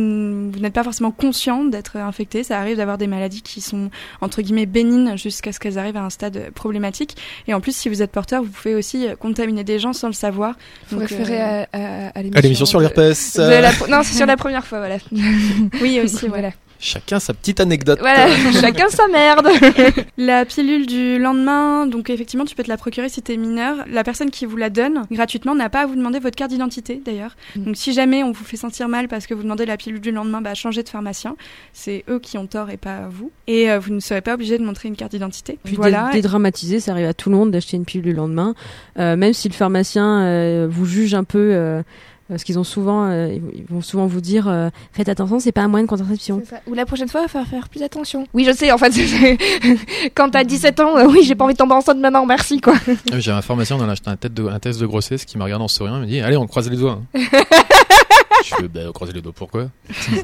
vous 0.51 0.61
n'êtes 0.61 0.73
pas 0.73 0.85
forcément 0.85 1.11
conscient 1.11 1.65
d'être 1.65 1.97
infecté. 1.97 2.43
Ça 2.45 2.59
arrive 2.59 2.77
d'avoir 2.77 2.99
des 2.99 3.07
maladies 3.07 3.43
qui 3.43 3.61
sont 3.61 3.91
entre 4.21 4.43
guillemets 4.43 4.67
bénignes 4.67 5.17
jusqu'à 5.17 5.53
ce 5.53 5.61
qu'elles 5.61 5.79
arrivent 5.79 5.97
à 5.97 6.05
un 6.05 6.11
stade 6.11 6.51
problématique. 6.55 7.17
Et 7.49 7.55
en 7.55 7.61
plus, 7.61 7.75
si 7.77 7.89
vous 7.89 8.03
êtes 8.03 8.11
porteur, 8.11 8.43
vous 8.43 8.51
pouvez 8.51 8.75
aussi 8.75 9.07
euh, 9.07 9.17
contaminer 9.17 9.65
des 9.65 9.79
gens 9.79 9.93
sans 9.93 10.09
le 10.09 10.13
savoir. 10.13 10.55
Référer 10.93 11.41
euh, 11.41 11.65
à, 11.73 11.77
à, 11.77 12.07
à 12.09 12.19
À 12.35 12.41
l'émission 12.41 12.67
sur 12.67 12.81
l'herpès. 12.81 13.30
Euh, 13.39 13.61
la- 13.61 13.73
Non, 13.89 14.03
c'est 14.03 14.17
sur 14.17 14.27
la 14.27 14.37
première 14.37 14.67
fois, 14.67 14.79
voilà. 14.79 14.97
Oui, 15.81 16.01
aussi, 16.03 16.29
voilà. 16.29 16.51
Chacun 16.83 17.21
sa 17.21 17.35
petite 17.35 17.61
anecdote. 17.61 17.99
Voilà, 18.01 18.27
chacun 18.61 18.89
sa 18.89 19.07
merde. 19.09 19.47
La 20.17 20.47
pilule 20.47 20.87
du 20.87 21.19
lendemain, 21.19 21.87
donc 21.87 22.09
effectivement, 22.09 22.47
tu 22.47 22.55
peux 22.55 22.63
te 22.63 22.71
la 22.71 22.79
procurer 22.79 23.11
si 23.11 23.21
t'es 23.21 23.37
mineur. 23.37 23.85
La 23.91 24.03
personne 24.03 24.31
qui 24.31 24.47
vous 24.47 24.57
la 24.57 24.71
donne 24.71 25.03
gratuitement 25.11 25.55
n'a 25.55 25.69
pas 25.69 25.81
à 25.83 25.87
vous 25.87 25.95
demander 25.95 26.19
votre 26.21 26.37
carte 26.37 26.51
d'identité 26.51 27.03
d'ailleurs. 27.05 27.37
Mm. 27.55 27.65
Donc 27.65 27.77
si 27.77 27.93
jamais 27.93 28.23
on 28.23 28.33
vous 28.33 28.45
fait 28.45 28.57
sentir 28.57 28.89
mal 28.89 29.09
parce 29.09 29.27
que 29.27 29.35
vous 29.35 29.43
demandez 29.43 29.67
la 29.67 29.77
pilule 29.77 30.01
du 30.01 30.11
lendemain, 30.11 30.41
bah 30.41 30.55
changez 30.55 30.83
de 30.83 30.89
pharmacien. 30.89 31.37
C'est 31.75 32.03
eux 32.09 32.19
qui 32.19 32.39
ont 32.39 32.47
tort 32.47 32.71
et 32.71 32.79
pas 32.79 33.09
vous. 33.11 33.31
Et 33.47 33.71
euh, 33.71 33.79
vous 33.79 33.93
ne 33.93 34.01
serez 34.01 34.23
pas 34.23 34.33
obligé 34.33 34.57
de 34.57 34.65
montrer 34.65 34.89
une 34.89 34.97
carte 34.97 35.13
d'identité. 35.13 35.59
Puis 35.63 35.77
voilà. 35.77 36.09
dé- 36.13 36.23
dédramatiser, 36.23 36.81
ça 36.81 36.93
arrive 36.93 37.09
à 37.09 37.15
tout 37.15 37.29
le 37.29 37.37
monde 37.37 37.51
d'acheter 37.51 37.77
une 37.77 37.85
pilule 37.85 38.07
le 38.07 38.13
lendemain. 38.15 38.55
Euh, 38.99 39.17
même 39.17 39.35
si 39.35 39.51
le 39.51 39.55
pharmacien 39.55 40.23
euh, 40.23 40.67
vous 40.71 40.87
juge 40.87 41.13
un 41.13 41.25
peu, 41.25 41.51
euh, 41.53 41.83
parce 42.31 42.45
qu'ils 42.45 42.59
ont 42.59 42.65
souvent, 42.65 43.05
euh, 43.11 43.37
ils 43.55 43.65
vont 43.69 43.83
souvent 43.83 44.07
vous 44.07 44.21
dire, 44.23 44.49
euh, 44.49 44.71
faites 44.93 45.09
attention, 45.11 45.39
c'est 45.39 45.53
pas 45.53 45.61
un 45.63 45.69
moyen 45.69 45.85
de 45.85 45.89
contraception. 45.91 46.41
Ça. 46.49 46.61
Ou 46.67 46.73
la 46.75 46.87
prochaine 46.87 47.09
fois, 47.09 47.21
il 47.21 47.25
va 47.25 47.29
falloir 47.29 47.49
faire 47.51 47.69
plus 47.69 47.83
attention. 47.83 48.27
Oui, 48.33 48.45
je 48.45 48.53
sais, 48.53 48.73
en 48.73 48.79
fait, 48.79 48.93
quand 50.15 50.31
t'as 50.31 50.45
17 50.45 50.81
ans, 50.81 50.97
euh, 50.97 51.07
oui, 51.07 51.21
j'ai 51.25 51.35
pas 51.35 51.45
envie 51.45 51.55
de 51.55 51.59
tomber 51.59 51.75
enceinte 51.75 51.99
maintenant, 51.99 52.25
merci, 52.25 52.61
quoi. 52.61 52.75
Ah, 53.13 53.19
J'ai 53.19 53.33
un 53.33 53.43
pharmacien, 53.43 53.77
on 53.77 53.89
a 53.89 53.93
acheté 53.93 54.09
un, 54.11 54.17
tête 54.17 54.33
de- 54.35 54.47
un 54.47 54.59
test 54.59 54.81
de 54.81 54.87
grossesse 54.87 55.25
qui 55.25 55.37
m'a 55.37 55.45
regardé 55.45 55.65
en 55.65 55.69
souriant, 55.69 55.97
il 55.97 56.01
m'a 56.01 56.07
dit 56.07 56.21
allez 56.21 56.37
on 56.37 56.47
croise 56.47 56.71
les 56.71 56.77
doigts. 56.77 57.01
hein. 57.15 57.21
Je 58.45 58.55
fais 58.55 58.69
bah 58.69 58.81
croiser 58.93 59.13
les 59.13 59.23
doigts 59.23 59.33
pourquoi? 59.35 59.71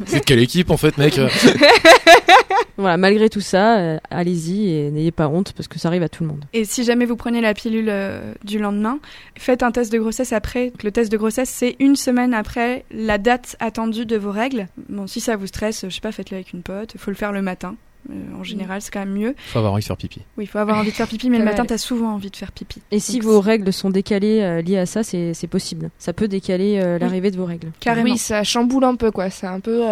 C'est 0.06 0.20
de 0.20 0.24
quelle 0.24 0.40
équipe 0.40 0.70
en 0.70 0.76
fait 0.76 0.96
mec? 0.98 1.20
Voilà, 2.78 2.98
malgré 2.98 3.30
tout 3.30 3.40
ça, 3.40 3.78
euh, 3.78 3.98
allez-y 4.10 4.68
et 4.68 4.90
n'ayez 4.90 5.10
pas 5.10 5.28
honte 5.28 5.52
parce 5.54 5.66
que 5.66 5.78
ça 5.78 5.88
arrive 5.88 6.02
à 6.02 6.10
tout 6.10 6.22
le 6.22 6.28
monde. 6.28 6.44
Et 6.52 6.66
si 6.66 6.84
jamais 6.84 7.06
vous 7.06 7.16
prenez 7.16 7.40
la 7.40 7.54
pilule 7.54 7.88
euh, 7.88 8.34
du 8.44 8.58
lendemain, 8.58 8.98
faites 9.38 9.62
un 9.62 9.70
test 9.70 9.90
de 9.90 9.98
grossesse 9.98 10.32
après. 10.32 10.72
Le 10.84 10.92
test 10.92 11.10
de 11.10 11.16
grossesse, 11.16 11.48
c'est 11.48 11.76
une 11.78 11.96
semaine 11.96 12.34
après 12.34 12.84
la 12.90 13.16
date 13.16 13.56
attendue 13.60 14.04
de 14.04 14.16
vos 14.16 14.30
règles. 14.30 14.68
Bon, 14.90 15.06
si 15.06 15.20
ça 15.20 15.36
vous 15.36 15.46
stresse, 15.46 15.86
je 15.88 15.94
sais 15.94 16.00
pas, 16.00 16.12
faites-le 16.12 16.36
avec 16.36 16.52
une 16.52 16.62
pote. 16.62 16.92
Il 16.94 17.00
faut 17.00 17.10
le 17.10 17.16
faire 17.16 17.32
le 17.32 17.40
matin. 17.40 17.76
Euh, 18.10 18.40
en 18.40 18.44
général, 18.44 18.80
c'est 18.82 18.92
quand 18.92 19.00
même 19.00 19.14
mieux. 19.14 19.34
Faut 19.48 19.58
avoir 19.58 19.72
envie 19.72 19.82
de 19.82 19.86
faire 19.86 19.96
pipi. 19.96 20.20
Oui, 20.36 20.44
il 20.44 20.46
faut 20.46 20.58
avoir 20.58 20.78
envie 20.78 20.90
de 20.90 20.94
faire 20.94 21.08
pipi, 21.08 21.30
mais 21.30 21.38
le 21.40 21.44
matin, 21.44 21.64
t'as 21.64 21.78
souvent 21.78 22.12
envie 22.14 22.30
de 22.30 22.36
faire 22.36 22.52
pipi. 22.52 22.80
Et 22.90 23.00
si 23.00 23.20
vos 23.20 23.40
règles 23.40 23.72
sont 23.72 23.90
décalées 23.90 24.40
euh, 24.42 24.62
liées 24.62 24.78
à 24.78 24.86
ça, 24.86 25.02
c'est 25.02 25.34
c'est 25.34 25.46
possible. 25.46 25.90
Ça 25.98 26.12
peut 26.12 26.28
décaler 26.28 26.78
euh, 26.82 26.94
Oui. 26.94 27.00
l'arrivée 27.00 27.30
de 27.30 27.36
vos 27.36 27.44
règles. 27.46 27.72
Carrément. 27.80 28.10
Oui, 28.12 28.18
ça 28.18 28.44
chamboule 28.44 28.84
un 28.84 28.94
peu, 28.96 29.10
quoi. 29.10 29.30
C'est 29.30 29.46
un 29.46 29.60
peu. 29.60 29.82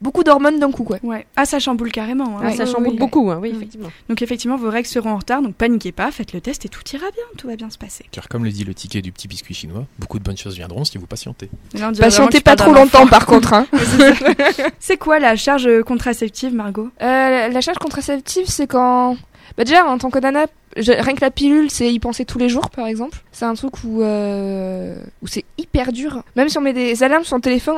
Beaucoup 0.00 0.22
d'hormones 0.24 0.58
d'un 0.58 0.70
coup, 0.70 0.84
quoi. 0.84 0.98
Ouais. 1.02 1.26
Ah, 1.36 1.44
ça 1.44 1.58
chamboule 1.58 1.90
carrément. 1.92 2.38
hein. 2.38 2.42
Ah, 2.44 2.52
ça 2.52 2.66
chamboule 2.66 2.92
oui. 2.92 2.98
beaucoup, 2.98 3.30
hein, 3.30 3.38
oui, 3.40 3.50
Oui. 3.50 3.56
effectivement. 3.56 3.88
Donc 4.08 4.22
effectivement, 4.22 4.56
vos 4.56 4.70
règles 4.70 4.88
seront 4.88 5.10
en 5.10 5.16
retard, 5.18 5.42
donc 5.42 5.54
paniquez 5.54 5.92
pas, 5.92 6.10
faites 6.10 6.32
le 6.32 6.40
test 6.40 6.64
et 6.64 6.68
tout 6.68 6.80
ira 6.92 7.06
bien, 7.14 7.24
tout 7.36 7.46
va 7.48 7.56
bien 7.56 7.70
se 7.70 7.78
passer. 7.78 8.04
Car 8.10 8.28
comme 8.28 8.44
le 8.44 8.50
dit 8.50 8.64
le 8.64 8.74
ticket 8.74 9.02
du 9.02 9.12
petit 9.12 9.28
biscuit 9.28 9.54
chinois, 9.54 9.84
beaucoup 9.98 10.18
de 10.18 10.24
bonnes 10.24 10.36
choses 10.36 10.54
viendront 10.56 10.84
si 10.84 10.98
vous 10.98 11.06
patientez. 11.06 11.48
Là, 11.74 11.90
Patientez 11.98 12.40
pas 12.40 12.56
trop 12.56 12.72
longtemps, 12.72 13.00
enfant. 13.02 13.08
par 13.08 13.26
contre, 13.26 13.52
hein. 13.54 13.66
C'est 14.78 14.96
quoi 14.96 15.18
la 15.18 15.36
charge 15.36 15.68
contraceptive, 15.86 16.54
Margot? 16.54 16.90
Euh, 17.02 17.48
la 17.48 17.60
charge 17.60 17.78
contraceptive, 17.78 18.46
c'est 18.46 18.66
quand. 18.66 19.16
Bah 19.56 19.64
déjà, 19.64 19.84
en 19.86 19.98
tant 19.98 20.10
que 20.10 20.18
nana, 20.18 20.46
je- 20.76 20.92
rien 20.92 21.14
que 21.14 21.20
la 21.20 21.30
pilule, 21.30 21.70
c'est 21.70 21.92
y 21.92 21.98
penser 21.98 22.24
tous 22.24 22.38
les 22.38 22.48
jours, 22.48 22.70
par 22.70 22.86
exemple. 22.86 23.18
C'est 23.32 23.44
un 23.46 23.54
truc 23.54 23.72
où, 23.84 24.02
euh, 24.02 24.96
où 25.22 25.26
c'est 25.26 25.44
hyper 25.56 25.92
dur. 25.92 26.22
Même 26.36 26.48
si 26.48 26.58
on 26.58 26.60
met 26.60 26.72
des 26.72 27.02
alarmes 27.02 27.24
sur 27.24 27.36
le 27.36 27.42
téléphone, 27.42 27.76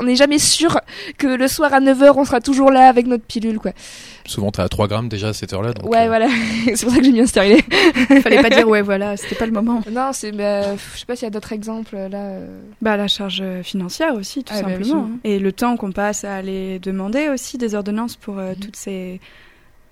on 0.00 0.02
n'est 0.04 0.16
jamais 0.16 0.38
sûr 0.38 0.80
que 1.18 1.26
le 1.26 1.48
soir 1.48 1.74
à 1.74 1.80
9h, 1.80 2.12
on 2.16 2.24
sera 2.24 2.40
toujours 2.40 2.70
là 2.70 2.88
avec 2.88 3.06
notre 3.06 3.24
pilule, 3.24 3.58
quoi. 3.58 3.72
Souvent, 4.26 4.50
t'es 4.50 4.62
à 4.62 4.68
3 4.68 4.88
grammes 4.88 5.08
déjà 5.08 5.28
à 5.28 5.32
cette 5.32 5.52
heure-là. 5.52 5.72
ouais, 5.84 6.04
euh, 6.04 6.06
voilà. 6.06 6.28
c'est 6.74 6.82
pour 6.84 6.92
ça 6.92 6.98
que 6.98 7.04
j'ai 7.04 7.12
bien 7.12 7.26
stérilé. 7.26 7.62
Fallait 8.22 8.42
pas 8.42 8.50
dire 8.50 8.68
ouais 8.68 8.82
voilà, 8.82 9.16
c'était 9.16 9.34
pas 9.34 9.46
le 9.46 9.52
moment. 9.52 9.82
Non, 9.90 10.10
c'est, 10.12 10.32
bah, 10.32 10.76
je 10.76 10.98
sais 10.98 11.06
pas 11.06 11.16
s'il 11.16 11.24
y 11.24 11.26
a 11.26 11.30
d'autres 11.30 11.52
exemples, 11.52 11.96
là. 11.96 12.18
euh. 12.18 12.60
Bah 12.82 12.96
la 12.96 13.08
charge 13.08 13.42
financière 13.62 14.14
aussi 14.14 14.44
tout 14.44 14.52
Ah, 14.56 14.62
bah, 14.62 14.68
simplement. 14.70 15.10
Et 15.24 15.38
le 15.38 15.52
temps 15.52 15.76
qu'on 15.76 15.92
passe 15.92 16.24
à 16.24 16.36
aller 16.36 16.78
demander 16.78 17.28
aussi 17.28 17.58
des 17.58 17.74
ordonnances 17.74 18.16
pour 18.16 18.38
euh, 18.38 18.50
Mhm. 18.50 18.56
toutes 18.56 18.76
ces 18.76 19.20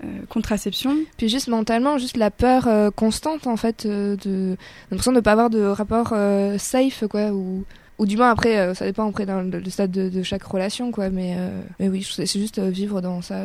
euh, 0.05 0.27
contraceptions. 0.29 0.95
Puis 1.17 1.31
juste 1.31 1.49
mentalement, 1.49 1.97
juste 1.97 2.19
la 2.19 2.31
peur 2.31 2.69
euh, 2.69 2.91
constante, 2.91 3.47
en 3.47 3.57
fait, 3.57 3.87
euh, 3.87 4.17
de 4.17 4.57
l'impression 4.91 5.13
de 5.13 5.17
ne 5.17 5.21
pas 5.23 5.33
avoir 5.33 5.49
de 5.49 5.63
rapport 5.63 6.15
safe, 6.59 7.05
quoi, 7.09 7.31
ou... 7.31 7.65
Ou 7.99 8.05
du 8.05 8.19
moins 8.19 8.29
après, 8.29 8.75
ça 8.75 8.85
dépend 8.85 9.09
après 9.09 9.25
dans 9.25 9.41
le, 9.41 9.71
stade 9.71 9.91
de, 9.91 10.23
chaque 10.23 10.43
relation, 10.43 10.93
quoi. 10.93 11.09
Mais, 11.09 11.35
mais 11.81 11.89
oui, 11.89 12.07
c'est 12.07 12.27
juste 12.27 12.59
vivre 12.61 13.01
dans 13.01 13.23
ça 13.23 13.43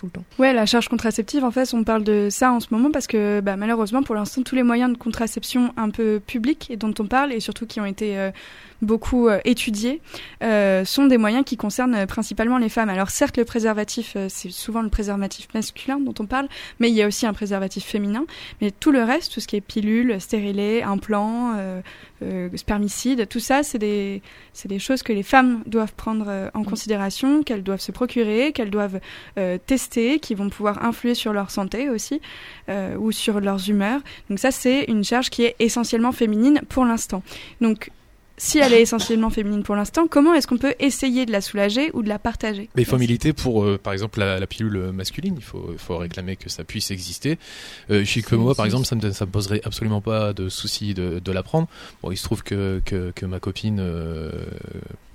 tout 0.00 0.06
le 0.06 0.12
temps. 0.12 0.24
Ouais, 0.38 0.52
la 0.52 0.64
charge 0.64 0.88
contraceptive, 0.88 1.44
en 1.44 1.50
fait, 1.50 1.72
on 1.74 1.84
parle 1.84 2.04
de 2.04 2.28
ça 2.30 2.52
en 2.52 2.60
ce 2.60 2.68
moment 2.70 2.90
parce 2.90 3.06
que 3.06 3.40
bah, 3.40 3.56
malheureusement, 3.56 4.02
pour 4.02 4.14
l'instant, 4.14 4.42
tous 4.42 4.54
les 4.54 4.62
moyens 4.62 4.92
de 4.92 4.96
contraception 4.96 5.72
un 5.76 5.90
peu 5.90 6.20
publics 6.26 6.68
et 6.70 6.76
dont 6.76 6.94
on 6.98 7.06
parle, 7.06 7.32
et 7.32 7.40
surtout 7.40 7.66
qui 7.66 7.80
ont 7.80 7.84
été 7.84 8.18
euh, 8.18 8.30
beaucoup 8.80 9.28
euh, 9.28 9.40
étudiés, 9.44 10.00
euh, 10.42 10.84
sont 10.86 11.04
des 11.04 11.18
moyens 11.18 11.44
qui 11.44 11.58
concernent 11.58 12.06
principalement 12.06 12.56
les 12.56 12.70
femmes. 12.70 12.88
Alors 12.88 13.10
certes, 13.10 13.36
le 13.36 13.44
préservatif, 13.44 14.16
c'est 14.28 14.50
souvent 14.50 14.80
le 14.80 14.88
préservatif 14.88 15.48
masculin 15.52 16.00
dont 16.00 16.14
on 16.18 16.26
parle, 16.26 16.48
mais 16.78 16.88
il 16.88 16.94
y 16.94 17.02
a 17.02 17.06
aussi 17.06 17.26
un 17.26 17.34
préservatif 17.34 17.84
féminin. 17.84 18.24
Mais 18.60 18.70
tout 18.70 18.92
le 18.92 19.02
reste, 19.02 19.34
tout 19.34 19.40
ce 19.40 19.46
qui 19.46 19.56
est 19.56 19.60
pilule, 19.60 20.20
stérilet, 20.20 20.82
implant, 20.82 21.54
euh, 21.56 21.80
euh, 22.22 22.48
spermicide, 22.54 23.28
tout 23.28 23.40
ça, 23.40 23.62
c'est 23.62 23.78
des, 23.78 24.22
c'est 24.52 24.68
des 24.68 24.78
choses 24.78 25.02
que 25.02 25.12
les 25.12 25.22
femmes 25.22 25.62
doivent 25.66 25.94
prendre 25.94 26.50
en 26.54 26.64
considération, 26.64 27.42
qu'elles 27.42 27.62
doivent 27.62 27.80
se 27.80 27.92
procurer, 27.92 28.52
qu'elles 28.52 28.70
doivent 28.70 29.00
euh, 29.38 29.58
tester, 29.90 30.18
qui 30.18 30.34
vont 30.34 30.48
pouvoir 30.48 30.84
influer 30.84 31.14
sur 31.14 31.32
leur 31.32 31.50
santé 31.50 31.90
aussi, 31.90 32.20
euh, 32.68 32.96
ou 32.96 33.12
sur 33.12 33.40
leurs 33.40 33.68
humeurs. 33.68 34.00
Donc 34.28 34.38
ça, 34.38 34.50
c'est 34.50 34.84
une 34.84 35.04
charge 35.04 35.30
qui 35.30 35.44
est 35.44 35.56
essentiellement 35.58 36.12
féminine 36.12 36.60
pour 36.68 36.84
l'instant. 36.84 37.22
Donc 37.60 37.90
si 38.36 38.58
elle 38.58 38.72
est 38.72 38.80
essentiellement 38.80 39.28
féminine 39.28 39.62
pour 39.62 39.76
l'instant, 39.76 40.06
comment 40.08 40.32
est-ce 40.32 40.46
qu'on 40.46 40.56
peut 40.56 40.74
essayer 40.78 41.26
de 41.26 41.32
la 41.32 41.42
soulager 41.42 41.90
ou 41.92 42.02
de 42.02 42.08
la 42.08 42.18
partager? 42.18 42.70
Mais 42.74 42.82
il 42.82 42.86
faut 42.86 42.96
militer 42.96 43.34
pour, 43.34 43.64
euh, 43.64 43.76
par 43.76 43.92
exemple, 43.92 44.18
la, 44.18 44.40
la 44.40 44.46
pilule 44.46 44.92
masculine. 44.92 45.34
Il 45.36 45.42
faut, 45.42 45.96
réclamer 45.98 46.36
que 46.36 46.48
ça 46.48 46.64
puisse 46.64 46.90
exister. 46.90 47.38
Euh, 47.90 48.02
chez 48.06 48.22
que 48.22 48.34
moi, 48.34 48.54
par 48.54 48.64
exemple, 48.64 48.86
ça 48.86 48.96
me, 48.96 49.10
ça 49.10 49.26
me 49.26 49.30
poserait 49.30 49.60
absolument 49.64 50.00
pas 50.00 50.32
de 50.32 50.48
souci 50.48 50.94
de, 50.94 51.18
de 51.18 51.32
la 51.32 51.42
prendre. 51.42 51.68
Bon, 52.02 52.10
il 52.12 52.16
se 52.16 52.24
trouve 52.24 52.42
que, 52.42 52.80
que, 52.86 53.12
que 53.14 53.26
ma 53.26 53.40
copine 53.40 53.78
euh, 53.78 54.30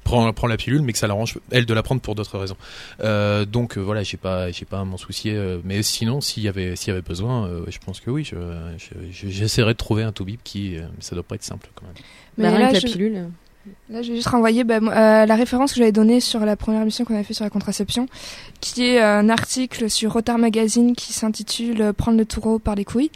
prend, 0.06 0.32
prend 0.32 0.48
la 0.48 0.56
pilule, 0.56 0.82
mais 0.82 0.94
que 0.94 0.98
ça 0.98 1.08
l'arrange 1.08 1.38
elle 1.52 1.66
de 1.66 1.74
la 1.74 1.84
prendre 1.84 2.00
pour 2.00 2.16
d'autres 2.16 2.38
raisons. 2.40 2.56
Euh, 3.02 3.44
donc 3.44 3.78
euh, 3.78 3.82
voilà, 3.82 4.04
j'ai 4.04 4.16
pas, 4.16 4.52
j'ai 4.52 4.64
pas 4.64 4.80
à 4.80 4.86
m'en 4.86 4.96
soucier. 4.98 5.34
euh, 5.36 5.60
mais 5.66 5.84
sinon, 5.84 6.22
s'il 6.22 6.44
y 6.44 6.48
avait, 6.48 6.78
s'il 6.78 6.88
y 6.90 6.92
avait 6.92 7.02
besoin, 7.02 7.48
euh, 7.48 7.66
je 7.68 7.78
pense 7.86 8.00
que 8.00 8.10
oui. 8.10 8.24
Je, 8.24 8.36
je- 8.78 9.12
je- 9.12 9.28
j'essaierai 9.30 9.74
de 9.74 9.78
trouver 9.78 10.04
un 10.04 10.14
toubib 10.14 10.40
qui, 10.46 10.78
euh, 10.78 10.84
ça 11.02 11.16
doit 11.16 11.24
pas 11.24 11.36
être 11.36 11.44
simple 11.44 11.68
quand 11.76 11.84
même. 11.86 11.96
Bah, 12.38 12.56
rien 12.56 12.68
là, 12.68 12.72
la 12.72 12.80
je- 12.80 12.88
pilule. 12.88 13.26
Là, 13.90 14.04
je 14.04 14.10
vais 14.10 14.16
juste 14.18 14.28
renvoyer 14.28 14.64
bah, 14.64 14.76
euh, 14.80 15.26
la 15.26 15.36
référence 15.36 15.74
que 15.74 15.80
j'avais 15.80 15.92
donnée 15.92 16.20
sur 16.20 16.40
la 16.46 16.56
première 16.56 16.84
émission 16.84 17.04
qu'on 17.04 17.16
avait 17.16 17.24
fait 17.24 17.34
sur 17.34 17.44
la 17.46 17.50
contraception, 17.50 18.08
qui 18.62 18.86
est 18.86 19.02
un 19.02 19.28
article 19.28 19.90
sur 19.90 20.14
Retard 20.14 20.38
Magazine 20.38 20.96
qui 20.96 21.14
s'intitule 21.14 21.92
Prendre 21.98 22.20
le 22.20 22.26
taureau 22.26 22.60
par 22.60 22.76
les 22.76 22.86
couilles. 22.86 23.10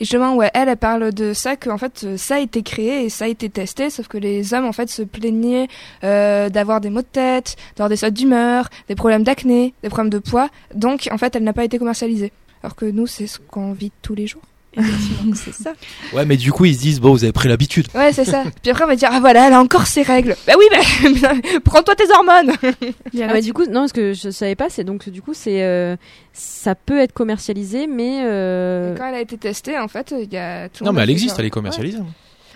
Et 0.00 0.04
justement, 0.04 0.34
ouais, 0.34 0.50
elle, 0.54 0.68
elle 0.68 0.76
parle 0.76 1.12
de 1.12 1.32
ça, 1.32 1.56
que 1.56 1.70
en 1.70 1.78
fait, 1.78 2.04
euh, 2.04 2.16
ça 2.16 2.36
a 2.36 2.38
été 2.38 2.62
créé 2.62 3.04
et 3.04 3.08
ça 3.08 3.26
a 3.26 3.28
été 3.28 3.48
testé, 3.48 3.90
sauf 3.90 4.08
que 4.08 4.18
les 4.18 4.54
hommes, 4.54 4.66
en 4.66 4.72
fait, 4.72 4.88
se 4.88 5.02
plaignaient 5.02 5.68
euh, 6.04 6.48
d'avoir 6.48 6.80
des 6.80 6.90
maux 6.90 7.02
de 7.02 7.06
tête, 7.06 7.56
d'avoir 7.76 7.88
des 7.88 7.96
sautes 7.96 8.14
d'humeur, 8.14 8.68
des 8.88 8.94
problèmes 8.94 9.24
d'acné, 9.24 9.74
des 9.82 9.88
problèmes 9.88 10.10
de 10.10 10.18
poids. 10.18 10.48
Donc, 10.74 11.08
en 11.10 11.18
fait, 11.18 11.36
elle 11.36 11.44
n'a 11.44 11.52
pas 11.52 11.64
été 11.64 11.78
commercialisée. 11.78 12.32
Alors 12.62 12.76
que 12.76 12.84
nous, 12.84 13.06
c'est 13.06 13.26
ce 13.26 13.38
qu'on 13.38 13.72
vit 13.72 13.92
tous 14.02 14.14
les 14.14 14.26
jours. 14.26 14.42
C'est 15.34 15.52
ça. 15.52 15.72
Ouais, 16.14 16.24
mais 16.24 16.36
du 16.36 16.50
coup, 16.52 16.64
ils 16.64 16.74
se 16.74 16.80
disent, 16.80 17.00
bon, 17.00 17.12
vous 17.12 17.24
avez 17.24 17.32
pris 17.32 17.48
l'habitude. 17.48 17.86
Ouais, 17.94 18.12
c'est 18.12 18.24
ça. 18.24 18.44
Puis 18.62 18.70
après, 18.70 18.84
on 18.84 18.86
va 18.88 18.96
dire, 18.96 19.08
ah 19.12 19.20
voilà, 19.20 19.46
elle 19.48 19.52
a 19.52 19.60
encore 19.60 19.86
ses 19.86 20.02
règles. 20.02 20.34
Bah 20.46 20.54
oui, 20.58 20.64
bah, 21.20 21.32
prends-toi 21.64 21.94
tes 21.94 22.10
hormones. 22.10 22.52
Ah 23.20 23.26
bah, 23.32 23.40
du 23.40 23.52
coup, 23.52 23.66
non, 23.66 23.86
ce 23.88 23.92
que 23.92 24.12
je 24.14 24.30
savais 24.30 24.54
pas, 24.54 24.70
c'est 24.70 24.84
donc 24.84 25.08
du 25.08 25.20
coup, 25.20 25.34
c'est 25.34 25.62
euh, 25.62 25.96
ça 26.32 26.74
peut 26.74 26.98
être 26.98 27.12
commercialisé, 27.12 27.86
mais 27.86 28.22
euh, 28.24 28.96
Quand 28.96 29.08
elle 29.08 29.14
a 29.16 29.20
été 29.20 29.36
testée, 29.36 29.78
en 29.78 29.88
fait, 29.88 30.14
il 30.18 30.32
y 30.32 30.38
a 30.38 30.68
tout 30.68 30.84
le 30.84 30.86
Non, 30.88 30.92
mais 30.94 31.02
elle 31.02 31.10
existe, 31.10 31.30
genre- 31.30 31.40
elle 31.40 31.46
est 31.46 31.50
commercialisée. 31.50 31.98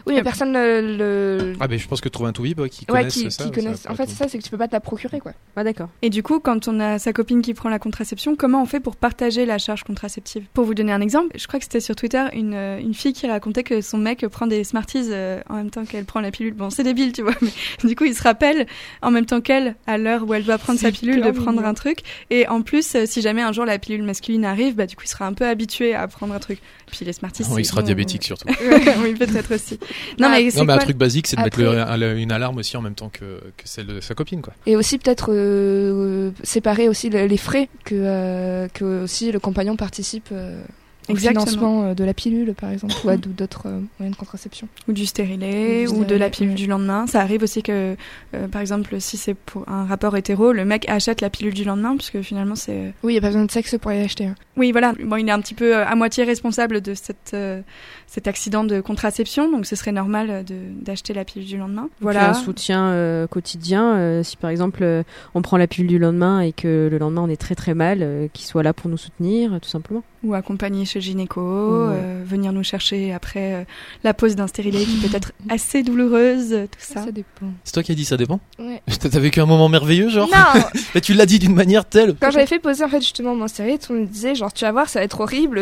Oui, 0.06 0.14
mais 0.14 0.22
personne 0.22 0.52
le. 0.52 0.96
le- 0.96 1.52
Ah, 1.60 1.66
mais 1.68 1.78
je 1.78 1.88
pense 1.88 2.00
que 2.00 2.08
trouver 2.08 2.28
un 2.28 2.32
toubib 2.32 2.60
ouais, 2.60 2.68
qui 2.68 2.86
Ouais, 2.88 2.98
connaisse 3.00 3.14
qui, 3.14 3.30
ça. 3.30 3.44
qui 3.44 3.48
ça 3.48 3.50
connaissent. 3.50 3.84
va 3.84 3.92
En 3.92 3.94
fait, 3.96 4.06
c'est 4.06 4.14
ça, 4.14 4.28
c'est 4.28 4.38
que 4.38 4.42
tu 4.44 4.50
peux 4.50 4.56
pas 4.58 4.68
te 4.68 4.72
la 4.72 4.80
procurer, 4.80 5.18
quoi. 5.18 5.32
ah 5.56 5.64
d'accord. 5.64 5.88
Et 6.02 6.10
du 6.10 6.22
coup, 6.22 6.38
quand 6.40 6.68
on 6.68 6.78
a 6.80 6.98
sa 6.98 7.12
copine 7.12 7.42
qui 7.42 7.54
prend 7.54 7.68
la 7.68 7.78
contraception, 7.78 8.36
comment 8.36 8.62
on 8.62 8.66
fait 8.66 8.80
pour 8.80 8.96
partager 8.96 9.46
la 9.46 9.58
charge 9.58 9.82
contraceptive? 9.84 10.44
Pour 10.54 10.64
vous 10.64 10.74
donner 10.74 10.92
un 10.92 11.00
exemple, 11.00 11.36
je 11.36 11.46
crois 11.46 11.58
que 11.58 11.64
c'était 11.64 11.80
sur 11.80 11.96
Twitter 11.96 12.24
une, 12.34 12.54
euh, 12.54 12.78
une 12.78 12.94
fille 12.94 13.12
qui 13.12 13.26
racontait 13.26 13.62
que 13.64 13.80
son 13.80 13.98
mec 13.98 14.26
prend 14.28 14.46
des 14.46 14.62
Smarties 14.64 15.08
euh, 15.10 15.40
en 15.48 15.54
même 15.56 15.70
temps 15.70 15.84
qu'elle 15.84 16.04
prend 16.04 16.20
la 16.20 16.30
pilule. 16.30 16.54
Bon, 16.54 16.70
c'est 16.70 16.84
débile, 16.84 17.12
tu 17.12 17.22
vois, 17.22 17.34
mais 17.42 17.88
du 17.88 17.96
coup, 17.96 18.04
il 18.04 18.14
se 18.14 18.22
rappelle 18.22 18.66
en 19.02 19.10
même 19.10 19.26
temps 19.26 19.40
qu'elle, 19.40 19.74
à 19.86 19.98
l'heure 19.98 20.22
où 20.28 20.34
elle 20.34 20.44
doit 20.44 20.58
prendre 20.58 20.78
sa 20.78 20.92
pilule, 20.92 21.20
de 21.22 21.30
prendre 21.32 21.52
mignon. 21.58 21.64
un 21.68 21.74
truc. 21.74 22.00
Et 22.30 22.46
en 22.48 22.62
plus, 22.62 22.94
euh, 22.94 23.04
si 23.06 23.22
jamais 23.22 23.42
un 23.42 23.52
jour 23.52 23.64
la 23.64 23.78
pilule 23.78 24.02
masculine 24.04 24.44
arrive, 24.44 24.76
bah 24.76 24.86
du 24.86 24.94
coup, 24.94 25.02
il 25.04 25.08
sera 25.08 25.26
un 25.26 25.32
peu 25.32 25.46
habitué 25.46 25.94
à 25.94 26.06
prendre 26.06 26.32
un 26.32 26.38
truc. 26.38 26.60
Puis 26.92 27.04
les 27.04 27.12
Smarties, 27.12 27.42
Non, 27.42 27.56
c'est- 27.56 27.62
il 27.62 27.64
sera 27.64 27.80
bon, 27.80 27.86
diabétique 27.86 28.22
surtout. 28.22 28.46
oui, 29.02 29.14
peut-être 29.14 29.54
aussi. 29.54 29.78
Non, 30.18 30.28
Ah, 30.30 30.36
mais 30.38 30.50
c'est 30.50 30.58
Non, 30.58 30.64
mais 30.64 30.72
un 30.74 30.78
truc 30.78 30.96
basique, 30.96 31.26
c'est 31.26 31.36
de 31.36 31.42
mettre 31.42 31.58
le- 31.60 32.18
une 32.18 32.32
alarme 32.32 32.58
aussi 32.58 32.76
en 32.76 32.82
même 32.82 32.94
temps 32.94 33.08
que, 33.10 33.40
que 33.56 33.64
celle 33.64 33.86
de 33.86 34.00
sa 34.00 34.14
copine, 34.14 34.42
quoi. 34.42 34.54
Et 34.66 34.76
aussi, 34.76 34.98
peut-être, 34.98 35.30
euh, 35.32 36.30
séparer 36.42 36.88
aussi 36.88 37.10
le- 37.10 37.26
les 37.26 37.36
frais 37.36 37.68
que, 37.84 37.94
euh, 37.94 38.68
que 38.72 39.04
aussi 39.04 39.32
le 39.32 39.38
compagnon 39.40 39.76
participe 39.76 40.28
euh, 40.32 40.62
au 41.08 41.12
Exactement. 41.12 41.46
financement 41.46 41.82
euh, 41.84 41.94
de 41.94 42.02
la 42.02 42.14
pilule, 42.14 42.52
par 42.54 42.70
exemple, 42.72 42.94
ou 43.04 43.08
à 43.08 43.16
d'autres 43.16 43.66
euh, 43.66 43.80
moyens 44.00 44.16
de 44.16 44.20
contraception. 44.20 44.66
ou 44.88 44.92
du 44.92 45.06
stérilet 45.06 45.86
Ou 45.86 45.92
du 45.92 45.98
ou 46.00 46.04
de 46.04 46.16
la 46.16 46.30
pilule 46.30 46.50
ouais. 46.50 46.56
du 46.56 46.66
lendemain. 46.66 47.06
Ça 47.06 47.20
arrive 47.20 47.42
aussi 47.44 47.62
que, 47.62 47.94
euh, 48.34 48.48
par 48.48 48.60
exemple, 48.60 49.00
si 49.00 49.16
c'est 49.16 49.34
pour 49.34 49.68
un 49.68 49.84
rapport 49.84 50.16
hétéro, 50.16 50.50
le 50.52 50.64
mec 50.64 50.88
achète 50.88 51.20
la 51.20 51.30
pilule 51.30 51.54
du 51.54 51.62
lendemain, 51.64 51.96
puisque 51.96 52.20
finalement 52.22 52.56
c'est. 52.56 52.92
Oui, 53.04 53.12
il 53.12 53.14
n'y 53.14 53.18
a 53.18 53.20
pas 53.20 53.28
besoin 53.28 53.44
de 53.44 53.50
sexe 53.52 53.76
pour 53.80 53.92
y 53.92 54.00
acheter. 54.00 54.26
hein. 54.26 54.34
Oui, 54.56 54.72
voilà. 54.72 54.94
Bon, 55.04 55.16
il 55.16 55.28
est 55.28 55.32
un 55.32 55.40
petit 55.40 55.54
peu 55.54 55.76
euh, 55.76 55.86
à 55.86 55.94
moitié 55.94 56.24
responsable 56.24 56.80
de 56.80 56.94
cette, 56.94 57.32
euh, 57.34 57.60
cet 58.06 58.28
accident 58.28 58.64
de 58.64 58.80
contraception, 58.80 59.50
donc 59.50 59.66
ce 59.66 59.74
serait 59.76 59.92
normal 59.92 60.30
euh, 60.30 60.42
de 60.42 60.54
d'acheter 60.80 61.12
la 61.12 61.24
pilule 61.24 61.46
du 61.48 61.56
lendemain. 61.56 61.88
Voilà. 62.00 62.30
Un 62.30 62.34
soutien 62.34 62.86
euh, 62.90 63.26
quotidien. 63.26 63.94
euh, 63.96 64.22
si 64.22 64.36
par 64.36 64.50
exemple 64.50 64.82
euh, 64.82 65.02
on 65.34 65.42
prend 65.42 65.56
la 65.56 65.66
pilule 65.66 65.88
du 65.88 65.98
lendemain 65.98 66.40
et 66.40 66.52
que 66.52 66.88
le 66.90 66.98
lendemain 66.98 67.22
on 67.22 67.28
est 67.28 67.36
très 67.40 67.54
très 67.54 67.74
mal, 67.74 67.98
euh, 68.02 68.28
qu'il 68.32 68.46
soit 68.46 68.62
là 68.62 68.72
pour 68.72 68.88
nous 68.90 68.96
soutenir, 68.96 69.58
tout 69.60 69.68
simplement. 69.68 70.02
Ou 70.22 70.34
accompagner 70.34 70.84
chez 70.84 70.98
le 70.98 71.04
gynéco, 71.04 71.40
euh, 71.40 72.22
venir 72.26 72.52
nous 72.52 72.62
chercher 72.64 73.12
après 73.12 73.54
euh, 73.54 73.64
la 74.02 74.14
pause 74.14 74.34
d'un 74.34 74.46
stérilet 74.46 74.80
qui 74.84 74.96
peut 75.06 75.14
être 75.16 75.32
assez 75.48 75.82
douloureuse, 75.82 76.50
tout 76.70 76.78
ça. 76.78 77.04
Ça 77.04 77.12
dépend. 77.12 77.46
C'est 77.64 77.72
toi 77.72 77.82
qui 77.82 77.92
as 77.92 77.94
dit 77.94 78.04
ça 78.04 78.16
dépend 78.16 78.40
Ouais. 78.58 78.82
T'as 79.00 79.18
vécu 79.20 79.40
un 79.40 79.46
moment 79.46 79.68
merveilleux, 79.68 80.08
genre 80.08 80.28
Non, 80.28 80.62
Mais 80.94 81.00
tu 81.00 81.12
l'as 81.14 81.26
dit 81.26 81.38
d'une 81.38 81.54
manière 81.54 81.84
telle. 81.84 82.14
Quand 82.20 82.30
j'avais 82.30 82.46
fait 82.46 82.58
poser 82.58 82.82
en 82.84 82.88
fait 82.88 83.00
justement 83.00 83.34
mon 83.34 83.46
stérilet, 83.48 83.78
tout 83.78 83.92
le 83.92 83.98
monde 84.00 84.08
me 84.08 84.12
disait 84.12 84.34
genre 84.34 84.52
tu 84.52 84.64
vas 84.64 84.72
voir 84.72 84.88
ça 84.88 85.00
va 85.00 85.04
être 85.04 85.20
horrible. 85.20 85.60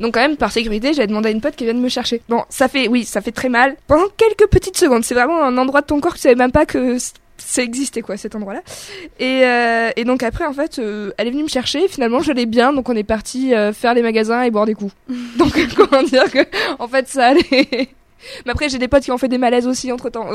Donc 0.00 0.14
quand 0.14 0.20
même 0.20 0.36
par 0.36 0.52
sécurité 0.52 0.92
j'avais 0.94 1.06
demandé 1.08 1.28
à 1.28 1.32
une 1.32 1.37
pote 1.40 1.56
qui 1.56 1.64
vienne 1.64 1.80
me 1.80 1.88
chercher. 1.88 2.22
Bon 2.28 2.44
ça 2.48 2.68
fait 2.68 2.88
oui 2.88 3.04
ça 3.04 3.20
fait 3.20 3.32
très 3.32 3.48
mal 3.48 3.76
pendant 3.86 4.06
quelques 4.16 4.50
petites 4.50 4.76
secondes. 4.76 5.04
C'est 5.04 5.14
vraiment 5.14 5.42
un 5.42 5.56
endroit 5.58 5.80
de 5.80 5.86
ton 5.86 6.00
corps 6.00 6.12
que 6.12 6.18
tu 6.18 6.22
savais 6.22 6.34
même 6.34 6.52
pas 6.52 6.66
que 6.66 6.98
ça 7.38 7.62
existait 7.62 8.02
quoi 8.02 8.16
cet 8.16 8.34
endroit 8.34 8.54
là. 8.54 8.62
Et, 9.18 9.42
euh, 9.44 9.90
et 9.96 10.04
donc 10.04 10.22
après 10.22 10.44
en 10.44 10.52
fait 10.52 10.78
euh, 10.78 11.12
elle 11.16 11.28
est 11.28 11.30
venue 11.30 11.44
me 11.44 11.48
chercher. 11.48 11.88
Finalement 11.88 12.20
je 12.20 12.32
l'ai 12.32 12.46
bien 12.46 12.72
donc 12.72 12.88
on 12.88 12.96
est 12.96 13.04
parti 13.04 13.54
euh, 13.54 13.72
faire 13.72 13.94
les 13.94 14.02
magasins 14.02 14.42
et 14.42 14.50
boire 14.50 14.66
des 14.66 14.74
coups. 14.74 14.92
donc 15.38 15.58
comment 15.76 16.02
dire 16.02 16.30
que 16.30 16.40
en 16.78 16.88
fait 16.88 17.08
ça 17.08 17.28
allait. 17.28 17.88
Mais 18.46 18.52
après 18.52 18.68
j'ai 18.68 18.78
des 18.78 18.88
potes 18.88 19.02
qui 19.04 19.12
ont 19.12 19.18
fait 19.18 19.28
des 19.28 19.38
malaises 19.38 19.66
aussi 19.66 19.92
entre 19.92 20.10
temps 20.10 20.28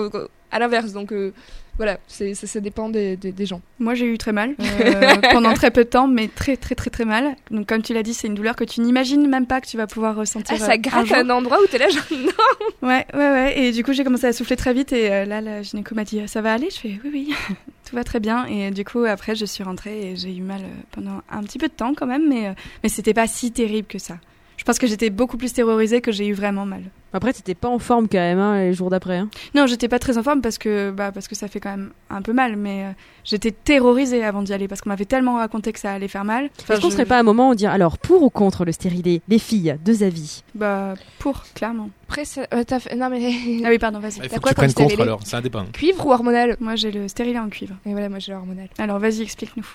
à 0.52 0.60
l'inverse 0.60 0.94
donc 0.94 1.12
euh, 1.12 1.34
voilà 1.78 1.98
c'est 2.08 2.34
ça, 2.36 2.46
ça 2.46 2.60
dépend 2.60 2.90
des, 2.90 3.18
des, 3.18 3.32
des 3.32 3.46
gens. 3.48 3.62
Moi, 3.80 3.96
j'ai 3.96 4.06
eu 4.06 4.18
très 4.20 4.32
mal 4.32 4.56
euh, 4.60 5.16
pendant 5.32 5.54
très 5.56 5.72
peu 5.72 5.84
de 5.84 5.90
temps, 5.90 6.08
mais 6.08 6.28
très 6.28 6.56
très 6.56 6.76
très 6.76 6.92
très 6.92 7.06
mal. 7.06 7.36
Donc, 7.50 7.68
comme 7.68 7.82
tu 7.82 7.94
l'as 7.94 8.04
dit, 8.04 8.14
c'est 8.14 8.28
une 8.28 8.36
douleur 8.36 8.56
que 8.56 8.64
tu 8.64 8.82
n'imagines 8.82 9.28
même 9.28 9.48
pas 9.48 9.60
que 9.60 9.68
tu 9.68 9.78
vas 9.78 9.88
pouvoir 9.88 10.16
ressentir. 10.16 10.56
Ah, 10.60 10.64
euh, 10.64 10.68
ça 10.68 10.74
un 10.74 10.78
gratte 10.78 11.12
à 11.12 11.20
un 11.22 11.30
endroit 11.32 11.58
où 11.62 11.66
t'es 11.66 11.80
là 11.80 11.90
genre 11.90 12.04
non. 12.12 12.88
Ouais, 12.88 13.06
ouais, 13.14 13.30
ouais. 13.30 13.60
Et 13.60 13.72
du 13.72 13.84
coup, 13.84 13.94
j'ai 13.94 14.04
commencé 14.04 14.28
à 14.28 14.34
souffler 14.34 14.56
très 14.56 14.74
vite. 14.74 14.94
Et 14.94 15.12
euh, 15.12 15.26
là, 15.26 15.42
la 15.42 15.62
gynéco 15.64 15.96
m'a 15.96 16.04
dit 16.04 16.22
Ça 16.28 16.42
va 16.42 16.54
aller? 16.54 16.70
Je 16.70 16.78
fais 16.78 17.00
Oui, 17.04 17.10
oui, 17.12 17.34
tout 17.90 17.96
va 17.96 18.04
très 18.04 18.20
bien. 18.20 18.46
Et 18.46 18.72
du 18.72 18.86
coup, 18.86 19.04
après, 19.06 19.36
je 19.36 19.46
suis 19.46 19.64
rentrée 19.64 20.12
et 20.12 20.16
j'ai 20.16 20.36
eu 20.36 20.42
mal 20.42 20.62
euh, 20.62 20.82
pendant 20.92 21.22
un 21.32 21.42
petit 21.44 21.58
peu 21.58 21.70
de 21.70 21.74
temps 21.74 21.94
quand 21.96 22.06
même. 22.08 22.28
Mais, 22.28 22.50
euh, 22.50 22.54
mais 22.84 22.90
c'était 22.90 23.14
pas 23.14 23.26
si 23.28 23.52
terrible 23.52 23.88
que 23.88 24.00
ça. 24.00 24.18
Je 24.58 24.64
pense 24.64 24.78
que 24.80 24.88
j'étais 24.88 25.10
beaucoup 25.10 25.38
plus 25.38 25.51
terrorisée 25.54 26.01
que 26.01 26.12
j'ai 26.12 26.28
eu 26.28 26.34
vraiment 26.34 26.66
mal. 26.66 26.84
Après, 27.16 27.32
t'étais 27.32 27.54
pas 27.54 27.68
en 27.70 27.78
forme 27.78 28.08
quand 28.08 28.18
même 28.18 28.39
hein, 28.39 28.58
les 28.60 28.74
jours 28.74 28.89
d'après. 28.89 29.18
Hein. 29.18 29.30
Non, 29.54 29.68
j'étais 29.68 29.88
pas 29.88 29.99
très 29.99 30.18
en 30.18 30.24
forme 30.24 30.41
parce 30.41 30.58
que, 30.58 30.89
bah, 30.89 31.12
parce 31.12 31.28
que 31.28 31.36
ça 31.36 31.47
fait 31.47 31.60
quand 31.60 31.70
même 31.70 31.91
un 32.10 32.24
peu 32.24 32.34
mal, 32.34 32.56
mais 32.56 32.86
euh, 32.86 32.91
j'étais 33.24 33.51
terrorisée 33.51 34.24
avant 34.24 34.41
d'y 34.41 34.51
aller 34.54 34.68
parce 34.68 34.82
qu'on 34.82 34.89
m'avait 34.89 35.06
tellement 35.06 35.36
raconté 35.36 35.74
que 35.74 35.80
ça 35.80 35.91
allait 35.91 36.08
faire 36.08 36.24
mal. 36.26 36.49
Enfin, 36.62 36.74
Est-ce 36.74 36.82
qu'on 36.82 36.88
je- 36.89 36.93
serait 36.93 37.06
pas 37.06 37.18
à 37.18 37.20
un 37.20 37.24
moment 37.24 37.49
où 37.49 37.56
dire 37.56 37.70
alors 37.72 37.99
pour 37.99 38.24
ou 38.24 38.30
contre 38.32 38.66
le 38.66 38.72
stérilet 38.72 39.22
Les 39.28 39.38
filles, 39.38 39.76
deux 39.86 40.01
avis? 40.01 40.43
Bah, 40.56 40.95
pour, 41.20 41.43
clairement. 41.54 41.89
Après, 42.08 42.26
ça- 42.26 42.47
euh, 42.54 42.64
t'as 42.64 42.80
fait... 42.80 42.95
Non, 42.95 43.10
mais... 43.12 43.32
Ah 43.64 43.70
oui, 43.70 43.78
pardon, 43.78 43.99
vas-y. 43.99 44.14
Il 44.16 44.22
T'as 44.22 44.30
faut 44.30 44.36
que 44.38 44.41
quoi 44.41 44.49
tu 44.51 44.56
prennes 44.56 44.74
contre 44.74 45.01
alors, 45.01 45.20
c'est 45.24 45.36
indépendant. 45.36 45.70
Cuivre 45.72 46.08
ou 46.08 46.12
hormonal? 46.12 46.58
Moi, 46.60 46.76
j'ai 46.76 46.91
le 46.91 47.08
stérilet 47.08 47.38
en 47.39 47.49
cuivre. 47.49 47.76
Et 47.86 47.91
voilà, 47.91 48.10
moi 48.10 48.18
j'ai 48.20 48.32
l'hormonal. 48.32 48.70
Alors, 48.80 48.97
vas-y, 48.97 49.22
explique-nous. 49.22 49.66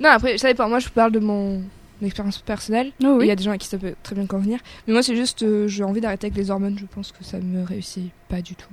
Non, 0.00 0.10
après, 0.10 0.38
ça 0.38 0.48
dépend. 0.48 0.66
Moi, 0.68 0.78
je 0.78 0.86
vous 0.86 0.92
parle 0.94 1.12
de 1.12 1.18
mon 1.20 1.62
expérience 2.02 2.38
personnelle. 2.38 2.92
Oh, 3.04 3.18
Il 3.20 3.26
y 3.26 3.30
a 3.30 3.36
des 3.36 3.44
gens 3.44 3.52
à 3.52 3.58
qui 3.58 3.68
ça 3.68 3.78
peut 3.78 3.94
très 4.02 4.14
bien 4.14 4.26
convenir. 4.26 4.60
Mais 4.86 4.92
moi, 4.92 5.02
c'est 5.02 5.16
juste, 5.16 5.42
euh, 5.42 5.66
j'ai 5.68 5.84
envie 5.84 6.00
d'arrêter 6.00 6.26
avec 6.26 6.36
les 6.36 6.50
hormones. 6.50 6.78
Je 6.78 6.86
pense 6.86 7.12
que 7.12 7.24
ça 7.24 7.38
me 7.38 7.64
réussit 7.64 8.10
pas 8.28 8.42
du 8.42 8.54
tout. 8.54 8.68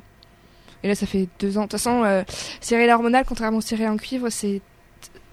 Et 0.83 0.87
là, 0.89 0.95
ça 0.95 1.05
fait 1.05 1.29
deux 1.39 1.57
ans. 1.57 1.61
De 1.61 1.65
toute 1.67 1.79
façon, 1.79 2.03
euh, 2.03 2.23
stérilet 2.59 2.91
hormonal, 2.91 3.23
contrairement 3.25 3.59
au 3.59 3.61
stérilet 3.61 3.87
en 3.87 3.97
cuivre, 3.97 4.29
c'est 4.29 4.61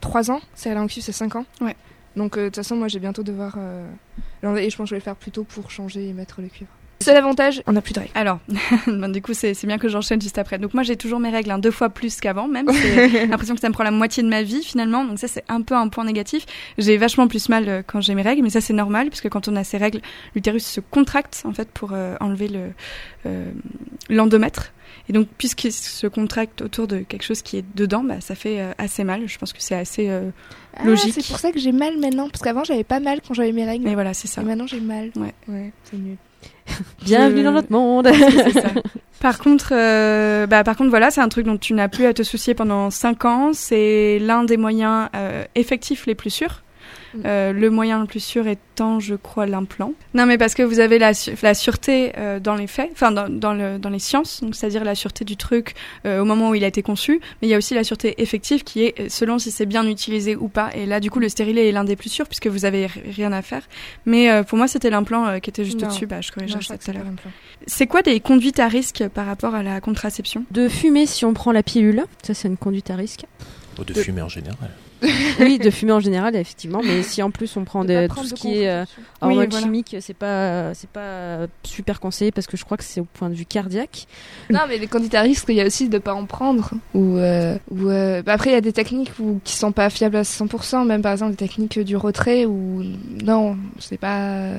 trois 0.00 0.30
ans. 0.30 0.40
Stérilet 0.54 0.80
en 0.80 0.86
cuivre, 0.86 1.04
c'est 1.04 1.12
cinq 1.12 1.34
ans. 1.36 1.44
Ouais. 1.60 1.76
Donc, 2.16 2.36
euh, 2.36 2.42
de 2.42 2.46
toute 2.46 2.56
façon, 2.56 2.76
moi, 2.76 2.88
j'ai 2.88 3.00
bientôt 3.00 3.22
devoir 3.22 3.56
euh, 3.58 3.88
l'enlever. 4.42 4.66
Et 4.66 4.70
je 4.70 4.76
pense 4.76 4.84
que 4.84 4.90
je 4.90 4.94
vais 4.94 5.00
le 5.00 5.04
faire 5.04 5.16
plus 5.16 5.32
tôt 5.32 5.44
pour 5.44 5.70
changer 5.70 6.08
et 6.08 6.12
mettre 6.12 6.40
le 6.40 6.48
cuivre. 6.48 6.70
Seul 7.02 7.16
avantage, 7.16 7.62
on 7.66 7.72
n'a 7.72 7.80
plus 7.80 7.94
de 7.94 8.00
règles. 8.00 8.12
Alors, 8.14 8.40
ben, 8.86 9.08
du 9.10 9.22
coup, 9.22 9.32
c'est 9.32 9.54
bien 9.64 9.78
que 9.78 9.88
j'enchaîne 9.88 10.20
juste 10.20 10.38
après. 10.38 10.58
Donc, 10.58 10.74
moi, 10.74 10.82
j'ai 10.82 10.96
toujours 10.96 11.18
mes 11.18 11.30
règles 11.30 11.50
hein, 11.50 11.58
deux 11.58 11.70
fois 11.70 11.88
plus 11.88 12.20
qu'avant, 12.20 12.46
même. 12.46 12.70
J'ai 12.72 13.26
l'impression 13.26 13.54
que 13.54 13.60
ça 13.60 13.68
me 13.68 13.72
prend 13.72 13.84
la 13.84 13.90
moitié 13.90 14.22
de 14.22 14.28
ma 14.28 14.42
vie, 14.42 14.62
finalement. 14.62 15.04
Donc, 15.04 15.18
ça, 15.18 15.26
c'est 15.26 15.44
un 15.48 15.62
peu 15.62 15.74
un 15.74 15.88
point 15.88 16.04
négatif. 16.04 16.44
J'ai 16.76 16.98
vachement 16.98 17.26
plus 17.26 17.48
mal 17.48 17.68
euh, 17.68 17.82
quand 17.86 18.00
j'ai 18.00 18.14
mes 18.14 18.22
règles, 18.22 18.42
mais 18.42 18.50
ça, 18.50 18.60
c'est 18.60 18.74
normal, 18.74 19.08
puisque 19.08 19.28
quand 19.28 19.48
on 19.48 19.56
a 19.56 19.64
ses 19.64 19.78
règles, 19.78 20.00
l'utérus 20.34 20.66
se 20.66 20.80
contracte, 20.80 21.42
en 21.46 21.52
fait, 21.52 21.70
pour 21.70 21.90
euh, 21.92 22.16
enlever 22.20 22.48
le 22.48 22.70
euh, 23.26 23.50
l'endomètre. 24.08 24.72
Et 25.08 25.12
donc, 25.12 25.28
puisqu'il 25.38 25.72
se 25.72 26.06
contracte 26.06 26.62
autour 26.62 26.86
de 26.86 27.00
quelque 27.00 27.22
chose 27.22 27.42
qui 27.42 27.56
est 27.56 27.64
dedans, 27.74 28.04
bah, 28.04 28.20
ça 28.20 28.34
fait 28.34 28.60
euh, 28.60 28.72
assez 28.78 29.04
mal. 29.04 29.28
Je 29.28 29.38
pense 29.38 29.52
que 29.52 29.60
c'est 29.60 29.74
assez 29.74 30.08
euh, 30.08 30.30
Logique. 30.84 31.14
Ah, 31.16 31.20
c'est 31.20 31.26
pour 31.26 31.38
ça 31.38 31.52
que 31.52 31.58
j'ai 31.58 31.72
mal 31.72 31.98
maintenant. 31.98 32.28
Parce 32.28 32.42
qu'avant, 32.42 32.64
j'avais 32.64 32.84
pas 32.84 33.00
mal 33.00 33.20
quand 33.26 33.34
j'avais 33.34 33.52
mes 33.52 33.64
règles. 33.64 33.84
Mais 33.84 33.94
voilà, 33.94 34.14
c'est 34.14 34.28
ça. 34.28 34.42
Et 34.42 34.44
maintenant, 34.44 34.66
j'ai 34.66 34.80
mal. 34.80 35.10
Ouais. 35.16 35.34
Ouais, 35.48 35.72
c'est 35.84 35.96
nul. 35.96 36.16
Bienvenue 37.04 37.38
Je- 37.40 37.44
dans 37.44 37.52
notre 37.52 37.72
monde. 37.72 38.08
Ça. 38.52 38.68
Par 39.20 39.38
contre, 39.38 39.72
euh, 39.72 40.46
bah, 40.46 40.64
par 40.64 40.76
contre, 40.76 40.90
voilà, 40.90 41.10
c'est 41.10 41.20
un 41.20 41.28
truc 41.28 41.44
dont 41.46 41.58
tu 41.58 41.74
n'as 41.74 41.88
plus 41.88 42.06
à 42.06 42.14
te 42.14 42.22
soucier 42.22 42.54
pendant 42.54 42.90
5 42.90 43.24
ans. 43.26 43.50
C'est 43.52 44.18
l'un 44.20 44.44
des 44.44 44.56
moyens 44.56 45.08
euh, 45.14 45.44
effectifs 45.54 46.06
les 46.06 46.14
plus 46.14 46.30
sûrs. 46.30 46.62
Mm. 47.14 47.18
Euh, 47.24 47.52
le 47.52 47.70
moyen 47.70 48.00
le 48.00 48.06
plus 48.06 48.20
sûr 48.20 48.46
étant, 48.46 49.00
je 49.00 49.14
crois, 49.14 49.46
l'implant. 49.46 49.92
Non, 50.14 50.26
mais 50.26 50.38
parce 50.38 50.54
que 50.54 50.62
vous 50.62 50.80
avez 50.80 50.98
la, 50.98 51.12
la 51.42 51.54
sûreté 51.54 52.12
euh, 52.18 52.40
dans 52.40 52.54
les 52.54 52.66
faits, 52.66 52.90
enfin 52.92 53.10
dans, 53.10 53.28
dans, 53.28 53.52
le, 53.52 53.78
dans 53.78 53.90
les 53.90 53.98
sciences, 53.98 54.42
donc 54.42 54.54
c'est-à-dire 54.54 54.84
la 54.84 54.94
sûreté 54.94 55.24
du 55.24 55.36
truc 55.36 55.74
euh, 56.06 56.20
au 56.20 56.24
moment 56.24 56.50
où 56.50 56.54
il 56.54 56.64
a 56.64 56.66
été 56.68 56.82
conçu, 56.82 57.20
mais 57.40 57.48
il 57.48 57.50
y 57.50 57.54
a 57.54 57.58
aussi 57.58 57.74
la 57.74 57.84
sûreté 57.84 58.20
effective 58.22 58.62
qui 58.64 58.84
est 58.84 59.08
selon 59.08 59.38
si 59.38 59.50
c'est 59.50 59.66
bien 59.66 59.86
utilisé 59.86 60.36
ou 60.36 60.48
pas. 60.48 60.70
Et 60.74 60.86
là, 60.86 61.00
du 61.00 61.10
coup, 61.10 61.18
le 61.18 61.28
stérilet 61.28 61.68
est 61.68 61.72
l'un 61.72 61.84
des 61.84 61.96
plus 61.96 62.10
sûrs 62.10 62.26
puisque 62.26 62.46
vous 62.46 62.64
avez 62.64 62.86
rien 62.86 63.32
à 63.32 63.42
faire. 63.42 63.62
Mais 64.06 64.30
euh, 64.30 64.42
pour 64.42 64.56
moi, 64.58 64.68
c'était 64.68 64.90
l'implant 64.90 65.26
euh, 65.26 65.38
qui 65.38 65.50
était 65.50 65.64
juste 65.64 65.82
au-dessus. 65.82 66.06
Bah, 66.06 66.20
je 66.20 66.30
corrigerai 66.32 66.62
ça 66.62 66.74
tout 66.74 66.80
à 66.82 66.84
c'est 66.84 66.92
l'heure. 66.92 67.04
C'est 67.66 67.86
quoi 67.86 68.02
des 68.02 68.20
conduites 68.20 68.60
à 68.60 68.68
risque 68.68 69.06
par 69.12 69.26
rapport 69.26 69.54
à 69.54 69.62
la 69.62 69.80
contraception? 69.80 70.44
De 70.50 70.68
fumer 70.68 71.06
si 71.06 71.24
on 71.24 71.34
prend 71.34 71.52
la 71.52 71.62
pilule, 71.62 72.04
ça 72.22 72.34
c'est 72.34 72.48
une 72.48 72.56
conduite 72.56 72.90
à 72.90 72.96
risque. 72.96 73.24
Ou 73.78 73.84
de 73.84 73.92
De- 73.92 74.00
fumer 74.02 74.22
en 74.22 74.28
général. 74.28 74.70
oui, 75.40 75.58
de 75.58 75.70
fumer 75.70 75.92
en 75.92 76.00
général, 76.00 76.36
effectivement, 76.36 76.80
mais 76.84 77.02
si 77.02 77.22
en 77.22 77.30
plus 77.30 77.56
on 77.56 77.64
prend 77.64 77.84
De 77.84 78.06
tout 78.06 78.24
ce 78.24 78.34
de 78.34 78.38
qui 78.38 78.58
est 78.58 78.68
euh, 78.68 78.80
contraception. 78.80 79.02
Oui, 79.22 79.28
hormones 79.34 79.50
voilà. 79.50 79.64
chimiques, 79.64 79.96
c'est 80.00 80.14
pas 80.14 80.74
c'est 80.74 80.90
pas 80.90 81.46
super 81.62 82.00
conseillé 82.00 82.32
parce 82.32 82.46
que 82.46 82.56
je 82.56 82.64
crois 82.64 82.76
que 82.76 82.84
c'est 82.84 83.00
au 83.00 83.04
point 83.04 83.30
de 83.30 83.34
vue 83.34 83.46
cardiaque. 83.46 84.06
Non, 84.50 84.60
mais 84.68 84.78
les 84.78 84.86
candidats 84.86 85.20
à 85.20 85.22
risque, 85.22 85.46
il 85.48 85.56
y 85.56 85.60
a 85.60 85.66
aussi 85.66 85.88
de 85.88 85.98
pas 85.98 86.14
en 86.14 86.26
prendre. 86.26 86.70
Ou, 86.94 87.16
euh, 87.18 87.56
ou 87.70 87.88
euh, 87.88 88.22
bah 88.22 88.32
après, 88.32 88.50
il 88.50 88.54
y 88.54 88.56
a 88.56 88.60
des 88.60 88.72
techniques 88.72 89.12
où, 89.18 89.40
qui 89.44 89.54
sont 89.56 89.72
pas 89.72 89.90
fiables 89.90 90.16
à 90.16 90.22
100%, 90.22 90.86
même 90.86 91.02
par 91.02 91.12
exemple 91.12 91.32
des 91.32 91.36
techniques 91.36 91.78
du 91.78 91.96
retrait 91.96 92.46
où 92.46 92.82
non, 93.22 93.56
c'est 93.78 93.98
pas 93.98 94.50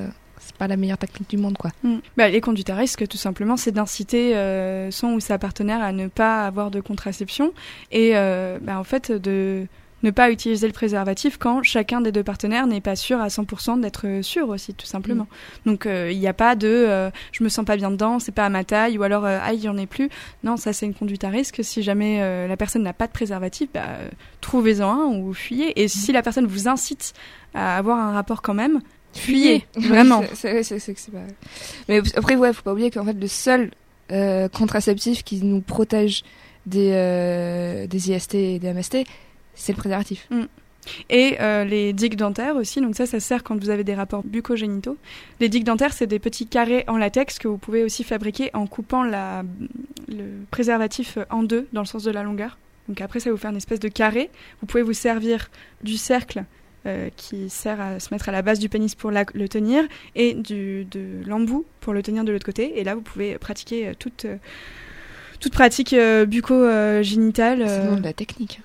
c'est 0.44 0.56
pas 0.56 0.66
la 0.66 0.76
meilleure 0.76 0.98
technique 0.98 1.30
du 1.30 1.36
monde 1.36 1.56
quoi. 1.56 1.70
Mm. 1.82 1.98
Bah, 2.16 2.28
les 2.28 2.40
conduites 2.40 2.70
à 2.70 2.76
risque, 2.76 3.06
tout 3.06 3.16
simplement, 3.16 3.56
c'est 3.56 3.72
d'inciter 3.72 4.36
euh, 4.36 4.90
son 4.90 5.08
ou 5.14 5.20
sa 5.20 5.38
partenaire 5.38 5.82
à 5.82 5.92
ne 5.92 6.08
pas 6.08 6.46
avoir 6.46 6.70
de 6.70 6.80
contraception 6.80 7.52
et 7.90 8.12
euh, 8.14 8.58
bah, 8.60 8.78
en 8.78 8.84
fait 8.84 9.12
de 9.12 9.66
ne 10.02 10.10
pas 10.10 10.30
utiliser 10.30 10.66
le 10.66 10.72
préservatif 10.72 11.36
quand 11.38 11.62
chacun 11.62 12.00
des 12.00 12.10
deux 12.12 12.22
partenaires 12.24 12.66
n'est 12.66 12.80
pas 12.80 12.96
sûr 12.96 13.20
à 13.20 13.28
100% 13.28 13.80
d'être 13.80 14.06
sûr 14.22 14.48
aussi, 14.48 14.74
tout 14.74 14.86
simplement. 14.86 15.26
Donc 15.66 15.86
euh, 15.86 16.10
il 16.12 16.18
n'y 16.18 16.26
a 16.28 16.32
pas 16.32 16.56
de 16.56 16.68
euh, 16.68 17.10
je 17.32 17.44
me 17.44 17.48
sens 17.48 17.64
pas 17.64 17.76
bien 17.76 17.90
dedans, 17.90 18.18
c'est 18.18 18.32
pas 18.32 18.46
à 18.46 18.48
ma 18.48 18.64
taille 18.64 18.98
ou 18.98 19.02
alors 19.02 19.24
euh, 19.24 19.38
ah 19.42 19.52
il 19.52 19.60
y 19.60 19.68
en 19.68 19.76
est 19.76 19.86
plus. 19.86 20.08
Non, 20.44 20.56
ça 20.56 20.72
c'est 20.72 20.86
une 20.86 20.94
conduite 20.94 21.24
à 21.24 21.28
risque. 21.28 21.60
Si 21.62 21.82
jamais 21.82 22.20
la 22.48 22.56
personne 22.56 22.82
n'a 22.82 22.92
pas 22.92 23.06
de 23.06 23.12
préservatif, 23.12 23.68
bah, 23.72 23.82
trouvez-en 24.40 24.88
un 24.90 25.06
ou 25.06 25.32
fuyez. 25.32 25.80
Et 25.82 25.88
si 25.88 26.12
la 26.12 26.22
personne 26.22 26.46
vous 26.46 26.68
incite 26.68 27.12
à 27.54 27.76
avoir 27.76 27.98
un 27.98 28.12
rapport 28.12 28.42
quand 28.42 28.54
même, 28.54 28.80
fuyez, 29.14 29.66
vraiment. 29.76 30.22
C'est 30.34 31.10
pas- 31.12 31.18
Mais 31.88 32.00
après, 32.16 32.36
ouais, 32.36 32.52
faut 32.52 32.62
pas 32.62 32.72
oublier 32.72 32.90
qu'en 32.90 33.04
fait, 33.04 33.12
le 33.12 33.26
seul 33.28 33.70
euh, 34.10 34.48
contraceptif 34.48 35.22
qui 35.22 35.42
nous 35.44 35.60
protège 35.60 36.22
des, 36.66 36.90
euh, 36.92 37.86
des 37.86 38.10
IST 38.10 38.34
et 38.34 38.58
des 38.58 38.68
MST, 38.72 39.04
c'est 39.54 39.72
le 39.72 39.78
préservatif. 39.78 40.28
Et 41.10 41.36
euh, 41.40 41.62
les 41.64 41.92
digues 41.92 42.16
dentaires 42.16 42.56
aussi, 42.56 42.80
donc 42.80 42.96
ça, 42.96 43.06
ça 43.06 43.20
sert 43.20 43.44
quand 43.44 43.56
vous 43.56 43.70
avez 43.70 43.84
des 43.84 43.94
rapports 43.94 44.24
bucogénitaux. 44.24 44.96
Les 45.38 45.48
digues 45.48 45.62
dentaires, 45.64 45.92
c'est 45.92 46.08
des 46.08 46.18
petits 46.18 46.48
carrés 46.48 46.82
en 46.88 46.96
latex 46.96 47.38
que 47.38 47.46
vous 47.46 47.56
pouvez 47.58 47.84
aussi 47.84 48.02
fabriquer 48.02 48.50
en 48.52 48.66
coupant 48.66 49.04
la, 49.04 49.44
le 50.08 50.24
préservatif 50.50 51.18
en 51.30 51.44
deux 51.44 51.68
dans 51.72 51.82
le 51.82 51.86
sens 51.86 52.02
de 52.02 52.10
la 52.10 52.24
longueur. 52.24 52.58
Donc 52.88 53.00
après, 53.00 53.20
ça 53.20 53.30
vous 53.30 53.36
faire 53.36 53.52
une 53.52 53.58
espèce 53.58 53.78
de 53.78 53.86
carré. 53.86 54.28
Vous 54.60 54.66
pouvez 54.66 54.82
vous 54.82 54.92
servir 54.92 55.50
du 55.84 55.96
cercle 55.96 56.42
euh, 56.86 57.10
qui 57.16 57.48
sert 57.48 57.80
à 57.80 58.00
se 58.00 58.12
mettre 58.12 58.28
à 58.28 58.32
la 58.32 58.42
base 58.42 58.58
du 58.58 58.68
pénis 58.68 58.96
pour 58.96 59.12
la- 59.12 59.24
le 59.34 59.48
tenir 59.48 59.84
et 60.16 60.34
du, 60.34 60.84
de 60.86 61.20
l'embout 61.28 61.64
pour 61.80 61.92
le 61.92 62.02
tenir 62.02 62.24
de 62.24 62.32
l'autre 62.32 62.44
côté. 62.44 62.80
Et 62.80 62.82
là, 62.82 62.96
vous 62.96 63.02
pouvez 63.02 63.38
pratiquer 63.38 63.86
euh, 63.86 63.92
toute, 63.96 64.26
toute 65.38 65.52
pratique 65.52 65.94
buco-génitale. 66.26 67.64
C'est 67.68 67.84
le 67.84 67.90
nom 67.90 67.96
de 67.98 68.02
la 68.02 68.12
technique. 68.12 68.60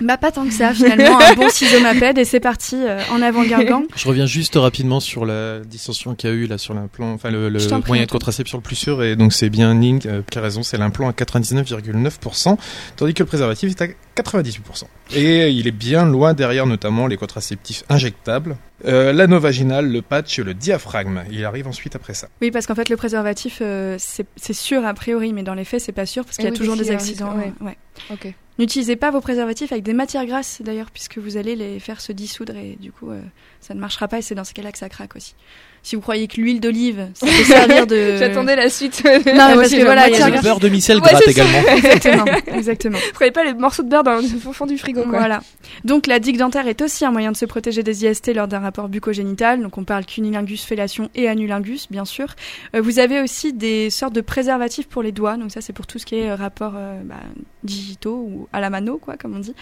Bah 0.00 0.16
pas 0.16 0.30
tant 0.30 0.46
que 0.46 0.52
ça 0.52 0.72
finalement, 0.74 1.18
un 1.20 1.34
bon 1.34 1.48
ciseau-mapède 1.48 2.18
et 2.18 2.24
c'est 2.24 2.40
parti 2.40 2.76
euh, 2.76 3.00
en 3.12 3.20
avant 3.22 3.44
Gargan. 3.44 3.82
Je 3.96 4.06
reviens 4.08 4.26
juste 4.26 4.54
rapidement 4.56 5.00
sur 5.00 5.26
la 5.26 5.60
dissension 5.60 6.14
qu'il 6.14 6.30
y 6.30 6.32
a 6.32 6.36
eu 6.36 6.46
là 6.46 6.58
sur 6.58 6.74
l'implant, 6.74 7.12
enfin 7.12 7.30
le, 7.30 7.48
le 7.48 7.58
prie, 7.58 7.82
moyen 7.86 8.04
de 8.04 8.10
contraception 8.10 8.58
le 8.58 8.62
plus 8.62 8.76
sûr 8.76 9.02
et 9.02 9.16
donc 9.16 9.32
c'est 9.32 9.50
bien 9.50 9.74
Ning 9.74 10.06
euh, 10.06 10.22
qui 10.30 10.38
a 10.38 10.40
raison, 10.40 10.62
c'est 10.62 10.78
l'implant 10.78 11.08
à 11.08 11.12
99,9% 11.12 12.56
tandis 12.96 13.14
que 13.14 13.22
le 13.22 13.26
préservatif 13.26 13.70
est 13.70 13.82
à 13.82 13.86
98%. 14.22 14.84
Et 15.14 15.48
il 15.50 15.66
est 15.66 15.72
bien 15.72 16.04
loin 16.06 16.34
derrière 16.34 16.66
notamment 16.66 17.06
les 17.06 17.16
contraceptifs 17.16 17.84
injectables, 17.88 18.56
euh, 18.84 19.12
l'anneau 19.12 19.40
vaginal, 19.40 19.90
le 19.90 20.02
patch, 20.02 20.38
le 20.38 20.54
diaphragme. 20.54 21.24
Il 21.30 21.44
arrive 21.44 21.66
ensuite 21.66 21.96
après 21.96 22.14
ça. 22.14 22.28
Oui 22.40 22.50
parce 22.50 22.66
qu'en 22.66 22.74
fait 22.74 22.88
le 22.88 22.96
préservatif 22.96 23.58
euh, 23.62 23.96
c'est 23.98 24.52
sûr 24.52 24.84
a 24.84 24.94
priori 24.94 25.32
mais 25.32 25.42
dans 25.42 25.54
les 25.54 25.64
faits 25.64 25.80
c'est 25.80 25.92
pas 25.92 26.06
sûr 26.06 26.24
parce 26.24 26.36
qu'il 26.36 26.44
y 26.44 26.48
a 26.48 26.52
oui, 26.52 26.56
toujours 26.56 26.76
des 26.76 26.90
accidents. 26.90 27.32
risque, 27.32 27.60
ouais. 27.60 27.76
Ok. 28.10 28.34
N'utilisez 28.58 28.96
pas 28.96 29.12
vos 29.12 29.20
préservatifs 29.20 29.70
avec 29.70 29.84
des 29.84 29.92
matières 29.92 30.26
grasses 30.26 30.60
d'ailleurs 30.62 30.90
puisque 30.90 31.18
vous 31.18 31.36
allez 31.36 31.54
les 31.54 31.78
faire 31.78 32.00
se 32.00 32.10
dissoudre 32.10 32.56
et 32.56 32.76
du 32.80 32.90
coup 32.90 33.10
euh, 33.10 33.22
ça 33.60 33.72
ne 33.74 33.80
marchera 33.80 34.08
pas 34.08 34.18
et 34.18 34.22
c'est 34.22 34.34
dans 34.34 34.44
ce 34.44 34.52
cas-là 34.52 34.72
que 34.72 34.78
ça 34.78 34.88
craque 34.88 35.14
aussi. 35.14 35.36
Si 35.82 35.96
vous 35.96 36.02
croyez 36.02 36.26
que 36.28 36.40
l'huile 36.40 36.60
d'olive 36.60 37.08
ça 37.14 37.26
peut 37.26 37.44
servir 37.44 37.86
de 37.86 38.16
J'attendais 38.18 38.56
la 38.56 38.68
suite. 38.68 39.02
Non, 39.04 39.10
mais 39.24 39.54
parce 39.54 39.70
que 39.70 39.84
voilà, 39.84 40.10
tiens, 40.10 40.30
le 40.30 40.40
beurre 40.40 40.60
de 40.60 40.68
micelle 40.68 40.98
Ouais, 40.98 41.10
gratte 41.10 41.28
également. 41.28 41.58
exactement, 41.76 42.24
exactement. 42.54 42.98
Vous 42.98 43.12
croyez 43.14 43.32
pas 43.32 43.44
les 43.44 43.54
morceaux 43.54 43.82
de 43.82 43.88
beurre 43.88 44.04
dans 44.04 44.16
le 44.16 44.22
fond 44.22 44.66
du 44.66 44.78
frigo 44.78 45.02
quoi. 45.02 45.18
Voilà. 45.18 45.40
Donc 45.84 46.06
la 46.06 46.18
digue 46.18 46.38
dentaire 46.38 46.66
est 46.66 46.82
aussi 46.82 47.04
un 47.04 47.10
moyen 47.10 47.32
de 47.32 47.36
se 47.36 47.44
protéger 47.44 47.82
des 47.82 48.04
IST 48.04 48.34
lors 48.34 48.48
d'un 48.48 48.60
rapport 48.60 48.88
bucogénital. 48.88 49.62
Donc 49.62 49.78
on 49.78 49.84
parle 49.84 50.04
cunilingus, 50.04 50.64
fellation 50.64 51.10
et 51.14 51.28
anulingus, 51.28 51.88
bien 51.90 52.04
sûr. 52.04 52.28
Euh, 52.74 52.80
vous 52.80 52.98
avez 52.98 53.20
aussi 53.20 53.52
des 53.52 53.90
sortes 53.90 54.14
de 54.14 54.20
préservatifs 54.20 54.88
pour 54.88 55.02
les 55.02 55.12
doigts. 55.12 55.36
Donc 55.36 55.52
ça 55.52 55.60
c'est 55.60 55.72
pour 55.72 55.86
tout 55.86 55.98
ce 55.98 56.06
qui 56.06 56.16
est 56.16 56.30
euh, 56.30 56.34
rapport 56.34 56.72
euh, 56.76 57.00
bah, 57.04 57.16
digitaux 57.64 58.16
ou 58.16 58.48
à 58.52 58.60
la 58.60 58.70
mano, 58.70 58.98
quoi, 58.98 59.16
comme 59.16 59.36
on 59.36 59.40
dit. 59.40 59.54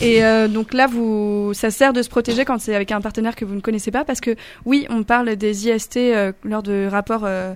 Et 0.00 0.24
euh, 0.24 0.48
donc 0.48 0.74
là, 0.74 0.86
vous, 0.86 1.52
ça 1.54 1.70
sert 1.70 1.92
de 1.92 2.02
se 2.02 2.08
protéger 2.08 2.44
quand 2.44 2.58
c'est 2.60 2.74
avec 2.74 2.92
un 2.92 3.00
partenaire 3.00 3.36
que 3.36 3.44
vous 3.44 3.54
ne 3.54 3.60
connaissez 3.60 3.90
pas, 3.90 4.04
parce 4.04 4.20
que 4.20 4.34
oui, 4.64 4.86
on 4.90 5.02
parle 5.04 5.36
des 5.36 5.63
IST 5.64 5.96
euh, 5.96 6.32
lors 6.44 6.62
de 6.62 6.88
rapports. 6.90 7.24
Euh, 7.24 7.54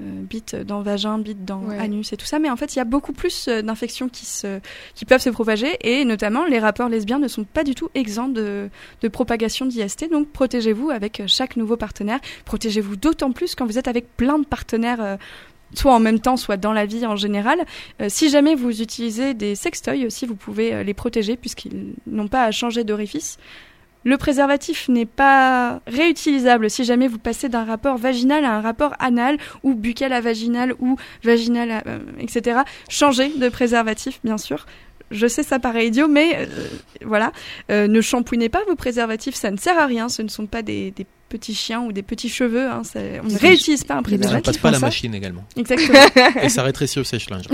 euh, 0.00 0.22
bite 0.22 0.56
dans 0.56 0.82
vagin, 0.82 1.18
bite 1.18 1.44
dans 1.44 1.60
Ouais. 1.60 1.78
anus 1.78 2.12
et 2.12 2.16
tout 2.16 2.26
ça, 2.26 2.40
mais 2.40 2.50
en 2.50 2.56
fait 2.56 2.74
il 2.74 2.78
y 2.78 2.82
a 2.82 2.84
beaucoup 2.84 3.12
plus 3.12 3.46
d'infections 3.46 4.08
qui 4.08 4.26
se 4.26 4.58
qui 4.96 5.04
peuvent 5.04 5.20
se 5.20 5.30
propager 5.30 5.68
et 5.82 6.04
notamment 6.04 6.46
les 6.46 6.58
rapports 6.58 6.88
lesbiens 6.88 7.20
ne 7.20 7.28
sont 7.28 7.44
pas 7.44 7.62
du 7.62 7.76
tout 7.76 7.88
exempts 7.94 8.26
de, 8.28 8.70
de 9.02 9.08
propagation 9.08 9.66
d'IST. 9.66 10.10
Donc 10.10 10.30
protégez-vous 10.32 10.90
avec 10.90 11.22
chaque 11.28 11.54
nouveau 11.54 11.76
partenaire. 11.76 12.18
Protégez-vous 12.44 12.96
d'autant 12.96 13.30
plus 13.30 13.54
quand 13.54 13.66
vous 13.66 13.78
êtes 13.78 13.86
avec 13.86 14.16
plein 14.16 14.40
de 14.40 14.44
partenaires. 14.44 15.00
euh, 15.00 15.16
soit 15.74 15.94
en 15.94 16.00
même 16.00 16.18
temps, 16.18 16.36
soit 16.36 16.56
dans 16.56 16.72
la 16.72 16.86
vie 16.86 17.06
en 17.06 17.14
général. 17.14 17.64
Euh, 18.00 18.06
si 18.08 18.30
jamais 18.30 18.56
vous 18.56 18.82
utilisez 18.82 19.32
des 19.32 19.54
sextoys 19.54 20.06
aussi, 20.06 20.26
vous 20.26 20.34
pouvez 20.36 20.82
les 20.82 20.94
protéger 20.94 21.36
puisqu'ils 21.36 21.94
n'ont 22.08 22.26
pas 22.28 22.42
à 22.42 22.50
changer 22.50 22.82
d'orifice. 22.82 23.38
Le 24.04 24.16
préservatif 24.18 24.88
n'est 24.88 25.06
pas 25.06 25.80
réutilisable 25.86 26.68
si 26.70 26.84
jamais 26.84 27.08
vous 27.08 27.18
passez 27.18 27.48
d'un 27.48 27.64
rapport 27.64 27.96
vaginal 27.96 28.44
à 28.44 28.52
un 28.56 28.60
rapport 28.60 28.94
anal 28.98 29.38
ou 29.62 29.74
buccal 29.74 30.12
à 30.12 30.20
vaginal 30.20 30.74
ou 30.78 30.96
vaginal 31.22 31.70
à, 31.70 31.82
euh, 31.86 31.98
etc. 32.18 32.60
Changez 32.88 33.30
de 33.30 33.48
préservatif, 33.48 34.20
bien 34.22 34.36
sûr. 34.38 34.66
Je 35.10 35.26
sais, 35.26 35.42
ça 35.42 35.58
paraît 35.58 35.86
idiot, 35.86 36.08
mais 36.08 36.36
euh, 36.36 36.46
voilà. 37.04 37.32
Euh, 37.70 37.86
ne 37.86 38.00
shampouinez 38.00 38.48
pas 38.48 38.60
vos 38.68 38.74
préservatifs, 38.74 39.34
ça 39.36 39.50
ne 39.50 39.56
sert 39.56 39.78
à 39.78 39.86
rien. 39.86 40.08
Ce 40.08 40.22
ne 40.22 40.28
sont 40.28 40.46
pas 40.46 40.62
des, 40.62 40.90
des 40.90 41.06
petits 41.28 41.54
chiens 41.54 41.82
ou 41.82 41.92
des 41.92 42.02
petits 42.02 42.28
cheveux. 42.28 42.68
Hein, 42.68 42.82
ça- 42.84 43.00
on 43.22 43.28
ne 43.28 43.38
réutilise 43.38 43.84
pas 43.84 43.94
un 43.94 44.02
des 44.02 44.10
Ça 44.12 44.16
préservatif. 44.18 44.44
passe 44.44 44.58
pas 44.58 44.70
la 44.70 44.78
ça. 44.80 44.86
machine 44.86 45.14
également. 45.14 45.44
Exactement. 45.56 45.98
Et 46.42 46.48
ça 46.48 46.62
rétrécit 46.62 46.98
au 46.98 47.04
sèche-linge. 47.04 47.44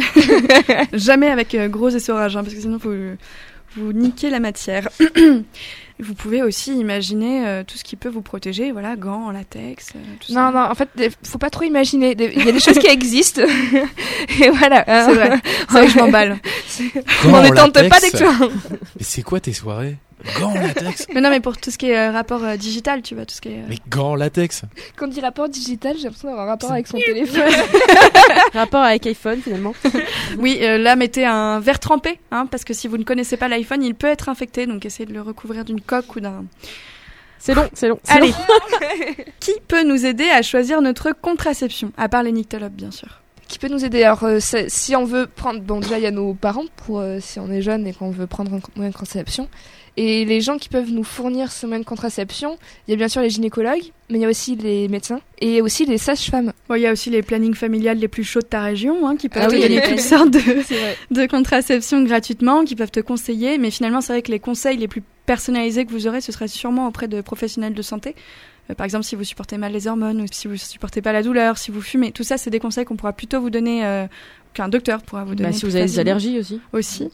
Jamais 0.93 1.29
avec 1.29 1.55
gros 1.71 1.91
essorage, 1.91 2.37
hein, 2.37 2.43
parce 2.43 2.55
que 2.55 2.61
sinon 2.61 2.79
vous, 2.79 3.17
vous 3.77 3.93
niquez 3.93 4.31
la 4.31 4.41
matière. 4.41 4.89
vous 6.01 6.15
pouvez 6.15 6.43
aussi 6.43 6.79
imaginer 6.79 7.47
euh, 7.47 7.65
tout 7.65 7.77
ce 7.77 7.85
qui 7.85 7.97
peut 7.97 8.09
vous 8.09 8.23
protéger, 8.23 8.73
voilà, 8.73 8.97
gants 8.97 9.27
en 9.27 9.31
latex, 9.31 9.91
euh, 9.95 9.99
tout 10.21 10.33
Non, 10.33 10.47
ça. 10.47 10.51
non, 10.53 10.61
en 10.71 10.75
fait, 10.75 10.89
faut 11.23 11.39
pas 11.39 11.51
trop 11.51 11.65
imaginer. 11.65 12.17
Il 12.19 12.45
y 12.45 12.49
a 12.49 12.53
des 12.53 12.61
choses 12.61 12.79
qui 12.79 12.87
existent. 12.87 13.43
Et 14.41 14.51
voilà. 14.51 14.85
C'est 14.87 15.15
vrai. 15.15 15.41
C'est 15.45 15.73
vrai 15.73 15.87
que 15.87 15.93
je 15.93 15.99
m'emballe. 15.99 16.39
On 17.25 17.29
ne 17.43 17.49
en 17.49 17.55
tente 17.55 17.89
pas 17.89 18.01
d'explorer. 18.01 18.49
Mais 18.71 19.03
c'est 19.03 19.23
quoi 19.23 19.41
tes 19.41 19.53
soirées? 19.53 19.97
Gants 20.39 20.51
en 20.51 20.55
latex 20.61 21.07
Mais 21.15 21.21
non, 21.21 21.31
mais 21.31 21.41
pour 21.41 21.57
tout 21.57 21.71
ce 21.71 21.79
qui 21.79 21.91
est 21.91 21.97
euh, 21.99 22.11
rapport 22.13 22.45
euh, 22.45 22.57
digital, 22.57 23.03
tu 23.03 23.15
vois, 23.15 23.25
tout 23.27 23.35
ce 23.35 23.41
qui 23.41 23.49
est. 23.49 23.59
euh, 23.59 23.67
Mais 23.69 23.77
gants 23.89 24.11
en 24.11 24.15
latex 24.15 24.63
Quand 24.97 25.07
on 25.07 25.09
dit 25.09 25.21
rapport 25.21 25.49
digital, 25.49 25.97
j'ai 25.97 26.05
l'impression 26.05 26.29
d'avoir 26.29 26.47
un 26.47 26.51
rapport 26.51 26.73
avec 26.73 26.87
son 26.87 26.99
téléphone. 26.99 27.51
Rapport 28.55 28.83
avec 28.83 29.07
iPhone 29.07 29.41
finalement. 29.41 29.75
Oui, 30.39 30.59
euh, 30.63 30.79
là, 30.79 30.95
mettez 30.97 31.25
un 31.27 31.59
verre 31.61 31.81
trempé, 31.81 32.19
hein, 32.31 32.47
parce 32.47 32.65
que 32.65 32.73
si 32.73 32.87
vous 32.89 32.97
ne 32.99 33.03
connaissez 33.05 33.37
pas 33.37 33.49
l'iPhone, 33.49 33.83
il 33.83 33.95
peut 33.95 34.07
être 34.07 34.29
infecté, 34.29 34.67
donc 34.67 34.85
essayez 34.87 35.07
de 35.07 35.13
le 35.13 35.21
recouvrir 35.23 35.65
d'une 35.65 35.81
coque 35.81 36.15
ou 36.17 36.21
d'un. 36.21 36.45
C'est 37.39 37.55
long, 37.55 37.69
c'est 37.75 37.89
long. 37.89 37.99
c'est 38.05 38.13
Allez, 38.13 38.29
long. 38.29 39.25
qui 39.41 39.53
peut 39.67 39.83
nous 39.83 40.07
aider 40.07 40.29
à 40.31 40.43
choisir 40.43 40.81
notre 40.83 41.13
contraception 41.13 41.91
À 41.97 42.09
part 42.09 42.23
les 42.23 42.33
nyctalopes, 42.33 42.73
bien 42.75 42.91
sûr. 42.91 43.21
qui 43.49 43.59
peut 43.59 43.69
nous 43.69 43.85
aider? 43.85 44.05
Alors, 44.05 44.23
euh, 44.25 44.39
c'est- 44.41 44.69
si 44.69 44.95
on 44.95 45.05
veut 45.05 45.27
prendre, 45.27 45.61
bon, 45.61 45.81
déjà 45.81 45.99
il 45.99 46.05
y 46.05 46.07
a 46.07 46.11
nos 46.13 46.35
parents 46.35 46.67
pour 46.77 47.01
euh, 47.01 47.19
si 47.21 47.41
on 47.41 47.51
est 47.51 47.63
jeune 47.63 47.87
et 47.87 47.93
qu'on 47.93 48.11
veut 48.11 48.27
prendre 48.29 48.53
un 48.55 48.61
moyen 48.77 48.91
de 48.91 48.97
contraception, 48.97 49.49
et 49.97 50.25
les 50.25 50.41
gens 50.41 50.59
qui 50.59 50.69
peuvent 50.69 50.91
nous 50.91 51.05
fournir 51.05 51.51
ce 51.51 51.67
moyen 51.67 51.81
de 51.81 51.85
contraception, 51.87 52.59
il 52.87 52.93
y 52.93 52.95
a 52.95 52.97
bien 52.97 53.09
sûr 53.09 53.23
les 53.23 53.31
gynécologues, 53.31 53.93
mais 54.09 54.19
il 54.19 54.23
y 54.23 54.25
a 54.25 54.29
aussi 54.29 54.57
les 54.57 54.89
médecins 54.89 55.21
et 55.41 55.61
aussi 55.63 55.85
les 55.85 55.99
sages-femmes. 55.99 56.53
Bon, 56.69 56.75
il 56.77 56.83
y 56.83 56.87
a 56.87 56.93
aussi 56.93 57.11
les 57.11 57.23
plannings 57.23 57.55
familiales 57.55 57.99
les 57.99 58.09
plus 58.09 58.25
chauds 58.25 58.41
de 58.41 58.47
ta 58.47 58.63
région, 58.63 59.07
hein, 59.07 59.17
qui 59.17 59.29
peuvent 59.29 59.43
Ah 59.45 59.49
te 59.49 59.55
oui, 59.55 59.63
donner 59.63 59.83
toutes 59.83 60.01
sortes 60.01 60.31
de, 60.31 60.41
de 61.15 61.27
contraception 61.27 62.03
gratuitement, 62.03 62.65
qui 62.65 62.77
peuvent 62.77 62.91
te 62.91 63.01
conseiller. 63.01 63.59
Mais 63.59 63.71
finalement, 63.71 64.01
c'est 64.01 64.13
vrai 64.13 64.23
que 64.23 64.31
les 64.31 64.41
conseils 64.41 64.77
les 64.77 64.89
plus 64.89 65.03
personnalisés 65.27 65.85
que 65.85 65.91
vous 65.93 66.07
aurez, 66.07 66.21
ce 66.21 66.33
serait 66.33 66.49
sûrement 66.49 66.87
auprès 66.89 67.09
de 67.09 67.21
professionnels 67.21 67.75
de 67.75 67.83
santé. 67.83 68.15
Euh, 68.71 68.75
par 68.75 68.85
exemple, 68.85 69.05
si 69.05 69.17
vous 69.17 69.25
supportez 69.25 69.59
mal 69.59 69.73
les 69.73 69.87
hormones 69.87 70.23
ou 70.23 70.27
si 70.31 70.49
vous 70.49 70.57
supportez 70.57 71.03
pas 71.03 71.13
la 71.13 71.23
douleur, 71.23 71.59
si 71.59 71.71
vous 71.71 71.83
fumez, 71.83 72.13
tout 72.13 72.25
ça, 72.25 72.39
c'est 72.39 72.51
des 72.51 72.61
conseils 72.61 72.85
qu'on 72.85 72.97
pourra 72.97 73.13
plutôt 73.13 73.41
vous 73.41 73.51
donner, 73.51 73.85
euh, 73.85 74.07
qu'un 74.55 74.69
docteur 74.69 75.03
pourra 75.03 75.25
vous 75.25 75.35
donner. 75.35 75.51
Bah, 75.51 75.57
si 75.57 75.67
vous 75.67 75.77
avez 75.77 75.87
des 75.87 75.99
allergies 75.99 76.39
aussi. 76.39 76.61
aussi. 76.73 77.11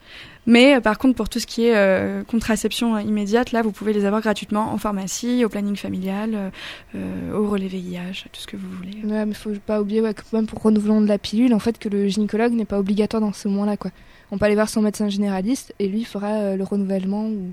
Mais 0.46 0.76
euh, 0.76 0.80
par 0.80 0.96
contre, 0.98 1.16
pour 1.16 1.28
tout 1.28 1.40
ce 1.40 1.46
qui 1.46 1.66
est 1.66 1.76
euh, 1.76 2.22
contraception 2.22 2.94
euh, 2.94 3.02
immédiate, 3.02 3.50
là, 3.50 3.62
vous 3.62 3.72
pouvez 3.72 3.92
les 3.92 4.04
avoir 4.04 4.22
gratuitement 4.22 4.72
en 4.72 4.78
pharmacie, 4.78 5.44
au 5.44 5.48
planning 5.48 5.76
familial, 5.76 6.52
euh, 6.94 7.32
au 7.34 7.48
relais 7.48 7.66
VIH, 7.66 8.26
tout 8.32 8.40
ce 8.40 8.46
que 8.46 8.56
vous 8.56 8.68
voulez. 8.70 9.02
Ouais, 9.04 9.26
mais 9.26 9.34
faut 9.34 9.50
pas 9.66 9.80
oublier 9.80 10.00
ouais, 10.00 10.14
que 10.14 10.22
même 10.32 10.46
pour 10.46 10.62
renouvelant 10.62 11.00
de 11.00 11.08
la 11.08 11.18
pilule, 11.18 11.52
en 11.52 11.58
fait, 11.58 11.78
que 11.78 11.88
le 11.88 12.06
gynécologue 12.06 12.52
n'est 12.52 12.64
pas 12.64 12.78
obligatoire 12.78 13.20
dans 13.20 13.32
ce 13.32 13.48
moment-là, 13.48 13.76
quoi. 13.76 13.90
On 14.30 14.38
peut 14.38 14.44
aller 14.44 14.54
voir 14.54 14.68
son 14.68 14.82
médecin 14.82 15.08
généraliste 15.08 15.74
et 15.78 15.88
lui 15.88 16.04
fera 16.04 16.32
euh, 16.32 16.56
le 16.56 16.64
renouvellement. 16.64 17.26
Ou... 17.26 17.52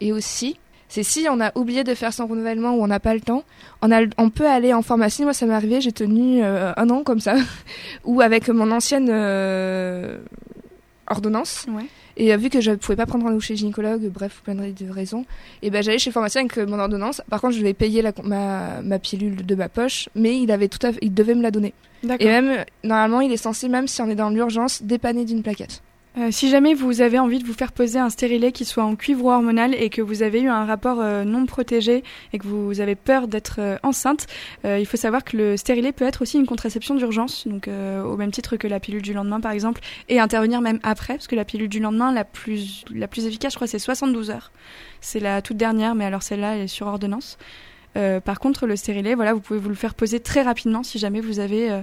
Et 0.00 0.12
aussi, 0.12 0.56
c'est 0.88 1.02
si 1.02 1.26
on 1.30 1.40
a 1.40 1.50
oublié 1.56 1.84
de 1.84 1.94
faire 1.94 2.12
son 2.12 2.26
renouvellement 2.26 2.74
ou 2.74 2.82
on 2.82 2.86
n'a 2.86 3.00
pas 3.00 3.14
le 3.14 3.20
temps, 3.20 3.44
on, 3.82 3.90
a, 3.92 4.02
on 4.18 4.30
peut 4.30 4.48
aller 4.48 4.72
en 4.72 4.82
pharmacie. 4.82 5.22
Moi, 5.22 5.32
ça 5.32 5.46
m'est 5.46 5.54
arrivé, 5.54 5.80
j'ai 5.80 5.92
tenu 5.92 6.42
un 6.44 6.90
an 6.90 7.02
comme 7.02 7.18
ça, 7.18 7.34
ou 8.04 8.20
avec 8.20 8.48
mon 8.48 8.70
ancienne 8.70 9.10
ordonnance. 11.08 11.66
Ouais. 11.68 11.86
Et 12.16 12.32
euh, 12.32 12.36
vu 12.36 12.48
que 12.48 12.60
je 12.60 12.70
ne 12.70 12.76
pouvais 12.76 12.96
pas 12.96 13.06
prendre 13.06 13.24
rendez-vous 13.24 13.40
chez 13.40 13.54
le 13.54 13.58
gynécologue, 13.58 14.08
bref, 14.08 14.40
plein 14.42 14.54
de 14.54 14.90
raisons, 14.90 15.24
et 15.62 15.70
ben 15.70 15.82
j'allais 15.82 15.98
chez 15.98 16.10
le 16.10 16.14
pharmacien 16.14 16.42
avec 16.42 16.56
euh, 16.58 16.66
mon 16.66 16.78
ordonnance. 16.78 17.22
Par 17.28 17.40
contre, 17.40 17.54
je 17.54 17.62
vais 17.62 17.74
payer 17.74 18.02
la, 18.02 18.12
ma, 18.24 18.80
ma 18.82 18.98
pilule 18.98 19.44
de 19.44 19.54
ma 19.54 19.68
poche, 19.68 20.08
mais 20.14 20.38
il 20.38 20.50
avait 20.50 20.68
tout 20.68 20.84
à 20.86 20.92
fait, 20.92 20.98
il 21.02 21.12
devait 21.12 21.34
me 21.34 21.42
la 21.42 21.50
donner. 21.50 21.74
Et 22.20 22.26
même, 22.26 22.64
normalement, 22.84 23.20
il 23.20 23.32
est 23.32 23.36
censé, 23.36 23.68
même 23.68 23.88
si 23.88 24.00
on 24.02 24.08
est 24.08 24.14
dans 24.14 24.30
l'urgence, 24.30 24.82
dépanner 24.82 25.24
d'une 25.24 25.42
plaquette. 25.42 25.82
Euh, 26.18 26.30
si 26.30 26.48
jamais 26.48 26.72
vous 26.72 27.02
avez 27.02 27.18
envie 27.18 27.40
de 27.40 27.46
vous 27.46 27.52
faire 27.52 27.72
poser 27.72 27.98
un 27.98 28.08
stérilet 28.08 28.50
qui 28.50 28.64
soit 28.64 28.84
en 28.84 28.96
cuivre 28.96 29.26
hormonal 29.26 29.74
et 29.74 29.90
que 29.90 30.00
vous 30.00 30.22
avez 30.22 30.40
eu 30.40 30.48
un 30.48 30.64
rapport 30.64 31.00
euh, 31.00 31.24
non 31.24 31.44
protégé 31.44 32.04
et 32.32 32.38
que 32.38 32.46
vous 32.46 32.80
avez 32.80 32.94
peur 32.94 33.28
d'être 33.28 33.56
euh, 33.58 33.76
enceinte, 33.82 34.26
il 34.64 34.86
faut 34.86 34.96
savoir 34.96 35.24
que 35.24 35.36
le 35.36 35.56
stérilet 35.56 35.92
peut 35.92 36.06
être 36.06 36.22
aussi 36.22 36.38
une 36.38 36.46
contraception 36.46 36.94
d'urgence, 36.94 37.46
donc 37.46 37.68
au 37.68 38.16
même 38.16 38.30
titre 38.30 38.56
que 38.56 38.66
la 38.66 38.80
pilule 38.80 39.02
du 39.02 39.12
lendemain 39.12 39.40
par 39.40 39.52
exemple, 39.52 39.80
et 40.08 40.18
intervenir 40.18 40.60
même 40.60 40.80
après, 40.82 41.14
parce 41.14 41.26
que 41.26 41.36
la 41.36 41.44
pilule 41.44 41.68
du 41.68 41.78
lendemain, 41.78 42.12
la 42.12 42.24
plus, 42.24 42.84
la 42.92 43.06
plus 43.06 43.26
efficace, 43.26 43.52
je 43.52 43.58
crois, 43.58 43.66
c'est 43.66 43.78
72 43.78 44.30
heures. 44.30 44.50
C'est 45.00 45.20
la 45.20 45.42
toute 45.42 45.56
dernière, 45.56 45.94
mais 45.94 46.04
alors 46.04 46.22
celle-là, 46.22 46.56
elle 46.56 46.62
est 46.62 46.68
sur 46.68 46.86
ordonnance. 46.86 47.38
Par 48.24 48.40
contre, 48.40 48.66
le 48.66 48.76
stérilet, 48.76 49.14
voilà, 49.14 49.32
vous 49.34 49.40
pouvez 49.40 49.58
vous 49.58 49.68
le 49.68 49.74
faire 49.74 49.94
poser 49.94 50.20
très 50.20 50.42
rapidement 50.42 50.82
si 50.82 50.98
jamais 50.98 51.20
vous 51.20 51.38
avez 51.38 51.82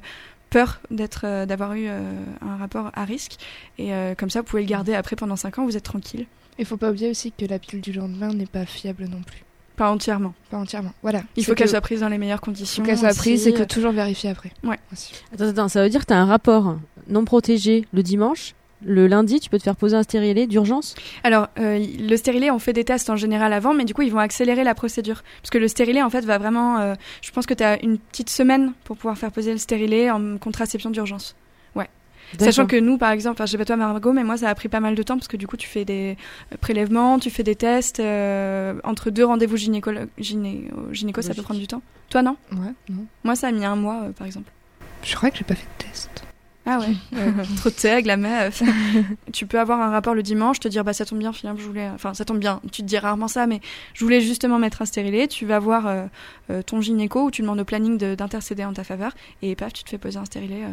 peur 0.54 0.80
d'être, 0.92 1.22
euh, 1.26 1.46
d'avoir 1.46 1.74
eu 1.74 1.88
euh, 1.88 2.00
un 2.42 2.56
rapport 2.58 2.92
à 2.94 3.04
risque. 3.06 3.38
Et 3.78 3.94
euh, 3.94 4.14
comme 4.16 4.30
ça, 4.30 4.40
vous 4.42 4.46
pouvez 4.46 4.62
le 4.62 4.68
garder 4.70 4.94
après 4.94 5.16
pendant 5.16 5.36
5 5.36 5.60
ans, 5.60 5.66
vous 5.66 5.76
êtes 5.76 5.84
tranquille. 5.84 6.26
Il 6.60 6.66
faut 6.66 6.78
pas 6.78 6.92
oublier 6.92 7.10
aussi 7.10 7.32
que 7.32 7.46
la 7.46 7.58
pilule 7.60 7.82
du 7.82 7.92
lendemain 7.92 8.30
n'est 8.34 8.46
pas 8.46 8.66
fiable 8.66 9.06
non 9.06 9.22
plus. 9.24 9.44
Pas 9.76 9.90
entièrement. 9.92 10.36
Pas 10.52 10.58
entièrement. 10.58 10.94
Voilà. 11.02 11.24
Il 11.36 11.44
faut 11.44 11.56
qu'elle 11.56 11.66
que- 11.66 11.72
soit 11.72 11.82
prise 11.82 12.02
dans 12.02 12.10
les 12.10 12.20
meilleures 12.20 12.38
faut 12.40 12.46
conditions. 12.46 12.84
qu'elle 12.84 12.98
soit 12.98 13.16
prise 13.16 13.48
et 13.48 13.54
que 13.54 13.64
toujours 13.64 13.92
vérifier 13.92 14.30
après. 14.30 14.52
Ouais. 14.64 14.78
Attends, 15.34 15.48
attends, 15.48 15.68
ça 15.68 15.82
veut 15.82 15.90
dire 15.90 16.02
que 16.02 16.06
t'as 16.06 16.18
un 16.18 16.26
rapport 16.28 16.78
non 17.10 17.26
protégé 17.26 17.86
le 17.92 18.04
dimanche. 18.04 18.54
Le 18.86 19.08
lundi, 19.08 19.40
tu 19.40 19.50
peux 19.50 19.58
te 19.58 19.64
faire 19.64 19.76
poser 19.76 19.96
un 19.96 20.04
stérilet 20.04 20.48
d'urgence? 20.48 20.96
Alors, 21.24 21.48
euh, 21.60 21.84
le 22.00 22.18
stérilet, 22.18 22.52
on 22.52 22.60
fait 22.60 22.74
des 22.74 22.84
tests 22.84 23.10
en 23.10 23.16
général 23.16 23.54
avant, 23.54 23.74
mais 23.74 23.86
du 23.86 23.94
coup, 23.94 24.02
ils 24.02 24.12
vont 24.12 24.20
accélérer 24.20 24.64
la 24.64 24.76
procédure. 24.76 25.24
Parce 25.42 25.50
que 25.52 25.58
le 25.58 25.68
stérilet, 25.68 26.02
en 26.02 26.10
fait, 26.10 26.26
va 26.26 26.38
vraiment... 26.38 26.80
euh, 26.80 26.96
je 27.22 27.32
pense 27.32 27.46
que 27.46 27.54
tu 27.54 27.64
as 27.64 27.82
une 27.84 27.98
petite 27.98 28.30
semaine 28.30 28.74
pour 28.84 28.98
pouvoir 28.98 29.18
faire 29.18 29.32
poser 29.32 29.52
le 29.52 29.58
stérilet 29.58 30.12
en 30.12 30.38
contraception 30.38 30.90
d'urgence. 30.90 31.36
Sachant 32.40 32.66
que 32.66 32.76
nous, 32.78 32.98
par 32.98 33.12
exemple, 33.12 33.34
enfin, 33.36 33.46
je 33.46 33.52
sais 33.52 33.58
pas 33.60 33.66
toi, 33.66 33.76
Margot, 33.76 34.12
mais 34.12 34.24
moi, 34.24 34.38
ça 34.38 34.50
a 34.50 34.56
pris 34.56 34.68
pas 34.68 34.80
mal 34.80 34.96
de 34.96 35.04
temps 35.04 35.18
parce 35.18 35.28
que 35.28 35.38
du 35.38 35.46
coup, 35.46 35.56
tu 35.56 35.68
fais 35.68 35.86
des 35.86 36.18
euh, 36.52 36.56
prélèvements, 36.60 37.20
tu 37.20 37.30
fais 37.30 37.44
des 37.44 37.56
tests. 37.56 38.00
euh, 38.00 38.74
entre 38.84 39.12
deux 39.12 39.24
rendez-vous 39.24 39.56
gynécolo- 39.56 40.08
gyné 40.18 40.72
au 40.76 40.92
gynéco, 40.92 41.22
ça 41.22 41.36
peut 41.36 41.44
prendre 41.44 41.60
du 41.60 41.68
temps. 41.68 41.84
Toi, 42.10 42.24
non? 42.24 42.36
Ouais, 42.52 42.74
non. 42.90 43.06
Moi, 43.24 43.36
ça 43.36 43.50
a 43.50 43.52
mis 43.52 43.64
un 43.66 43.76
mois, 43.76 44.06
euh, 44.06 44.12
par 44.14 44.26
exemple. 44.26 44.50
Je 45.04 45.16
crois 45.16 45.30
que 45.30 45.38
j'ai 45.38 45.44
pas 45.44 45.54
fait 45.54 45.68
de 45.78 45.84
test. 45.90 46.24
Ah 46.66 46.80
ouais, 47.14 47.24
trop 47.58 47.70
de 47.70 47.76
tag, 47.76 48.06
la 48.06 48.16
meuf. 48.16 48.64
tu 49.34 49.46
peux 49.46 49.60
avoir 49.60 49.82
un 49.82 49.90
rapport 49.90 50.16
le 50.16 50.24
dimanche, 50.24 50.60
te 50.62 50.68
dire 50.70 50.84
bah 50.86 50.94
ça 50.94 51.06
tombe 51.06 51.20
bien, 51.20 51.34
finalement 51.34 51.60
je 51.60 51.66
voulais, 51.68 51.90
enfin 51.94 52.14
ça 52.14 52.24
tombe 52.24 52.40
bien. 52.40 52.62
Tu 52.72 52.82
te 52.84 52.88
dis 52.88 52.98
rarement 52.98 53.28
ça, 53.28 53.48
mais 53.48 53.60
je 53.94 54.04
voulais 54.06 54.22
justement 54.22 54.60
mettre 54.60 54.82
un 54.82 54.86
stérilet. 54.86 55.28
Tu 55.28 55.46
vas 55.46 55.60
voir 55.60 55.88
euh, 55.88 56.06
euh, 56.52 56.62
ton 56.62 56.80
gynéco 56.80 57.24
ou 57.26 57.32
tu 57.32 57.42
demandes 57.42 57.60
au 57.60 57.66
planning 57.66 57.98
de- 57.98 58.16
d'intercéder 58.16 58.64
en 58.64 58.72
ta 58.74 58.84
faveur 58.86 59.12
et 59.42 59.56
paf, 59.56 59.74
tu 59.74 59.84
te 59.84 59.90
fais 59.90 59.98
poser 59.98 60.18
un 60.20 60.26
stérilet 60.26 60.64
euh, 60.64 60.70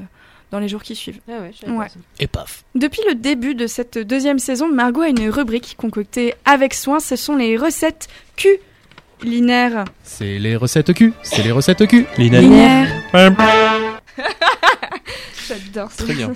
dans 0.52 0.60
les 0.60 0.68
jours 0.68 0.82
qui 0.84 0.94
suivent. 0.94 1.18
Ah 1.28 1.40
ouais, 1.40 1.52
Ouais. 1.72 1.86
Et 2.20 2.26
paf. 2.28 2.64
Depuis 2.76 3.00
le 3.08 3.16
début 3.16 3.56
de 3.56 3.66
cette 3.66 3.98
deuxième 3.98 4.38
saison, 4.38 4.68
Margot 4.72 5.00
a 5.02 5.08
une 5.08 5.28
rubrique 5.28 5.74
concoctée 5.76 6.34
avec 6.44 6.74
soin. 6.74 7.00
Ce 7.00 7.16
sont 7.16 7.34
les 7.34 7.56
recettes 7.56 8.06
culinaires. 8.36 9.84
C'est 10.04 10.38
les 10.38 10.54
recettes 10.56 10.92
cul. 10.94 11.12
C'est 11.22 11.42
les 11.42 11.50
recettes 11.52 11.86
cul. 11.88 12.04
Culinaires. 12.14 12.88
J'adore 15.48 15.90
ça. 15.90 16.04
Très 16.04 16.14
bien. 16.14 16.32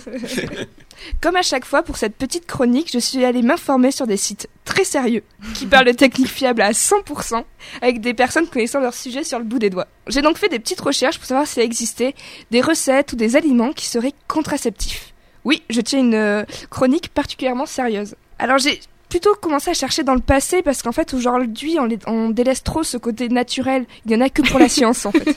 Comme 1.21 1.37
à 1.37 1.43
chaque 1.43 1.65
fois 1.65 1.83
pour 1.83 1.97
cette 1.97 2.17
petite 2.17 2.47
chronique, 2.47 2.91
je 2.93 2.99
suis 2.99 3.25
allée 3.25 3.43
m'informer 3.43 3.91
sur 3.91 4.07
des 4.07 4.17
sites 4.17 4.49
très 4.65 4.85
sérieux 4.85 5.23
qui 5.55 5.67
parlent 5.67 5.87
de 5.87 5.93
techniques 5.93 6.29
fiables 6.29 6.63
à 6.63 6.73
100% 6.73 7.45
avec 7.83 8.01
des 8.01 8.15
personnes 8.15 8.47
connaissant 8.47 8.81
leur 8.81 8.95
sujet 8.95 9.25
sur 9.25 9.39
le 9.39 9.45
bout 9.45 9.59
des 9.59 9.71
doigts. 9.71 9.87
J'ai 10.07 10.23
donc 10.23 10.39
fait 10.39 10.49
des 10.49 10.59
petites 10.59 10.81
recherches 10.81 11.19
pour 11.19 11.27
savoir 11.27 11.47
s'il 11.47 11.63
existait 11.63 12.15
des 12.51 12.61
recettes 12.61 13.13
ou 13.13 13.17
des 13.17 13.37
aliments 13.37 13.73
qui 13.73 13.87
seraient 13.87 14.15
contraceptifs. 14.29 15.13
Oui, 15.45 15.63
je 15.69 15.81
tiens 15.81 15.99
une 15.99 16.15
euh, 16.15 16.45
chronique 16.71 17.09
particulièrement 17.09 17.67
sérieuse. 17.67 18.15
Alors 18.39 18.59
j'ai 18.59 18.81
plutôt 19.11 19.35
commencé 19.35 19.71
à 19.71 19.75
chercher 19.75 20.03
dans 20.03 20.15
le 20.15 20.21
passé 20.21 20.63
parce 20.63 20.83
qu'en 20.83 20.93
fait 20.93 21.15
aujourd'hui 21.15 21.77
on, 21.79 21.89
on 22.07 22.31
délaisse 22.31 22.63
trop 22.63 22.83
ce 22.83 22.97
côté 22.97 23.29
naturel. 23.29 23.85
Il 24.07 24.09
n'y 24.09 24.17
en 24.17 24.25
a 24.25 24.31
que 24.31 24.43
pour 24.43 24.59
la 24.59 24.69
science 24.69 25.07
en 25.07 25.13
fait. 25.13 25.37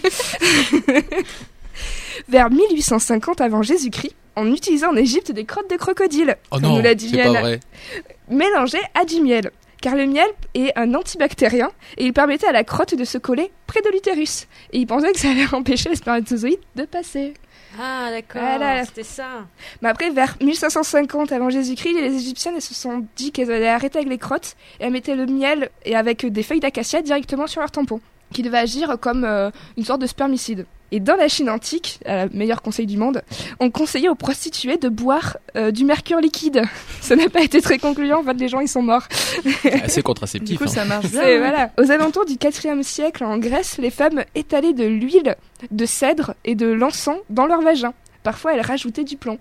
Vers 2.29 2.49
1850 2.49 3.41
avant 3.41 3.61
Jésus-Christ, 3.61 4.15
on 4.35 4.51
utilisait 4.51 4.85
en 4.85 4.95
Égypte 4.95 5.31
des 5.31 5.45
crottes 5.45 5.69
de 5.69 5.75
crocodile, 5.77 6.37
Oh 6.51 6.55
comme 6.55 6.63
non, 6.63 6.75
nous 6.77 6.81
l'a 6.81 6.95
dit 6.95 7.11
mélangées 8.29 8.81
à 8.93 9.05
du 9.05 9.21
miel. 9.21 9.51
car 9.81 9.95
le 9.95 10.05
miel 10.05 10.27
est 10.53 10.71
un 10.77 10.93
antibactérien 10.95 11.69
et 11.97 12.05
il 12.05 12.13
permettait 12.13 12.47
à 12.47 12.51
la 12.51 12.63
crotte 12.63 12.95
de 12.95 13.03
se 13.03 13.17
coller 13.17 13.51
près 13.67 13.81
de 13.81 13.89
l'utérus. 13.91 14.47
Et 14.73 14.79
il 14.79 14.87
pensait 14.87 15.11
que 15.11 15.19
ça 15.19 15.29
allait 15.29 15.45
empêcher 15.53 15.89
les 15.89 15.95
spermatozoïdes 15.95 16.59
de 16.75 16.83
passer. 16.83 17.33
Ah 17.79 18.09
d'accord, 18.09 18.41
Voilà. 18.41 18.85
c'était 18.85 19.03
ça. 19.03 19.45
Mais 19.81 19.89
après, 19.89 20.09
vers 20.09 20.35
1550 20.41 21.31
avant 21.31 21.49
Jésus-Christ, 21.49 21.93
les 22.01 22.15
Égyptiennes 22.15 22.55
elles 22.55 22.61
se 22.61 22.73
sont 22.73 23.05
dit 23.15 23.31
qu'elles 23.31 23.51
allaient 23.51 23.67
arrêter 23.67 23.99
avec 23.99 24.09
les 24.09 24.17
crottes 24.17 24.55
et 24.79 24.85
elles 24.85 24.91
mettaient 24.91 25.15
le 25.15 25.25
miel 25.27 25.69
et 25.85 25.95
avec 25.95 26.25
des 26.25 26.43
feuilles 26.43 26.59
d'acacia 26.59 27.01
directement 27.03 27.45
sur 27.45 27.61
leur 27.61 27.69
tampon, 27.69 28.01
qui 28.33 28.41
devait 28.41 28.57
agir 28.57 28.97
comme 28.99 29.23
euh, 29.25 29.51
une 29.77 29.85
sorte 29.85 30.01
de 30.01 30.07
spermicide. 30.07 30.65
Et 30.91 30.99
dans 31.01 31.15
la 31.17 31.27
Chine 31.27 31.49
antique, 31.49 31.99
à 32.05 32.15
la 32.15 32.27
meilleur 32.29 32.61
conseil 32.61 32.85
du 32.85 32.97
monde, 32.97 33.21
on 33.59 33.69
conseillait 33.69 34.07
aux 34.09 34.15
prostituées 34.15 34.77
de 34.77 34.87
boire 34.87 35.37
euh, 35.57 35.71
du 35.71 35.83
mercure 35.83 36.19
liquide. 36.21 36.61
Ça 37.01 37.15
n'a 37.15 37.27
pas 37.29 37.41
été 37.41 37.61
très 37.61 37.77
concluant, 37.77 38.19
en 38.21 38.23
fait, 38.23 38.35
les 38.35 38.47
gens 38.47 38.61
ils 38.61 38.69
sont 38.69 38.81
morts. 38.81 39.03
Assez 39.83 39.97
Du 39.99 40.03
contraceptif. 40.03 40.57
coup, 40.57 40.63
hein. 40.63 40.67
ça 40.67 40.85
marche 40.85 41.07
bien. 41.11 41.21
C'est- 41.21 41.25
ouais. 41.27 41.37
voilà. 41.39 41.71
Aux 41.77 41.91
alentours 41.91 42.25
du 42.25 42.35
4e 42.35 42.83
siècle 42.83 43.23
en 43.25 43.37
Grèce, 43.37 43.77
les 43.79 43.89
femmes 43.89 44.23
étalaient 44.35 44.73
de 44.73 44.85
l'huile, 44.85 45.35
de 45.71 45.85
cèdre 45.85 46.33
et 46.45 46.55
de 46.55 46.67
l'encens 46.67 47.17
dans 47.29 47.45
leur 47.47 47.61
vagin. 47.61 47.93
Parfois, 48.23 48.53
elles 48.53 48.61
rajoutaient 48.61 49.03
du 49.03 49.17
plomb. 49.17 49.39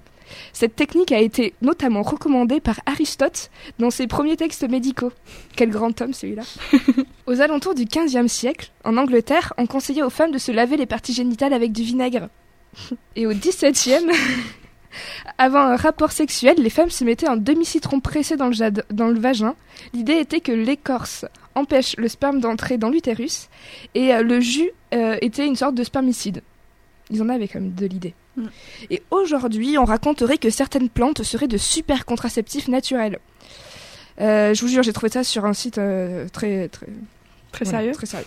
Cette 0.52 0.76
technique 0.76 1.12
a 1.12 1.20
été 1.20 1.54
notamment 1.62 2.02
recommandée 2.02 2.60
par 2.60 2.80
Aristote 2.86 3.50
dans 3.78 3.90
ses 3.90 4.06
premiers 4.06 4.36
textes 4.36 4.68
médicaux. 4.68 5.12
Quel 5.56 5.70
grand 5.70 6.00
homme 6.00 6.12
celui-là. 6.14 6.42
Aux 7.26 7.40
alentours 7.40 7.74
du 7.74 7.84
15e 7.84 8.28
siècle, 8.28 8.70
en 8.84 8.96
Angleterre, 8.96 9.52
on 9.58 9.66
conseillait 9.66 10.02
aux 10.02 10.10
femmes 10.10 10.32
de 10.32 10.38
se 10.38 10.52
laver 10.52 10.76
les 10.76 10.86
parties 10.86 11.12
génitales 11.14 11.52
avec 11.52 11.72
du 11.72 11.82
vinaigre. 11.82 12.28
Et 13.16 13.26
au 13.26 13.32
17e, 13.32 14.12
avant 15.38 15.60
un 15.60 15.76
rapport 15.76 16.12
sexuel, 16.12 16.56
les 16.58 16.70
femmes 16.70 16.90
se 16.90 17.04
mettaient 17.04 17.28
un 17.28 17.36
demi-citron 17.36 18.00
pressé 18.00 18.36
dans 18.36 18.46
le, 18.46 18.52
jade- 18.52 18.84
dans 18.90 19.08
le 19.08 19.18
vagin. 19.18 19.54
L'idée 19.92 20.14
était 20.18 20.40
que 20.40 20.52
l'écorce 20.52 21.24
empêche 21.54 21.96
le 21.96 22.08
sperme 22.08 22.40
d'entrer 22.40 22.78
dans 22.78 22.90
l'utérus 22.90 23.48
et 23.94 24.14
euh, 24.14 24.22
le 24.22 24.40
jus 24.40 24.70
euh, 24.94 25.16
était 25.22 25.46
une 25.46 25.56
sorte 25.56 25.74
de 25.74 25.84
spermicide. 25.84 26.42
Ils 27.10 27.22
en 27.22 27.28
avaient 27.28 27.48
quand 27.48 27.60
même 27.60 27.72
de 27.74 27.86
l'idée. 27.86 28.14
Mm. 28.36 28.46
Et 28.90 29.02
aujourd'hui, 29.10 29.78
on 29.78 29.84
raconterait 29.84 30.38
que 30.38 30.50
certaines 30.50 30.88
plantes 30.88 31.22
seraient 31.22 31.48
de 31.48 31.56
super 31.56 32.04
contraceptifs 32.04 32.68
naturels. 32.68 33.18
Euh, 34.20 34.54
je 34.54 34.62
vous 34.62 34.68
jure, 34.68 34.82
j'ai 34.82 34.92
trouvé 34.92 35.10
ça 35.10 35.24
sur 35.24 35.44
un 35.44 35.52
site 35.52 35.78
euh, 35.78 36.26
très 36.32 36.68
très 36.68 36.86
Très 37.52 37.64
voilà, 37.64 37.78
sérieux. 37.78 37.92
Très 37.92 38.06
sérieux. 38.06 38.26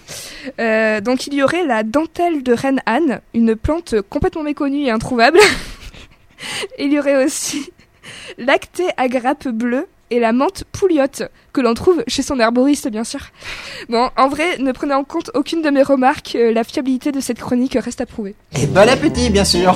Euh, 0.60 1.02
donc 1.02 1.28
il 1.28 1.36
y 1.36 1.44
aurait 1.44 1.64
la 1.64 1.84
dentelle 1.84 2.42
de 2.42 2.52
reine 2.52 2.82
Anne, 2.88 3.22
une 3.36 3.56
plante 3.56 4.02
complètement 4.02 4.42
méconnue 4.42 4.86
et 4.86 4.90
introuvable. 4.90 5.38
il 6.80 6.92
y 6.92 6.98
aurait 6.98 7.24
aussi 7.24 7.72
l'acté 8.40 8.88
à 8.98 9.08
grappe 9.08 9.48
bleue 9.48 9.88
et 10.12 10.20
la 10.20 10.34
menthe 10.34 10.64
pouliotte, 10.72 11.24
que 11.54 11.62
l'on 11.62 11.74
trouve 11.74 12.04
chez 12.08 12.22
son 12.22 12.40
herboriste, 12.40 12.90
bien 12.90 13.04
sûr. 13.04 13.20
Bon, 13.90 14.10
en 14.18 14.28
vrai, 14.28 14.58
ne 14.58 14.72
prenez 14.72 14.94
en 14.94 15.04
compte 15.04 15.32
aucune 15.34 15.62
de 15.62 15.70
mes 15.70 15.84
remarques, 15.84 16.36
euh, 16.36 16.52
la 16.52 16.64
fiabilité 16.64 17.12
de 17.12 17.20
cette 17.20 17.40
chronique 17.40 17.78
reste 17.80 18.02
à 18.02 18.06
prouver. 18.06 18.36
Et 18.58 18.66
bon 18.66 18.88
appétit, 18.88 19.30
bien 19.30 19.46
sûr. 19.46 19.76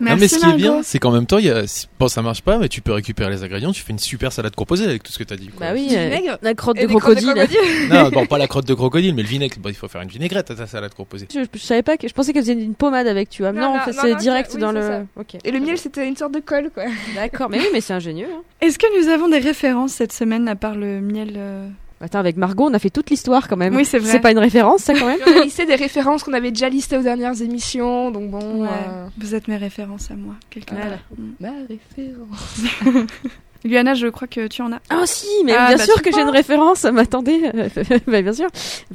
Non, 0.00 0.16
mais 0.16 0.28
ce 0.28 0.38
qui 0.38 0.48
est 0.48 0.56
bien, 0.56 0.82
c'est 0.82 0.98
qu'en 0.98 1.10
même 1.10 1.26
temps, 1.26 1.38
il 1.38 1.46
y 1.46 1.50
a, 1.50 1.62
bon, 1.98 2.08
ça 2.08 2.22
marche 2.22 2.42
pas, 2.42 2.58
mais 2.58 2.68
tu 2.68 2.80
peux 2.80 2.92
récupérer 2.92 3.30
les 3.30 3.42
ingrédients, 3.42 3.72
tu 3.72 3.82
fais 3.82 3.92
une 3.92 3.98
super 3.98 4.32
salade 4.32 4.54
composée 4.54 4.84
avec 4.84 5.02
tout 5.02 5.12
ce 5.12 5.18
que 5.18 5.24
t'as 5.24 5.36
dit. 5.36 5.48
quoi. 5.48 5.66
Bah 5.66 5.72
oui, 5.74 5.88
euh, 5.92 6.36
la 6.40 6.54
crotte 6.54 6.78
de 6.78 6.86
crocodile. 6.86 7.28
crocodile. 7.28 7.58
Non, 7.90 8.10
bon, 8.10 8.26
pas 8.26 8.38
la 8.38 8.46
crotte 8.46 8.66
de 8.66 8.74
crocodile, 8.74 9.14
mais 9.14 9.22
le 9.22 9.28
vinaigre. 9.28 9.56
Bon, 9.58 9.68
il 9.68 9.74
faut 9.74 9.88
faire 9.88 10.02
une 10.02 10.08
vinaigrette 10.08 10.50
à 10.50 10.54
ta 10.54 10.66
salade 10.66 10.94
composée. 10.94 11.26
Je, 11.32 11.40
je 11.52 11.58
savais 11.58 11.82
pas 11.82 11.96
que 11.96 12.06
je 12.06 12.12
pensais 12.12 12.32
qu'elle 12.32 12.42
faisait 12.42 12.52
une 12.52 12.74
pommade 12.74 13.06
avec 13.06 13.28
tu 13.28 13.42
vois. 13.42 13.52
Non, 13.52 13.60
Non, 13.60 13.74
non, 13.74 13.80
en 13.80 13.84
fait, 13.84 13.92
c'est 13.92 14.14
direct 14.16 14.50
oui, 14.54 14.60
dans 14.60 14.72
le. 14.72 15.04
Et 15.44 15.50
le 15.50 15.60
miel, 15.60 15.78
c'était 15.78 16.06
une 16.06 16.16
sorte 16.16 16.32
de 16.32 16.40
colle, 16.40 16.70
quoi. 16.72 16.84
D'accord, 17.14 17.48
mais 17.50 17.58
oui, 17.58 17.66
mais 17.72 17.80
c'est 17.80 17.92
ingénieux. 17.94 18.28
Hein. 18.32 18.42
Est-ce 18.60 18.78
que 18.78 18.86
nous 19.00 19.08
avons 19.08 19.28
des 19.28 19.38
références 19.38 19.92
cette 19.92 20.12
semaine 20.12 20.48
à 20.48 20.56
part 20.56 20.74
le 20.74 21.00
miel 21.00 21.34
euh 21.36 21.68
Attends, 22.00 22.18
avec 22.20 22.36
Margot, 22.36 22.66
on 22.70 22.74
a 22.74 22.78
fait 22.78 22.90
toute 22.90 23.10
l'histoire 23.10 23.48
quand 23.48 23.56
même. 23.56 23.74
Oui, 23.74 23.84
c'est 23.84 23.98
vrai. 23.98 24.10
C'est 24.12 24.20
pas 24.20 24.30
une 24.30 24.38
référence, 24.38 24.82
ça 24.82 24.94
quand 24.94 25.06
même? 25.06 25.18
on 25.26 25.40
a 25.40 25.44
listé 25.44 25.66
des 25.66 25.74
références 25.74 26.22
qu'on 26.22 26.32
avait 26.32 26.50
déjà 26.52 26.68
listées 26.68 26.96
aux 26.96 27.02
dernières 27.02 27.40
émissions, 27.42 28.10
donc 28.12 28.30
bon... 28.30 28.62
Ouais. 28.62 28.68
euh, 28.68 29.06
Vous 29.18 29.34
êtes 29.34 29.48
mes 29.48 29.56
références 29.56 30.10
à 30.10 30.14
moi, 30.14 30.34
quelque 30.50 30.74
Voilà. 30.74 30.98
Mm. 31.16 31.30
Ma 31.40 31.50
référence. 31.68 33.06
Luana, 33.64 33.94
je 33.94 34.06
crois 34.06 34.28
que 34.28 34.46
tu 34.46 34.62
en 34.62 34.70
as. 34.70 34.78
Ah 34.88 35.02
si, 35.04 35.26
mais 35.44 35.52
Ah, 35.58 35.68
bien 35.74 35.78
bah, 35.78 35.84
sûr 35.84 36.00
que 36.00 36.12
j'ai 36.14 36.20
une 36.20 36.28
référence. 36.30 36.84
Mais 36.92 37.00
attendez, 37.00 37.50
euh, 37.56 37.68
bah, 38.06 38.22
bien 38.22 38.32
sûr, 38.32 38.46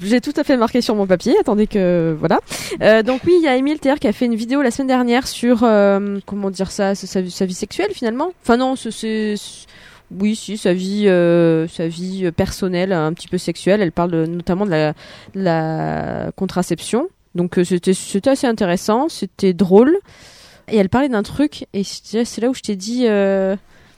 j'ai 0.01 0.21
tout 0.21 0.31
à 0.37 0.45
fait 0.45 0.55
marqué 0.55 0.79
sur 0.79 0.95
mon 0.95 1.05
papier. 1.05 1.35
Attendez 1.37 1.67
que 1.67 2.15
voilà. 2.17 2.39
Euh, 2.81 3.03
donc 3.03 3.19
oui, 3.27 3.33
il 3.39 3.43
y 3.43 3.47
a 3.49 3.57
Émile 3.57 3.79
Théer 3.79 3.99
qui 3.99 4.07
a 4.07 4.13
fait 4.13 4.25
une 4.25 4.35
vidéo 4.35 4.61
la 4.61 4.71
semaine 4.71 4.87
dernière 4.87 5.27
sur 5.27 5.63
euh, 5.63 6.19
comment 6.25 6.49
dire 6.49 6.71
ça, 6.71 6.95
sa, 6.95 7.07
sa- 7.07 7.29
sa 7.29 7.45
vie 7.45 7.53
sexuelle 7.53 7.89
finalement? 7.93 8.31
Enfin 8.41 8.55
non, 8.55 8.77
c'est- 8.77 8.91
c'est 8.91 9.35
oui, 10.11 10.35
si 10.35 10.57
sa 10.57 10.73
vie, 10.73 11.07
euh, 11.07 11.67
sa 11.67 11.87
vie 11.87 12.31
personnelle, 12.31 12.91
un 12.91 13.13
petit 13.13 13.27
peu 13.27 13.37
sexuelle. 13.37 13.81
Elle 13.81 13.91
parle 13.91 14.25
notamment 14.25 14.65
de 14.65 14.93
la, 15.35 16.31
contraception. 16.35 17.07
Donc 17.35 17.57
euh, 17.57 17.63
c'était 17.63 18.29
assez 18.29 18.47
intéressant, 18.47 19.09
c'était 19.09 19.53
drôle. 19.53 19.97
Et 20.69 20.77
elle 20.77 20.89
parlait 20.89 21.09
d'un 21.09 21.23
truc 21.23 21.65
et 21.73 21.83
c'est 21.83 22.39
là 22.39 22.49
où 22.49 22.53
je 22.53 22.61
t'ai 22.61 22.75
dit. 22.75 23.05
Euh... 23.07 23.55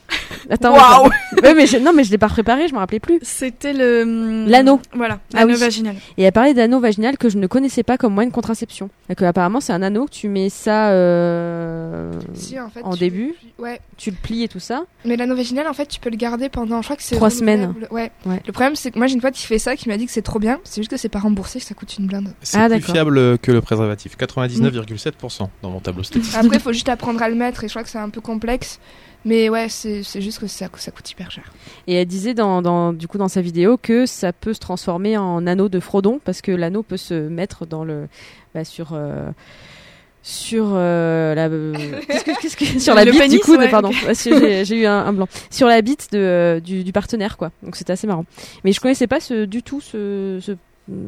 Attends. 0.50 0.74
Waouh 0.74 1.10
Ouais, 1.44 1.54
mais 1.56 1.66
je- 1.66 1.78
non, 1.78 1.92
mais 1.94 2.04
je 2.04 2.12
l'ai 2.12 2.18
pas 2.18 2.28
préparé, 2.30 2.68
je 2.68 2.74
me 2.74 2.80
rappelais 2.80 3.00
plus. 3.00 3.20
C'était 3.24 3.74
le. 3.74 4.04
hum, 4.04 4.48
L'anneau. 4.48 4.80
Voilà, 4.94 5.20
Ah 5.34 5.40
l'anneau 5.42 5.54
oui. 5.54 5.60
vaginal. 5.60 5.96
Et 6.18 6.24
elle 6.24 6.32
parlait 6.32 6.54
d'anneau 6.54 6.80
vaginal 6.80 7.18
que 7.18 7.30
je 7.30 7.38
ne 7.38 7.48
connaissais 7.48 7.84
pas 7.84 7.98
comme 7.98 8.14
moyen 8.14 8.30
de 8.30 8.34
contraception. 8.34 8.90
Et 9.10 9.16
que 9.16 9.26
apparemment 9.26 9.60
c'est 9.60 9.74
un 9.74 9.82
anneau 9.82 10.06
que 10.06 10.12
tu 10.12 10.28
mets 10.30 10.50
ça 10.50 10.90
euh, 10.90 12.12
Si, 12.34 12.60
en 12.60 12.70
fait, 12.70 12.82
en 12.84 12.92
tu- 12.94 13.00
début, 13.00 13.34
Ouais. 13.60 13.80
tu 13.98 14.12
le 14.12 14.16
plies 14.22 14.44
et 14.44 14.48
tout 14.48 14.60
ça. 14.60 14.84
Mais 15.06 15.16
l'anneau 15.16 15.36
vaginal, 15.36 15.68
en 15.68 15.74
fait, 15.74 15.88
tu 15.88 16.00
peux 16.00 16.10
le 16.10 16.18
garder 16.18 16.50
pendant, 16.50 16.82
je 16.82 16.88
crois 16.88 16.96
que 16.98 17.04
c'est 17.04 17.16
Trois 17.16 17.30
renouvelable. 17.30 17.88
Ouais. 17.92 18.12
Ouais. 18.26 18.42
Le 18.46 18.52
problème, 18.52 18.76
c'est 18.76 18.92
que 18.92 18.98
moi, 18.98 19.08
j'ai 19.08 19.16
une 19.16 19.22
pote 19.22 19.34
qui 19.34 19.46
fait 19.46 19.60
ça, 19.60 19.76
qui 19.76 19.90
m'a 19.90 19.98
dit 19.98 20.06
que 20.06 20.12
c'est 20.12 20.22
trop 20.22 20.40
bien. 20.40 20.60
C'est 20.64 20.82
juste 20.82 20.92
que 20.92 20.98
c'est 20.98 21.10
pas 21.10 21.20
remboursé, 21.20 21.60
que 21.60 21.66
ça 21.66 21.74
coûte 21.74 21.98
une 21.98 22.08
blinde. 22.08 22.34
C'est 22.42 22.58
Ah, 22.60 22.70
plus 22.70 22.82
fiable 22.82 23.38
que 23.40 23.52
le 23.52 23.62
préservatif. 23.62 24.16
99,7% 24.18 25.50
dans 25.62 25.70
mon 25.70 25.80
tableau 25.80 26.04
statistique. 26.04 26.38
Après, 26.40 26.58
il 26.58 26.62
faut 26.62 26.74
juste 26.74 26.90
apprendre 26.90 27.22
à 27.22 27.30
le 27.30 27.36
mettre, 27.36 27.64
et 27.64 27.68
je 27.68 27.74
crois 27.74 27.84
que 27.84 27.90
c'est 27.90 27.98
un 27.98 28.10
peu 28.10 28.22
complexe. 28.22 28.80
Mais 29.26 29.50
ouais, 29.50 29.68
c'est 29.70 30.04
juste 30.22 30.40
que 30.40 30.48
ça, 30.48 30.68
ça 30.78 30.92
coûte 30.92 31.10
hyper 31.10 31.32
cher. 31.32 31.52
Et 31.88 31.96
elle 31.96 32.06
disait 32.08 32.34
dans, 32.36 32.62
dans, 32.62 32.94
du 32.94 33.08
coup 33.08 33.18
dans 33.18 33.28
sa 33.28 33.42
vidéo 33.42 33.78
que 33.82 34.06
ça 34.06 34.32
peut 34.32 34.54
se 34.54 34.60
transformer 34.60 35.18
en 35.18 35.48
anneau 35.48 35.68
de 35.68 35.80
Frodon 35.80 36.20
parce 36.24 36.42
que 36.42 36.52
l'anneau 36.52 36.84
peut 36.84 36.98
se 36.98 37.28
mettre 37.28 37.66
dans 37.66 37.84
le 37.84 38.08
bah, 38.54 38.64
sur 38.64 38.92
euh, 38.94 39.30
sur 40.22 40.68
euh, 40.74 41.36
la 41.36 41.48
euh, 41.48 41.74
que- 42.08 42.56
que- 42.74 42.80
sur 42.80 42.94
la 42.96 43.06
bite 43.06 43.18
pénis, 43.20 43.44
du 43.46 43.52
ouais, 43.52 43.70
pardon. 43.70 43.92
j'ai 44.24 44.76
eu 44.82 44.86
un, 44.86 45.06
un 45.06 45.14
blanc. 45.14 45.28
Sur 45.52 45.68
la 45.68 45.82
bite 45.82 46.10
de 46.12 46.62
du, 46.64 46.84
du 46.84 46.92
partenaire 46.92 47.38
quoi. 47.38 47.52
Donc 47.64 47.76
c'était 47.76 47.94
assez 47.94 48.08
marrant. 48.08 48.26
Mais 48.64 48.72
je 48.74 48.80
connaissais 48.80 49.08
pas 49.08 49.20
ce, 49.20 49.46
du 49.46 49.62
tout 49.64 49.82
ce, 49.82 50.40
ce 50.42 50.52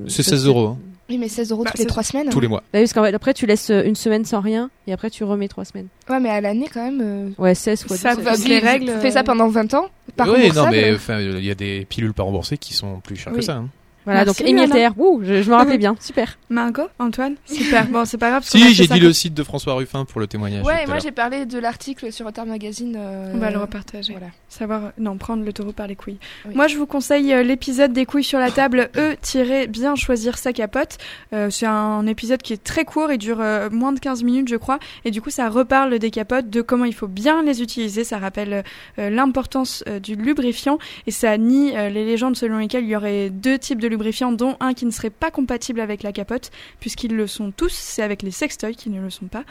C'est 0.08 0.24
ce- 0.24 0.30
16 0.32 0.46
euros, 0.48 0.68
hein, 0.68 0.78
Oui, 1.10 1.18
mais 1.18 1.30
16 1.30 1.52
euros 1.52 1.64
Bah, 1.64 1.70
toutes 1.72 1.80
les 1.80 1.84
c'est- 1.84 1.88
3 1.90 2.04
semaines. 2.04 2.30
tous 2.30 2.40
les 2.40 2.48
mois. 2.50 2.60
Bah 2.74 2.80
oui, 2.80 2.88
parce 2.92 3.12
qu'après 3.12 3.34
tu 3.34 3.46
laisses 3.46 3.70
euh, 3.70 3.84
une 3.86 3.96
semaine 3.96 4.26
sans 4.26 4.42
rien 4.42 4.70
et 4.88 4.94
après 4.94 5.10
tu 5.10 5.24
remets 5.24 5.48
trois 5.48 5.64
semaines 5.66 5.88
Ouais, 6.10 6.20
mais 6.20 6.30
à 6.30 6.42
l'année, 6.42 6.68
quand 6.74 6.84
même. 6.84 7.02
euh, 7.02 7.30
ouais 7.42 7.56
16 7.56 7.86
fois 7.86 7.96
Ça 7.98 8.16
va 8.16 8.36
les 8.36 8.60
règles, 8.60 8.92
Fais 9.02 9.12
ça 9.12 9.20
euh, 9.20 9.24
pendant 9.24 9.48
20 9.48 9.74
ans. 9.74 9.86
Par 10.16 10.28
oui, 10.30 10.52
non, 10.54 10.70
mais? 10.70 10.96
il 11.10 11.46
y 11.46 11.52
a 11.52 11.56
des 11.56 11.86
pilules 11.90 12.14
pas 12.14 12.24
remboursées 12.24 12.58
qui 12.58 12.74
sont 12.74 13.00
plus 13.00 13.16
chères 13.16 13.32
que 13.32 13.38
Oui. 13.38 13.44
ça. 13.44 13.54
hein. 13.54 13.70
Voilà 14.08 14.24
Merci, 14.26 14.44
donc 14.44 14.94
Ouh, 14.98 15.22
je, 15.24 15.42
je 15.42 15.50
me 15.50 15.56
rappelais 15.56 15.78
bien 15.78 15.96
super 16.00 16.38
Margot, 16.50 16.88
Antoine 16.98 17.36
Super. 17.46 17.86
Bon, 17.88 18.06
c'est 18.06 18.18
pas 18.18 18.30
grave. 18.30 18.44
Si, 18.46 18.74
j'ai 18.74 18.88
dit 18.88 19.00
le 19.00 19.12
site 19.12 19.34
de 19.34 19.44
François 19.44 19.74
Ruffin 19.74 20.06
pour 20.06 20.22
le 20.22 20.28
témoignage. 20.28 20.66
Ouais, 20.66 20.86
moi 20.88 21.00
j'ai 21.00 21.12
parlé 21.12 21.46
de 21.46 21.60
l'article 21.60 22.12
sur 22.14 22.26
Retard 22.26 22.46
Magazine. 22.46 22.96
euh, 22.98 23.32
On 23.36 23.38
va 23.38 23.52
le 23.52 23.58
repartager. 23.58 24.14
Voilà. 24.14 24.28
Savoir, 24.48 24.92
non, 24.98 25.18
prendre 25.18 25.44
le 25.44 25.52
taureau 25.52 25.74
par 25.74 25.88
les 25.88 25.96
couilles. 25.96 26.18
Oui. 26.46 26.56
Moi, 26.56 26.68
je 26.68 26.78
vous 26.78 26.86
conseille 26.86 27.34
euh, 27.34 27.44
l'épisode 27.44 27.92
des 27.94 28.06
couilles 28.06 28.24
sur 28.24 28.40
la 28.40 28.50
table, 28.50 28.90
E-bien 28.96 29.96
choisir 29.96 30.38
sa 30.38 30.54
capote. 30.54 30.98
Euh, 31.34 31.50
c'est 31.50 31.66
un 31.66 32.06
épisode 32.08 32.42
qui 32.42 32.54
est 32.54 32.64
très 32.64 32.86
court, 32.86 33.12
il 33.12 33.18
dure 33.18 33.42
euh, 33.42 33.70
moins 33.70 33.92
de 33.92 34.00
15 34.00 34.24
minutes, 34.24 34.48
je 34.48 34.56
crois. 34.56 34.80
Et 35.06 35.12
du 35.12 35.22
coup, 35.22 35.30
ça 35.30 35.50
reparle 35.50 36.00
des 36.00 36.12
capotes, 36.12 36.50
de 36.50 36.62
comment 36.62 36.86
il 36.86 36.94
faut 36.94 37.08
bien 37.08 37.44
les 37.44 37.62
utiliser. 37.62 38.04
Ça 38.04 38.18
rappelle 38.18 38.64
euh, 39.00 39.10
l'importance 39.10 39.84
euh, 39.88 40.00
du 40.00 40.16
lubrifiant 40.16 40.78
et 41.06 41.12
ça 41.12 41.38
nie 41.38 41.76
euh, 41.76 41.90
les 41.90 42.06
légendes 42.06 42.36
selon 42.38 42.58
lesquelles 42.58 42.84
il 42.84 42.90
y 42.90 42.96
aurait 42.96 43.30
deux 43.30 43.58
types 43.60 43.82
de 43.82 43.88
lubrifiants, 43.88 43.97
dont 44.32 44.56
un 44.60 44.74
qui 44.74 44.86
ne 44.86 44.92
serait 44.92 45.10
pas 45.10 45.32
compatible 45.32 45.80
avec 45.80 46.04
la 46.04 46.12
capote, 46.12 46.52
puisqu'ils 46.80 47.16
le 47.16 47.28
sont 47.28 47.52
tous. 47.52 47.74
C'est 47.74 48.02
avec 48.04 48.22
les 48.22 48.32
sextoys 48.32 48.74
qui 48.76 48.90
ne 48.90 49.02
le 49.02 49.10
sont 49.10 49.26
pas. 49.28 49.44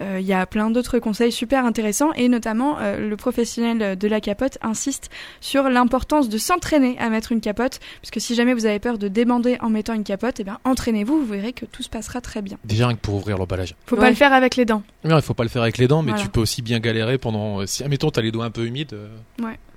Euh, 0.00 0.18
Il 0.20 0.26
y 0.26 0.32
a 0.32 0.46
plein 0.46 0.70
d'autres 0.70 0.98
conseils 0.98 1.32
super 1.32 1.64
intéressants 1.64 2.12
et 2.14 2.28
notamment 2.28 2.78
euh, 2.80 3.08
le 3.08 3.16
professionnel 3.16 3.98
de 3.98 4.08
la 4.08 4.20
capote 4.20 4.58
insiste 4.62 5.10
sur 5.40 5.68
l'importance 5.68 6.28
de 6.28 6.38
s'entraîner 6.38 6.96
à 6.98 7.08
mettre 7.10 7.32
une 7.32 7.40
capote, 7.40 7.80
puisque 8.00 8.20
si 8.20 8.34
jamais 8.34 8.54
vous 8.54 8.66
avez 8.66 8.78
peur 8.78 8.98
de 8.98 9.08
débander 9.08 9.56
en 9.60 9.70
mettant 9.70 9.94
une 9.94 10.04
capote, 10.04 10.40
eh 10.40 10.44
bien 10.44 10.58
entraînez-vous, 10.64 11.18
vous 11.20 11.26
verrez 11.32 11.52
que 11.52 11.64
tout 11.66 11.82
se 11.82 11.88
passera 11.90 12.20
très 12.20 12.42
bien. 12.42 12.58
Déjà 12.64 12.86
rien 12.88 12.96
que 12.96 13.00
pour 13.00 13.14
ouvrir 13.14 13.38
l'emballage. 13.38 13.74
Faut 13.86 13.96
Ouais. 13.96 14.02
pas 14.02 14.10
le 14.10 14.16
faire 14.16 14.32
avec 14.32 14.56
les 14.56 14.64
dents. 14.64 14.82
Non, 15.04 15.16
il 15.16 15.22
faut 15.22 15.34
pas 15.34 15.42
le 15.44 15.48
faire 15.48 15.62
avec 15.62 15.78
les 15.78 15.88
dents, 15.88 16.02
mais 16.02 16.12
Voilà. 16.12 16.24
tu 16.24 16.30
peux 16.30 16.40
aussi 16.40 16.62
bien 16.62 16.80
galérer 16.80 17.18
pendant. 17.18 17.66
Si, 17.66 17.82
admettons, 17.82 18.10
t'as 18.10 18.22
les 18.22 18.30
doigts 18.32 18.44
un 18.46 18.50
peu 18.50 18.64
humides. 18.66 18.92
euh, 18.94 19.08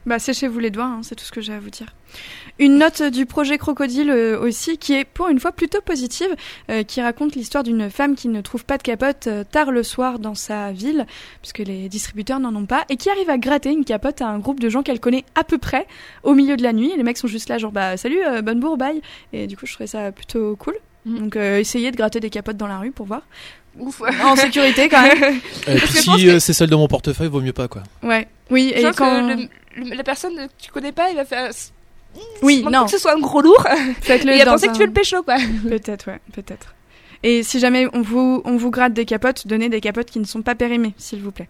Bah, 0.07 0.19
séchez-vous 0.19 0.57
les 0.59 0.69
doigts, 0.71 0.85
hein, 0.85 1.01
c'est 1.03 1.15
tout 1.15 1.25
ce 1.25 1.31
que 1.33 1.41
j'ai 1.41 1.53
à 1.53 1.59
vous 1.59 1.69
dire. 1.69 1.87
Une 2.59 2.77
note 2.77 3.03
du 3.03 3.25
projet 3.25 3.57
Crocodile 3.57 4.09
euh, 4.09 4.39
aussi, 4.39 4.77
qui 4.77 4.93
est 4.93 5.03
pour 5.03 5.27
une 5.27 5.39
fois 5.39 5.51
plutôt 5.51 5.81
positive, 5.81 6.29
euh, 6.71 6.83
qui 6.83 7.01
raconte 7.01 7.35
l'histoire 7.35 7.63
d'une 7.63 7.89
femme 7.89 8.15
qui 8.15 8.29
ne 8.29 8.39
trouve 8.39 8.63
pas 8.63 8.77
de 8.77 8.83
capote 8.83 9.27
euh, 9.27 9.43
tard 9.43 9.69
le 9.69 9.83
soir 9.83 10.17
dans 10.17 10.33
sa 10.33 10.71
ville, 10.71 11.05
puisque 11.41 11.59
les 11.59 11.89
distributeurs 11.89 12.39
n'en 12.39 12.55
ont 12.55 12.65
pas, 12.65 12.85
et 12.89 12.95
qui 12.95 13.09
arrive 13.09 13.29
à 13.29 13.37
gratter 13.37 13.69
une 13.69 13.83
capote 13.83 14.21
à 14.21 14.27
un 14.29 14.39
groupe 14.39 14.61
de 14.61 14.69
gens 14.69 14.81
qu'elle 14.81 15.01
connaît 15.01 15.25
à 15.35 15.43
peu 15.43 15.57
près 15.57 15.85
au 16.23 16.33
milieu 16.33 16.55
de 16.55 16.63
la 16.63 16.71
nuit. 16.71 16.89
Et 16.93 16.97
les 16.97 17.03
mecs 17.03 17.17
sont 17.17 17.27
juste 17.27 17.49
là, 17.49 17.57
genre 17.57 17.73
bah 17.73 17.97
salut, 17.97 18.19
euh, 18.25 18.41
bonne 18.41 18.61
bourre, 18.61 18.77
bye. 18.77 19.01
Et 19.33 19.45
du 19.45 19.57
coup, 19.57 19.65
je 19.65 19.73
trouvais 19.73 19.87
ça 19.87 20.11
plutôt 20.13 20.55
cool. 20.55 20.75
Mhm. 21.05 21.19
Donc, 21.19 21.35
euh, 21.35 21.59
essayez 21.59 21.91
de 21.91 21.97
gratter 21.97 22.21
des 22.21 22.29
capotes 22.29 22.57
dans 22.57 22.67
la 22.67 22.79
rue 22.79 22.91
pour 22.91 23.05
voir. 23.05 23.21
Ouf. 23.77 24.01
En 24.23 24.35
sécurité 24.35 24.87
quand 24.89 25.01
même. 25.03 25.39
Euh, 25.67 25.77
que 25.79 25.87
si 25.87 26.05
que- 26.09 26.27
euh, 26.29 26.39
c'est 26.39 26.53
celle 26.53 26.69
de 26.69 26.75
mon 26.75 26.87
portefeuille, 26.87 27.27
vaut 27.27 27.41
mieux 27.41 27.51
pas 27.53 27.67
quoi. 27.67 27.83
Ouais. 28.01 28.27
Oui, 28.49 28.71
et 28.73 28.81
quand. 28.83 28.93
que 28.93 29.41
le- 29.41 29.49
la 29.77 30.03
personne 30.03 30.35
que 30.35 30.51
tu 30.57 30.71
connais 30.71 30.91
pas, 30.91 31.09
il 31.09 31.15
va 31.15 31.25
faire. 31.25 31.51
Oui, 32.41 32.65
non. 32.69 32.85
que 32.85 32.91
ce 32.91 32.97
soit 32.97 33.13
un 33.13 33.19
gros 33.19 33.41
lourd. 33.41 33.63
Faites-le 34.01 34.33
il 34.35 34.41
a 34.41 34.45
dans 34.45 34.53
pensé 34.53 34.67
que 34.67 34.73
tu 34.73 34.79
veux 34.79 34.87
le 34.87 34.93
pécho, 34.93 35.23
quoi. 35.23 35.37
Peut-être, 35.69 36.07
ouais, 36.07 36.19
peut-être. 36.33 36.73
Et 37.23 37.43
si 37.43 37.59
jamais 37.59 37.87
on 37.93 38.01
vous, 38.01 38.41
on 38.45 38.57
vous 38.57 38.69
gratte 38.69 38.93
des 38.93 39.05
capotes, 39.05 39.47
donnez 39.47 39.69
des 39.69 39.81
capotes 39.81 40.09
qui 40.09 40.19
ne 40.19 40.25
sont 40.25 40.41
pas 40.43 40.55
périmées, 40.55 40.93
s'il 40.97 41.21
vous 41.21 41.31
plaît. 41.31 41.49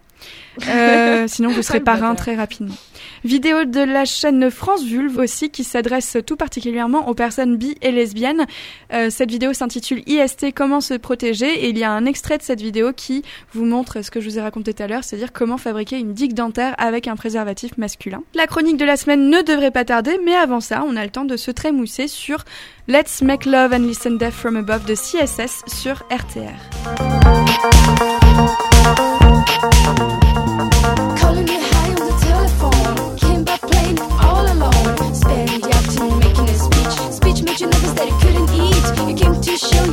Euh, 0.68 1.26
sinon, 1.28 1.50
vous 1.50 1.62
serez 1.62 1.80
parrain 1.80 2.16
très 2.16 2.36
rapidement. 2.36 2.76
Vidéo 3.24 3.66
de 3.66 3.82
la 3.82 4.06
chaîne 4.06 4.50
France 4.52 4.84
Vulve 4.84 5.18
aussi, 5.18 5.50
qui 5.50 5.64
s'adresse 5.64 6.18
tout 6.26 6.36
particulièrement 6.36 7.08
aux 7.10 7.14
personnes 7.14 7.58
bi 7.58 7.76
et 7.82 7.92
lesbiennes. 7.92 8.46
Euh, 8.94 9.10
cette 9.10 9.30
vidéo 9.30 9.54
s'intitule 9.54 10.04
IST 10.08 10.54
Comment 10.54 10.82
se 10.82 10.94
protéger 10.94 11.66
et 11.66 11.70
il 11.70 11.78
y 11.78 11.84
a 11.84 11.92
un 11.92 12.06
extrait 12.06 12.38
de 12.38 12.44
cette 12.44 12.62
vidéo 12.62 12.94
qui 12.94 13.24
vous 13.54 13.66
montre 13.66 14.02
ce 14.02 14.12
que 14.12 14.20
je 14.20 14.30
vous 14.30 14.38
ai 14.38 14.42
raconté 14.42 14.74
tout 14.74 14.84
à 14.84 14.88
l'heure, 14.88 15.04
c'est-à-dire 15.04 15.34
comment 15.34 15.58
fabriquer 15.58 15.98
une 15.98 16.14
digue 16.14 16.34
dentaire 16.34 16.76
avec 16.78 17.08
un 17.08 17.16
préservatif 17.16 17.78
masculin. 17.78 18.24
La 18.34 18.48
chronique 18.48 18.78
de 18.78 18.86
la 18.86 18.98
semaine 18.98 19.30
ne 19.30 19.42
devrait 19.42 19.72
pas 19.72 19.86
tarder, 19.86 20.18
mais 20.24 20.36
avant 20.36 20.62
ça, 20.62 20.84
on 20.88 20.96
a 20.96 21.04
le 21.04 21.12
temps 21.12 21.26
de 21.26 21.38
se 21.38 21.52
trémousser 21.52 22.08
sur 22.08 22.46
Let's 22.88 23.22
Make 23.22 23.46
Love 23.46 23.74
and 23.74 23.80
Listen 23.80 24.18
Deaf 24.18 24.34
from 24.34 24.56
Above 24.56 24.86
de 24.86 24.96
CSS 24.96 25.64
sur 25.68 26.04
RTR. 26.10 26.56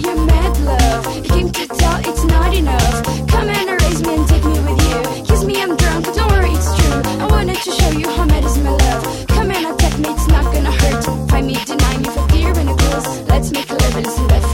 Mad 0.01 0.59
love. 0.61 1.07
You 1.37 1.51
it's 2.07 2.25
not 2.25 2.55
enough. 2.55 3.29
Come 3.29 3.49
and 3.49 3.71
me 4.07 4.15
and 4.15 4.29
take 4.29 4.45
me 4.45 4.59
with 4.61 4.81
you. 4.89 5.25
Kiss 5.25 5.45
me, 5.45 5.63
I'm 5.63 5.77
drunk, 5.77 6.07
don't 6.15 6.31
worry, 6.33 6.51
it's 6.51 6.75
true. 6.77 7.01
I 7.23 7.27
wanted 7.31 7.57
to 7.57 7.71
show 7.71 7.91
you 7.91 8.09
how 8.09 8.25
mad 8.25 8.45
is 8.45 8.59
my 8.59 8.71
love. 8.71 9.27
Come 9.29 9.51
and 9.51 9.67
attack 9.67 9.99
me, 9.99 10.09
it's 10.09 10.27
not 10.29 10.45
gonna 10.53 10.73
hurt. 10.73 11.05
Find 11.31 11.47
me, 11.47 11.55
deny 11.65 11.99
me 11.99 12.05
for 12.05 12.29
fear 12.29 12.53
when 12.55 12.69
it 12.69 12.79
goes. 12.79 13.21
Let's 13.29 13.53
make 13.53 13.71
love 13.71 13.97
and 13.97 14.07
listen 14.07 14.27
that 14.29 14.54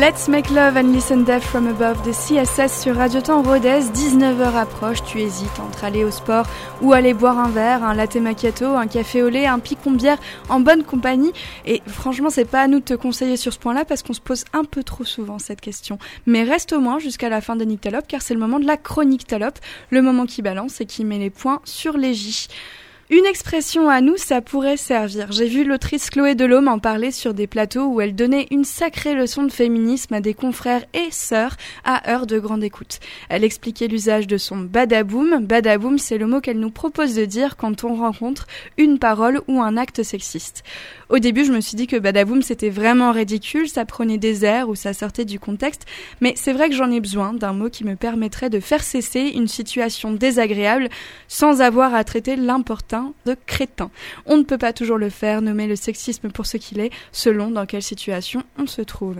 Let's 0.00 0.28
Make 0.28 0.50
Love 0.50 0.76
and 0.76 0.92
Listen 0.92 1.24
Deaf 1.24 1.42
from 1.42 1.66
Above 1.66 2.06
de 2.06 2.12
CSS 2.12 2.82
sur 2.82 2.94
Radio 2.94 3.20
Temps 3.20 3.42
Rodez. 3.42 3.80
19h 3.80 4.54
approche, 4.54 5.02
tu 5.02 5.18
hésites 5.18 5.58
entre 5.58 5.82
aller 5.82 6.04
au 6.04 6.12
sport 6.12 6.46
ou 6.80 6.92
aller 6.92 7.14
boire 7.14 7.36
un 7.36 7.48
verre, 7.48 7.82
un 7.82 7.94
latte 7.94 8.14
macchiato, 8.14 8.76
un 8.76 8.86
café 8.86 9.24
au 9.24 9.28
lait, 9.28 9.46
un 9.46 9.58
picon 9.58 9.90
bière 9.90 10.18
en 10.48 10.60
bonne 10.60 10.84
compagnie. 10.84 11.32
Et 11.66 11.82
franchement, 11.88 12.30
c'est 12.30 12.44
pas 12.44 12.60
à 12.60 12.68
nous 12.68 12.78
de 12.78 12.84
te 12.84 12.94
conseiller 12.94 13.36
sur 13.36 13.52
ce 13.52 13.58
point-là 13.58 13.84
parce 13.84 14.04
qu'on 14.04 14.12
se 14.12 14.20
pose 14.20 14.44
un 14.52 14.62
peu 14.62 14.84
trop 14.84 15.02
souvent 15.02 15.40
cette 15.40 15.60
question. 15.60 15.98
Mais 16.26 16.44
reste 16.44 16.72
au 16.72 16.78
moins 16.78 17.00
jusqu'à 17.00 17.28
la 17.28 17.40
fin 17.40 17.56
de 17.56 17.64
Nyctalope 17.64 18.06
car 18.06 18.22
c'est 18.22 18.34
le 18.34 18.40
moment 18.40 18.60
de 18.60 18.66
la 18.66 18.76
chronique 18.76 19.26
Talope, 19.26 19.58
le 19.90 20.00
moment 20.00 20.26
qui 20.26 20.42
balance 20.42 20.80
et 20.80 20.86
qui 20.86 21.04
met 21.04 21.18
les 21.18 21.30
points 21.30 21.60
sur 21.64 21.98
les 21.98 22.14
J. 22.14 22.46
Une 23.10 23.24
expression 23.24 23.88
à 23.88 24.02
nous, 24.02 24.18
ça 24.18 24.42
pourrait 24.42 24.76
servir. 24.76 25.32
J'ai 25.32 25.46
vu 25.46 25.64
l'autrice 25.64 26.10
Chloé 26.10 26.34
Delhomme 26.34 26.68
en 26.68 26.78
parler 26.78 27.10
sur 27.10 27.32
des 27.32 27.46
plateaux 27.46 27.86
où 27.86 28.02
elle 28.02 28.14
donnait 28.14 28.46
une 28.50 28.66
sacrée 28.66 29.14
leçon 29.14 29.44
de 29.44 29.50
féminisme 29.50 30.12
à 30.12 30.20
des 30.20 30.34
confrères 30.34 30.84
et 30.92 31.10
sœurs 31.10 31.56
à 31.86 32.10
heure 32.10 32.26
de 32.26 32.38
grande 32.38 32.62
écoute. 32.62 33.00
Elle 33.30 33.44
expliquait 33.44 33.86
l'usage 33.86 34.26
de 34.26 34.36
son 34.36 34.58
badaboum. 34.58 35.46
Badaboum, 35.46 35.96
c'est 35.96 36.18
le 36.18 36.26
mot 36.26 36.42
qu'elle 36.42 36.60
nous 36.60 36.70
propose 36.70 37.14
de 37.14 37.24
dire 37.24 37.56
quand 37.56 37.82
on 37.82 37.94
rencontre 37.94 38.46
une 38.76 38.98
parole 38.98 39.40
ou 39.48 39.62
un 39.62 39.78
acte 39.78 40.02
sexiste. 40.02 40.62
Au 41.08 41.18
début, 41.18 41.46
je 41.46 41.52
me 41.52 41.62
suis 41.62 41.76
dit 41.76 41.86
que 41.86 41.96
badaboum, 41.96 42.42
c'était 42.42 42.68
vraiment 42.68 43.12
ridicule, 43.12 43.70
ça 43.70 43.86
prenait 43.86 44.18
des 44.18 44.44
airs 44.44 44.68
ou 44.68 44.74
ça 44.74 44.92
sortait 44.92 45.24
du 45.24 45.40
contexte, 45.40 45.86
mais 46.20 46.34
c'est 46.36 46.52
vrai 46.52 46.68
que 46.68 46.74
j'en 46.74 46.90
ai 46.90 47.00
besoin 47.00 47.32
d'un 47.32 47.54
mot 47.54 47.70
qui 47.70 47.84
me 47.84 47.96
permettrait 47.96 48.50
de 48.50 48.60
faire 48.60 48.82
cesser 48.82 49.32
une 49.34 49.48
situation 49.48 50.12
désagréable 50.12 50.90
sans 51.26 51.62
avoir 51.62 51.94
à 51.94 52.04
traiter 52.04 52.36
l'important 52.36 52.97
de 53.26 53.36
crétin. 53.46 53.90
On 54.26 54.36
ne 54.36 54.42
peut 54.42 54.58
pas 54.58 54.72
toujours 54.72 54.98
le 54.98 55.10
faire, 55.10 55.42
nommer 55.42 55.66
le 55.66 55.76
sexisme 55.76 56.30
pour 56.30 56.46
ce 56.46 56.56
qu'il 56.56 56.80
est, 56.80 56.90
selon 57.12 57.50
dans 57.50 57.66
quelle 57.66 57.82
situation 57.82 58.42
on 58.58 58.66
se 58.66 58.82
trouve. 58.82 59.16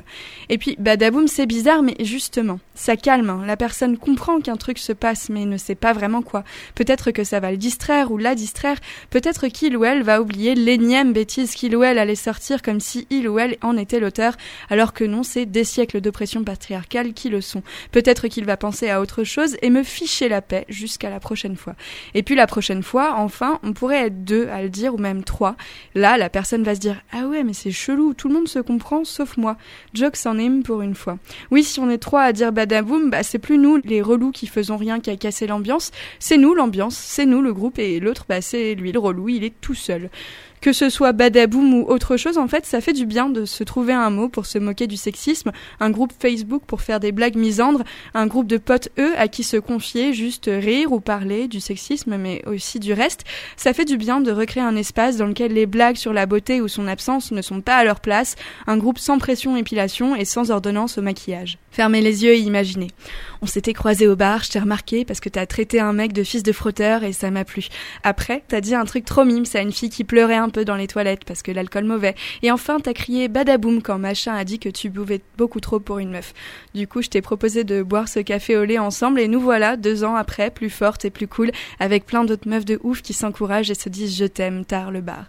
Et 0.48 0.58
puis, 0.58 0.76
badaboum, 0.78 1.28
c'est 1.28 1.46
bizarre, 1.46 1.82
mais 1.82 1.96
justement, 2.00 2.60
ça 2.74 2.96
calme. 2.96 3.30
hein. 3.30 3.42
La 3.46 3.56
personne 3.56 3.96
comprend 3.98 4.40
qu'un 4.40 4.56
truc 4.56 4.78
se 4.78 4.92
passe, 4.92 5.28
mais 5.28 5.44
ne 5.44 5.56
sait 5.56 5.74
pas 5.74 5.92
vraiment 5.92 6.22
quoi. 6.22 6.44
Peut-être 6.74 7.10
que 7.10 7.24
ça 7.24 7.40
va 7.40 7.50
le 7.50 7.56
distraire 7.56 8.10
ou 8.10 8.18
la 8.18 8.34
distraire, 8.34 8.78
peut-être 9.10 9.48
qu'il 9.48 9.76
ou 9.76 9.84
elle 9.84 10.02
va 10.02 10.20
oublier 10.20 10.54
l'énième 10.54 11.12
bêtise 11.12 11.54
qu'il 11.54 11.76
ou 11.76 11.82
elle 11.82 11.98
allait 11.98 12.14
sortir 12.14 12.62
comme 12.62 12.80
si 12.80 13.06
il 13.10 13.28
ou 13.28 13.38
elle 13.38 13.56
en 13.62 13.76
était 13.76 14.00
l'auteur, 14.00 14.36
alors 14.70 14.92
que 14.92 15.04
non, 15.04 15.22
c'est 15.22 15.46
des 15.46 15.64
siècles 15.64 16.00
d'oppression 16.00 16.44
patriarcale 16.44 17.12
qui 17.12 17.28
le 17.28 17.40
sont. 17.40 17.62
Peut-être 17.92 18.28
qu'il 18.28 18.44
va 18.44 18.56
penser 18.56 18.90
à 18.90 19.00
autre 19.00 19.24
chose 19.24 19.56
et 19.62 19.70
me 19.70 19.82
ficher 19.82 20.28
la 20.28 20.42
paix 20.42 20.64
jusqu'à 20.68 21.10
la 21.10 21.20
prochaine 21.20 21.56
fois. 21.56 21.74
Et 22.14 22.22
puis 22.22 22.34
la 22.34 22.46
prochaine 22.46 22.82
fois, 22.82 23.14
enfin, 23.16 23.58
on 23.68 23.72
pourrait 23.72 24.06
être 24.06 24.24
deux 24.24 24.48
à 24.48 24.62
le 24.62 24.70
dire 24.70 24.94
ou 24.94 24.98
même 24.98 25.24
trois. 25.24 25.56
Là, 25.94 26.16
la 26.16 26.30
personne 26.30 26.62
va 26.62 26.74
se 26.74 26.80
dire 26.80 26.96
Ah 27.12 27.26
ouais, 27.26 27.44
mais 27.44 27.52
c'est 27.52 27.70
chelou, 27.70 28.14
tout 28.14 28.28
le 28.28 28.34
monde 28.34 28.48
se 28.48 28.58
comprend 28.58 29.04
sauf 29.04 29.36
moi. 29.36 29.56
Jokes 29.92 30.24
en 30.24 30.38
him 30.38 30.62
pour 30.62 30.80
une 30.80 30.94
fois. 30.94 31.18
Oui, 31.50 31.62
si 31.62 31.78
on 31.80 31.90
est 31.90 31.98
trois 31.98 32.22
à 32.22 32.32
dire 32.32 32.52
badaboum, 32.52 33.10
bah 33.10 33.22
c'est 33.22 33.38
plus 33.38 33.58
nous 33.58 33.76
les 33.84 34.00
relous 34.00 34.32
qui 34.32 34.46
faisons 34.46 34.76
rien 34.76 35.00
qu'à 35.00 35.16
casser 35.16 35.46
l'ambiance, 35.46 35.90
c'est 36.18 36.38
nous 36.38 36.54
l'ambiance, 36.54 36.96
c'est 36.96 37.26
nous 37.26 37.42
le 37.42 37.52
groupe 37.52 37.78
et 37.78 38.00
l'autre, 38.00 38.24
bah 38.28 38.40
c'est 38.40 38.74
lui 38.74 38.92
le 38.92 38.98
relou, 38.98 39.28
il 39.28 39.44
est 39.44 39.54
tout 39.60 39.74
seul. 39.74 40.08
Que 40.60 40.72
ce 40.72 40.90
soit 40.90 41.12
badaboum 41.12 41.74
ou 41.74 41.84
autre 41.88 42.16
chose, 42.16 42.38
en 42.38 42.48
fait, 42.48 42.66
ça 42.66 42.80
fait 42.80 42.92
du 42.92 43.06
bien 43.06 43.28
de 43.28 43.44
se 43.44 43.64
trouver 43.64 43.92
un 43.92 44.10
mot 44.10 44.28
pour 44.28 44.46
se 44.46 44.58
moquer 44.58 44.86
du 44.86 44.96
sexisme, 44.96 45.52
un 45.80 45.90
groupe 45.90 46.12
Facebook 46.18 46.62
pour 46.66 46.82
faire 46.82 47.00
des 47.00 47.12
blagues 47.12 47.36
misandres, 47.36 47.84
un 48.14 48.26
groupe 48.26 48.46
de 48.46 48.58
potes, 48.58 48.88
eux, 48.98 49.12
à 49.16 49.28
qui 49.28 49.44
se 49.44 49.56
confier, 49.56 50.12
juste 50.12 50.50
rire 50.52 50.92
ou 50.92 51.00
parler 51.00 51.48
du 51.48 51.60
sexisme, 51.60 52.16
mais 52.16 52.42
aussi 52.46 52.78
du 52.80 52.92
reste. 52.92 53.24
Ça 53.56 53.72
fait 53.72 53.84
du 53.84 53.96
bien 53.96 54.20
de 54.20 54.32
recréer 54.32 54.62
un 54.62 54.76
espace 54.76 55.16
dans 55.16 55.26
lequel 55.26 55.52
les 55.52 55.66
blagues 55.66 55.96
sur 55.96 56.12
la 56.12 56.26
beauté 56.26 56.60
ou 56.60 56.68
son 56.68 56.88
absence 56.88 57.30
ne 57.30 57.42
sont 57.42 57.60
pas 57.60 57.76
à 57.76 57.84
leur 57.84 58.00
place, 58.00 58.36
un 58.66 58.76
groupe 58.76 58.98
sans 58.98 59.18
pression 59.18 59.56
épilation 59.56 60.16
et 60.16 60.24
sans 60.24 60.50
ordonnance 60.50 60.98
au 60.98 61.02
maquillage. 61.02 61.58
Fermez 61.70 62.00
les 62.00 62.24
yeux 62.24 62.32
et 62.32 62.40
imaginez. 62.40 62.88
On 63.40 63.46
s'était 63.46 63.72
croisés 63.72 64.08
au 64.08 64.16
bar, 64.16 64.42
je 64.42 64.50
t'ai 64.50 64.58
remarqué 64.58 65.04
parce 65.04 65.20
que 65.20 65.28
t'as 65.28 65.46
traité 65.46 65.78
un 65.78 65.92
mec 65.92 66.12
de 66.12 66.24
fils 66.24 66.42
de 66.42 66.52
frotteur 66.52 67.04
et 67.04 67.12
ça 67.12 67.30
m'a 67.30 67.44
plu. 67.44 67.68
Après, 68.02 68.42
t'as 68.48 68.60
dit 68.60 68.74
un 68.74 68.84
truc 68.84 69.04
trop 69.04 69.24
mimes 69.24 69.44
à 69.54 69.60
une 69.60 69.72
fille 69.72 69.90
qui 69.90 70.04
pleurait 70.04 70.36
un 70.36 70.47
peu 70.50 70.64
dans 70.64 70.76
les 70.76 70.86
toilettes 70.86 71.24
parce 71.24 71.42
que 71.42 71.52
l'alcool 71.52 71.84
mauvais. 71.84 72.14
Et 72.42 72.50
enfin, 72.50 72.78
t'as 72.80 72.92
crié 72.92 73.28
badaboum 73.28 73.82
quand 73.82 73.98
machin 73.98 74.34
a 74.34 74.44
dit 74.44 74.58
que 74.58 74.68
tu 74.68 74.88
buvais 74.88 75.20
beaucoup 75.36 75.60
trop 75.60 75.80
pour 75.80 75.98
une 75.98 76.10
meuf. 76.10 76.34
Du 76.74 76.86
coup, 76.86 77.02
je 77.02 77.08
t'ai 77.08 77.22
proposé 77.22 77.64
de 77.64 77.82
boire 77.82 78.08
ce 78.08 78.20
café 78.20 78.56
au 78.56 78.64
lait 78.64 78.78
ensemble 78.78 79.20
et 79.20 79.28
nous 79.28 79.40
voilà, 79.40 79.76
deux 79.76 80.04
ans 80.04 80.16
après, 80.16 80.50
plus 80.50 80.70
fortes 80.70 81.04
et 81.04 81.10
plus 81.10 81.28
cool, 81.28 81.50
avec 81.80 82.06
plein 82.06 82.24
d'autres 82.24 82.48
meufs 82.48 82.64
de 82.64 82.78
ouf 82.82 83.02
qui 83.02 83.12
s'encouragent 83.12 83.70
et 83.70 83.74
se 83.74 83.88
disent 83.88 84.16
je 84.16 84.24
t'aime, 84.24 84.64
tard 84.64 84.90
le 84.90 85.00
bar. 85.00 85.26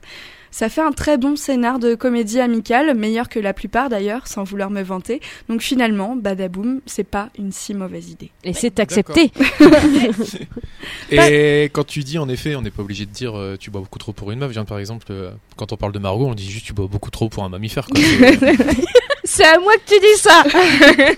Ça 0.52 0.70
fait 0.70 0.82
un 0.82 0.92
très 0.92 1.18
bon 1.18 1.36
scénar 1.36 1.80
de 1.80 1.96
comédie 1.96 2.40
amicale, 2.40 2.96
meilleur 2.96 3.30
que 3.30 3.40
la 3.40 3.54
plupart 3.54 3.90
d'ailleurs, 3.90 4.28
sans 4.28 4.44
vouloir 4.44 4.70
me 4.70 4.82
vanter. 4.82 5.22
Donc 5.48 5.62
finalement, 5.62 6.16
badaboum, 6.16 6.82
c'est 6.86 7.04
pas 7.04 7.30
une 7.38 7.52
si 7.52 7.74
mauvaise 7.74 8.10
idée. 8.10 8.32
Et 8.44 8.54
c'est 8.54 8.80
accepté. 8.80 9.32
Et 11.12 11.64
quand 11.74 11.86
tu 11.86 12.00
dis, 12.02 12.18
en 12.18 12.30
effet, 12.30 12.56
on 12.56 12.62
n'est 12.62 12.72
pas 12.72 12.82
obligé 12.82 13.06
de 13.06 13.12
dire 13.12 13.38
euh, 13.38 13.58
tu 13.60 13.72
bois 13.72 13.82
beaucoup 13.82 14.00
trop 14.00 14.14
pour 14.14 14.32
une 14.32 14.40
meuf. 14.40 14.50
Je 14.50 14.54
viens 14.54 14.66
par 14.66 14.80
exemple, 14.80 15.08
euh, 15.12 15.32
quand 15.56 15.72
on 15.72 15.78
parle 15.78 15.92
de 15.92 16.00
Margot, 16.00 16.28
on 16.28 16.34
dit 16.34 16.50
juste 16.50 16.66
tu 16.66 16.74
bois 16.74 16.88
beaucoup 16.88 17.12
trop 17.12 17.30
pour 17.30 17.44
un 17.44 17.50
mammifère. 17.50 17.88
Quoi. 17.88 18.00
C'est 19.26 19.46
à 19.46 19.60
moi 19.60 19.74
que 19.74 19.94
tu 19.94 20.00
dis 20.00 20.18
ça 20.18 20.44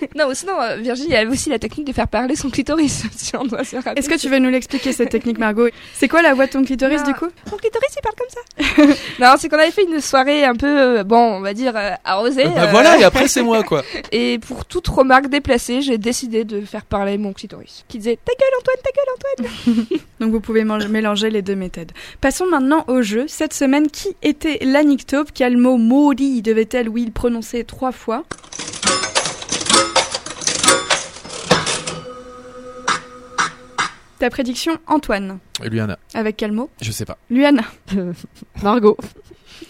Non, 0.17 0.33
sinon, 0.33 0.59
euh, 0.59 0.75
Virginie, 0.77 1.13
elle 1.13 1.27
a 1.27 1.31
aussi 1.31 1.49
la 1.49 1.59
technique 1.59 1.87
de 1.87 1.93
faire 1.93 2.09
parler 2.09 2.35
son 2.35 2.49
clitoris, 2.49 3.03
si 3.15 3.35
on 3.37 3.45
doit 3.45 3.63
se 3.63 3.77
rappeler. 3.77 3.99
Est-ce 3.99 4.09
que 4.09 4.19
tu 4.19 4.27
veux 4.27 4.39
nous 4.39 4.49
l'expliquer 4.49 4.91
cette 4.91 5.09
technique, 5.09 5.37
Margot? 5.37 5.69
C'est 5.93 6.09
quoi 6.09 6.21
la 6.21 6.33
voix 6.33 6.47
de 6.47 6.51
ton 6.51 6.63
clitoris 6.65 7.01
Non. 7.01 7.07
du 7.07 7.13
coup? 7.13 7.27
Mon 7.49 7.57
clitoris, 7.57 7.89
il 7.95 8.01
parle 8.01 8.15
comme 8.15 8.87
ça 8.89 8.95
Non, 9.21 9.35
c'est 9.37 9.49
qu'on 9.49 9.59
avait 9.59 9.69
fait 9.69 9.83
une 9.83 10.01
soirée 10.01 10.43
un 10.45 10.55
peu, 10.55 10.97
euh, 10.97 11.03
bon, 11.03 11.35
on 11.35 11.41
va 11.41 11.53
dire, 11.53 11.73
euh, 11.75 11.91
arrosée. 12.03 12.45
bah 12.45 12.63
euh, 12.63 12.71
voilà, 12.71 12.97
et 12.97 13.03
après 13.03 13.27
c'est 13.27 13.43
moi 13.43 13.61
quoi. 13.61 13.83
Et 14.11 14.39
pour 14.39 14.65
toute 14.65 14.87
remarque 14.87 15.27
déplacée, 15.27 15.83
j'ai 15.83 15.99
décidé 15.99 16.43
de 16.43 16.61
faire 16.61 16.85
parler 16.85 17.19
mon 17.19 17.31
clitoris. 17.31 17.85
Qui 17.87 17.99
disait 17.99 18.17
Ta 18.25 18.33
gueule, 18.33 18.49
Antoine, 18.59 18.77
ta 18.83 18.89
gueule, 18.97 19.75
Antoine 19.77 19.99
Donc 20.19 20.31
vous 20.31 20.39
pouvez 20.39 20.63
mélanger 20.63 21.29
les 21.29 21.43
deux 21.43 21.53
méthodes. 21.53 21.91
Passons 22.19 22.47
maintenant 22.47 22.83
au 22.87 23.03
jeu. 23.03 23.25
Cette 23.27 23.53
semaine, 23.53 23.91
qui 23.91 24.15
était 24.23 24.57
l'anictope 24.63 25.29
Quel 25.35 25.55
mot 25.55 25.77
maudit 25.77 26.41
devait-elle, 26.41 26.89
oui, 26.89 27.05
le 27.05 27.11
prononcer 27.11 27.63
trois 27.63 27.91
fois? 27.91 28.23
Ta 34.21 34.29
prédiction, 34.29 34.77
Antoine. 34.85 35.39
Et 35.63 35.69
Luana, 35.69 35.97
Avec 36.13 36.37
quel 36.37 36.51
mot 36.51 36.69
je 36.79 36.91
sais 36.91 37.05
pas. 37.05 37.17
Luana. 37.31 37.63
Euh, 37.97 38.13
Margot, 38.61 38.95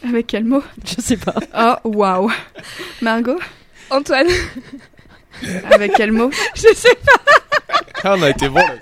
Avec 0.06 0.28
quel 0.28 0.44
mot 0.44 0.62
je 0.84 1.00
sais 1.02 1.16
pas. 1.16 1.36
Oh, 1.86 1.90
waouh. 1.96 2.30
Margot. 3.02 3.40
Antoine, 3.90 4.28
Avec 5.72 5.94
quel 5.96 6.12
mot 6.12 6.30
je 6.56 6.68
sais 6.76 6.98
Ah, 8.04 8.16
on 8.18 8.22
a 8.24 8.30
été 8.32 8.50
bon. 8.50 8.56
là. 8.60 8.76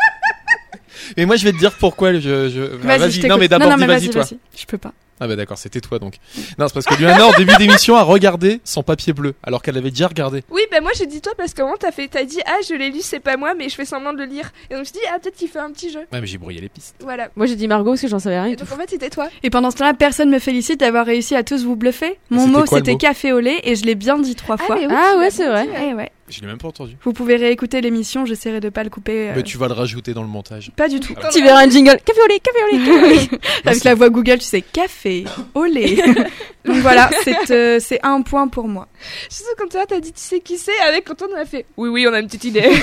Mais 1.17 1.26
moi 1.28 1.36
je 1.36 1.43
vais 1.43 1.51
te 1.51 1.59
dire 1.59 1.74
pourquoi 1.78 2.13
je. 2.15 2.20
je... 2.49 2.63
Ah, 2.63 2.88
Vas-y, 2.88 2.99
vas-y, 3.01 3.11
t'écoute. 3.13 3.30
non 3.30 3.38
mais 3.38 3.47
d'abord 3.47 3.70
non, 3.70 3.76
dis 3.76 3.82
mais 3.82 3.88
vas-y 3.88 4.09
toi. 4.09 4.24
Je 4.26 4.65
peux 4.65 4.80
pas. 4.80 4.93
Ah 5.20 5.28
bah 5.28 5.36
d'accord, 5.36 5.57
c'était 5.57 5.82
toi 5.82 5.99
donc. 5.99 6.15
Non, 6.57 6.67
c'est 6.67 6.74
parce 6.74 6.86
que 6.86 6.95
Luana 6.95 7.28
en 7.28 7.32
début 7.34 7.55
d'émission 7.57 7.95
a 7.95 8.03
regardé 8.03 8.61
son 8.63 8.84
papier 8.84 9.13
bleu 9.13 9.34
alors 9.43 9.61
qu'elle 9.61 9.78
avait 9.78 9.89
déjà 9.89 10.07
regardé. 10.07 10.43
Oui, 10.49 10.61
bah 10.72 10.82
moi 10.82 10.91
j'ai 10.97 11.05
dit 11.05 11.22
toi 11.22 11.34
parce 11.38 11.53
qu'au 11.53 11.63
moment 11.63 11.76
t'as 11.80 11.91
fait, 11.91 12.07
t'as 12.07 12.24
dit 12.24 12.39
ah 12.45 12.57
je 12.67 12.74
l'ai 12.74 12.89
lu, 12.89 12.99
c'est 13.01 13.20
pas 13.20 13.38
moi, 13.38 13.53
mais 13.53 13.70
je 13.70 13.76
fais 13.76 13.86
semblant 13.86 14.13
de 14.13 14.20
le 14.20 14.26
lire. 14.26 14.51
Et 14.70 14.76
donc 14.76 14.86
je 14.86 14.91
dis 14.91 14.99
ah 15.13 15.20
peut-être 15.20 15.36
qu'il 15.36 15.49
fait 15.49 15.59
un 15.59 15.72
petit 15.72 15.89
jeu. 15.91 15.99
Ouais, 16.11 16.22
mais 16.22 16.28
j'ai 16.28 16.38
brouillé 16.38 16.61
les 16.61 16.70
pistes. 16.70 16.95
Voilà. 17.01 17.30
Moi 17.36 17.45
j'ai 17.45 17.55
dit 17.55 17.67
Margot 17.67 17.91
parce 17.91 18.01
que 18.01 18.07
j'en 18.07 18.20
savais 18.20 18.39
rien. 18.39 18.53
Et 18.53 18.55
donc 18.55 18.72
en 18.72 18.76
fait 18.76 18.89
c'était 18.89 19.09
toi. 19.09 19.28
Et 19.43 19.49
pendant 19.49 19.72
ce 19.72 19.78
temps-là, 19.78 19.93
personne 19.93 20.30
me 20.30 20.39
félicite 20.39 20.80
d'avoir 20.80 21.05
réussi 21.05 21.36
à 21.36 21.43
tous 21.43 21.63
vous 21.63 21.76
bluffer. 21.76 22.17
Mon 22.30 22.47
mot, 22.47 22.65
c'était 22.65 22.95
café 22.95 23.34
au 23.34 23.39
lait 23.39 23.59
et 23.63 23.76
je 23.76 23.84
l'ai 23.86 23.95
bien 23.95 24.17
dit 24.20 24.36
trois 24.36 24.57
fois. 24.57 24.76
mais 24.76 24.88
oui, 24.88 24.93
Ah 24.95 25.17
ouais, 25.17 25.30
c'est 25.32 25.47
vrai. 25.47 25.65
dit, 25.65 25.72
ouais. 25.72 25.89
Eh 25.91 25.93
ouais. 25.95 26.11
Je 26.30 26.42
l'ai 26.42 26.48
même 26.48 26.58
pas 26.60 26.68
entendu. 26.68 26.96
Vous 27.04 27.14
pouvez 27.14 27.36
réécouter 27.38 27.82
l'émission, 27.82 28.26
j'essaierai 28.26 28.60
de 28.60 28.70
pas 28.70 28.84
le 28.84 28.90
couper. 28.90 29.30
euh, 29.30 29.34
Mais 29.36 29.44
tu 29.44 29.58
vas 29.58 29.68
le 29.68 29.74
rajouter 29.74 30.14
dans 30.14 30.22
le 30.22 30.28
montage. 30.28 30.72
Pas 30.76 30.88
du 30.88 31.00
tout. 31.00 31.14
Tu 31.32 31.42
verras 31.44 31.64
un 31.66 31.70
jingle. 31.70 31.98
Café 32.06 32.20
au 32.24 32.28
lait, 32.28 32.40
café 32.40 32.58
au 32.64 32.78
lait, 32.78 32.86
café 32.86 33.02
au 33.02 33.10
lait. 33.34 33.40
Avec 33.66 33.84
la 33.84 33.96
voix 33.96 34.10
Google, 34.10 34.38
tu 34.38 34.46
sais, 34.46 34.62
café 34.62 35.26
au 35.56 35.66
lait. 35.66 35.96
Donc 36.66 36.78
voilà, 36.78 37.10
c'est 37.24 37.52
euh, 37.52 37.80
c'est 37.80 38.00
un 38.04 38.22
point 38.22 38.48
pour 38.48 38.68
moi. 38.68 38.88
Surtout 39.30 39.52
quand 39.58 39.70
toi 39.70 39.86
t'as 39.88 40.00
dit 40.00 40.12
tu 40.12 40.20
sais 40.22 40.40
qui 40.40 40.58
c'est, 40.58 40.78
avec 40.88 41.10
Antoine 41.10 41.32
on 41.36 41.40
a 41.42 41.46
fait 41.46 41.66
oui 41.78 41.90
oui 41.90 42.06
on 42.08 42.14
a 42.14 42.20
une 42.20 42.28
petite 42.28 42.44
idée. 42.44 42.70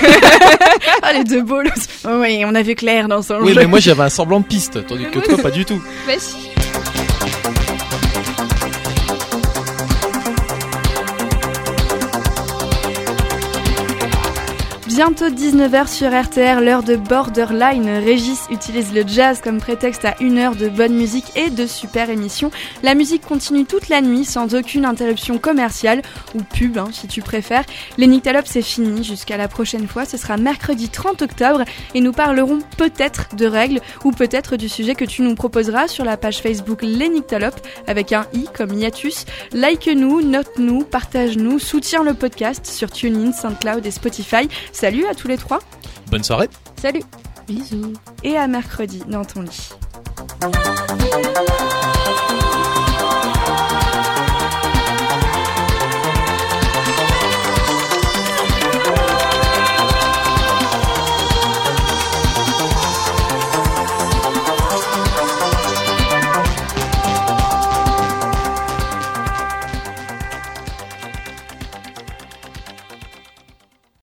Ah, 1.01 1.13
les 1.13 1.23
deux 1.23 1.41
beaux. 1.43 1.61
Oh, 2.05 2.09
oui, 2.21 2.43
on 2.45 2.53
a 2.55 2.61
vu 2.61 2.75
clair 2.75 3.07
dans 3.07 3.21
son 3.21 3.39
Oui, 3.41 3.53
jeu. 3.53 3.61
mais 3.61 3.65
moi 3.67 3.79
j'avais 3.79 4.03
un 4.03 4.09
semblant 4.09 4.39
de 4.39 4.45
piste, 4.45 4.85
tandis 4.87 5.05
que 5.05 5.19
toi 5.19 5.37
pas 5.37 5.51
du 5.51 5.63
tout. 5.63 5.81
bah 6.05 6.13
si. 6.17 6.35
Bientôt 14.97 15.29
19h 15.29 15.87
sur 15.87 16.09
RTR, 16.09 16.59
l'heure 16.59 16.81
de 16.81 16.95
Borderline. 16.95 17.87
Régis 17.87 18.47
utilise 18.49 18.91
le 18.95 19.03
jazz 19.05 19.41
comme 19.43 19.59
prétexte 19.59 20.05
à 20.05 20.15
une 20.19 20.39
heure 20.39 20.55
de 20.55 20.69
bonne 20.69 20.95
musique 20.95 21.31
et 21.35 21.51
de 21.51 21.67
super 21.67 22.09
émissions. 22.09 22.49
La 22.81 22.95
musique 22.95 23.23
continue 23.23 23.65
toute 23.65 23.89
la 23.89 24.01
nuit 24.01 24.25
sans 24.25 24.55
aucune 24.55 24.85
interruption 24.85 25.37
commerciale 25.37 26.01
ou 26.33 26.41
pub 26.41 26.79
hein, 26.79 26.87
si 26.91 27.07
tu 27.07 27.21
préfères. 27.21 27.63
Les 27.99 28.09
c'est 28.45 28.63
fini 28.63 29.03
jusqu'à 29.03 29.37
la 29.37 29.47
prochaine 29.47 29.87
fois. 29.87 30.05
Ce 30.05 30.17
sera 30.17 30.35
mercredi 30.37 30.89
30 30.89 31.21
octobre 31.21 31.63
et 31.93 32.01
nous 32.01 32.11
parlerons 32.11 32.57
peut-être 32.77 33.35
de 33.35 33.45
règles 33.45 33.81
ou 34.03 34.09
peut-être 34.09 34.57
du 34.57 34.67
sujet 34.67 34.95
que 34.95 35.05
tu 35.05 35.21
nous 35.21 35.35
proposeras 35.35 35.87
sur 35.87 36.05
la 36.05 36.17
page 36.17 36.39
Facebook 36.39 36.81
Les 36.81 37.11
avec 37.85 38.13
un 38.13 38.25
i 38.33 38.47
comme 38.51 38.73
hiatus. 38.73 39.25
Like-nous, 39.53 40.23
note-nous, 40.23 40.85
partage-nous, 40.85 41.59
soutiens 41.59 42.03
le 42.03 42.15
podcast 42.15 42.65
sur 42.65 42.89
TuneIn, 42.89 43.31
SoundCloud 43.31 43.85
et 43.85 43.91
Spotify. 43.91 44.49
Salut 44.87 45.05
à 45.05 45.13
tous 45.13 45.27
les 45.27 45.37
trois 45.37 45.59
Bonne 46.09 46.23
soirée. 46.23 46.47
Salut. 46.81 47.03
Bisous. 47.45 47.91
et 48.23 48.37
à 48.37 48.47
mercredi 48.47 49.03
dans 49.09 49.25
ton 49.25 49.41
lit. 49.41 49.73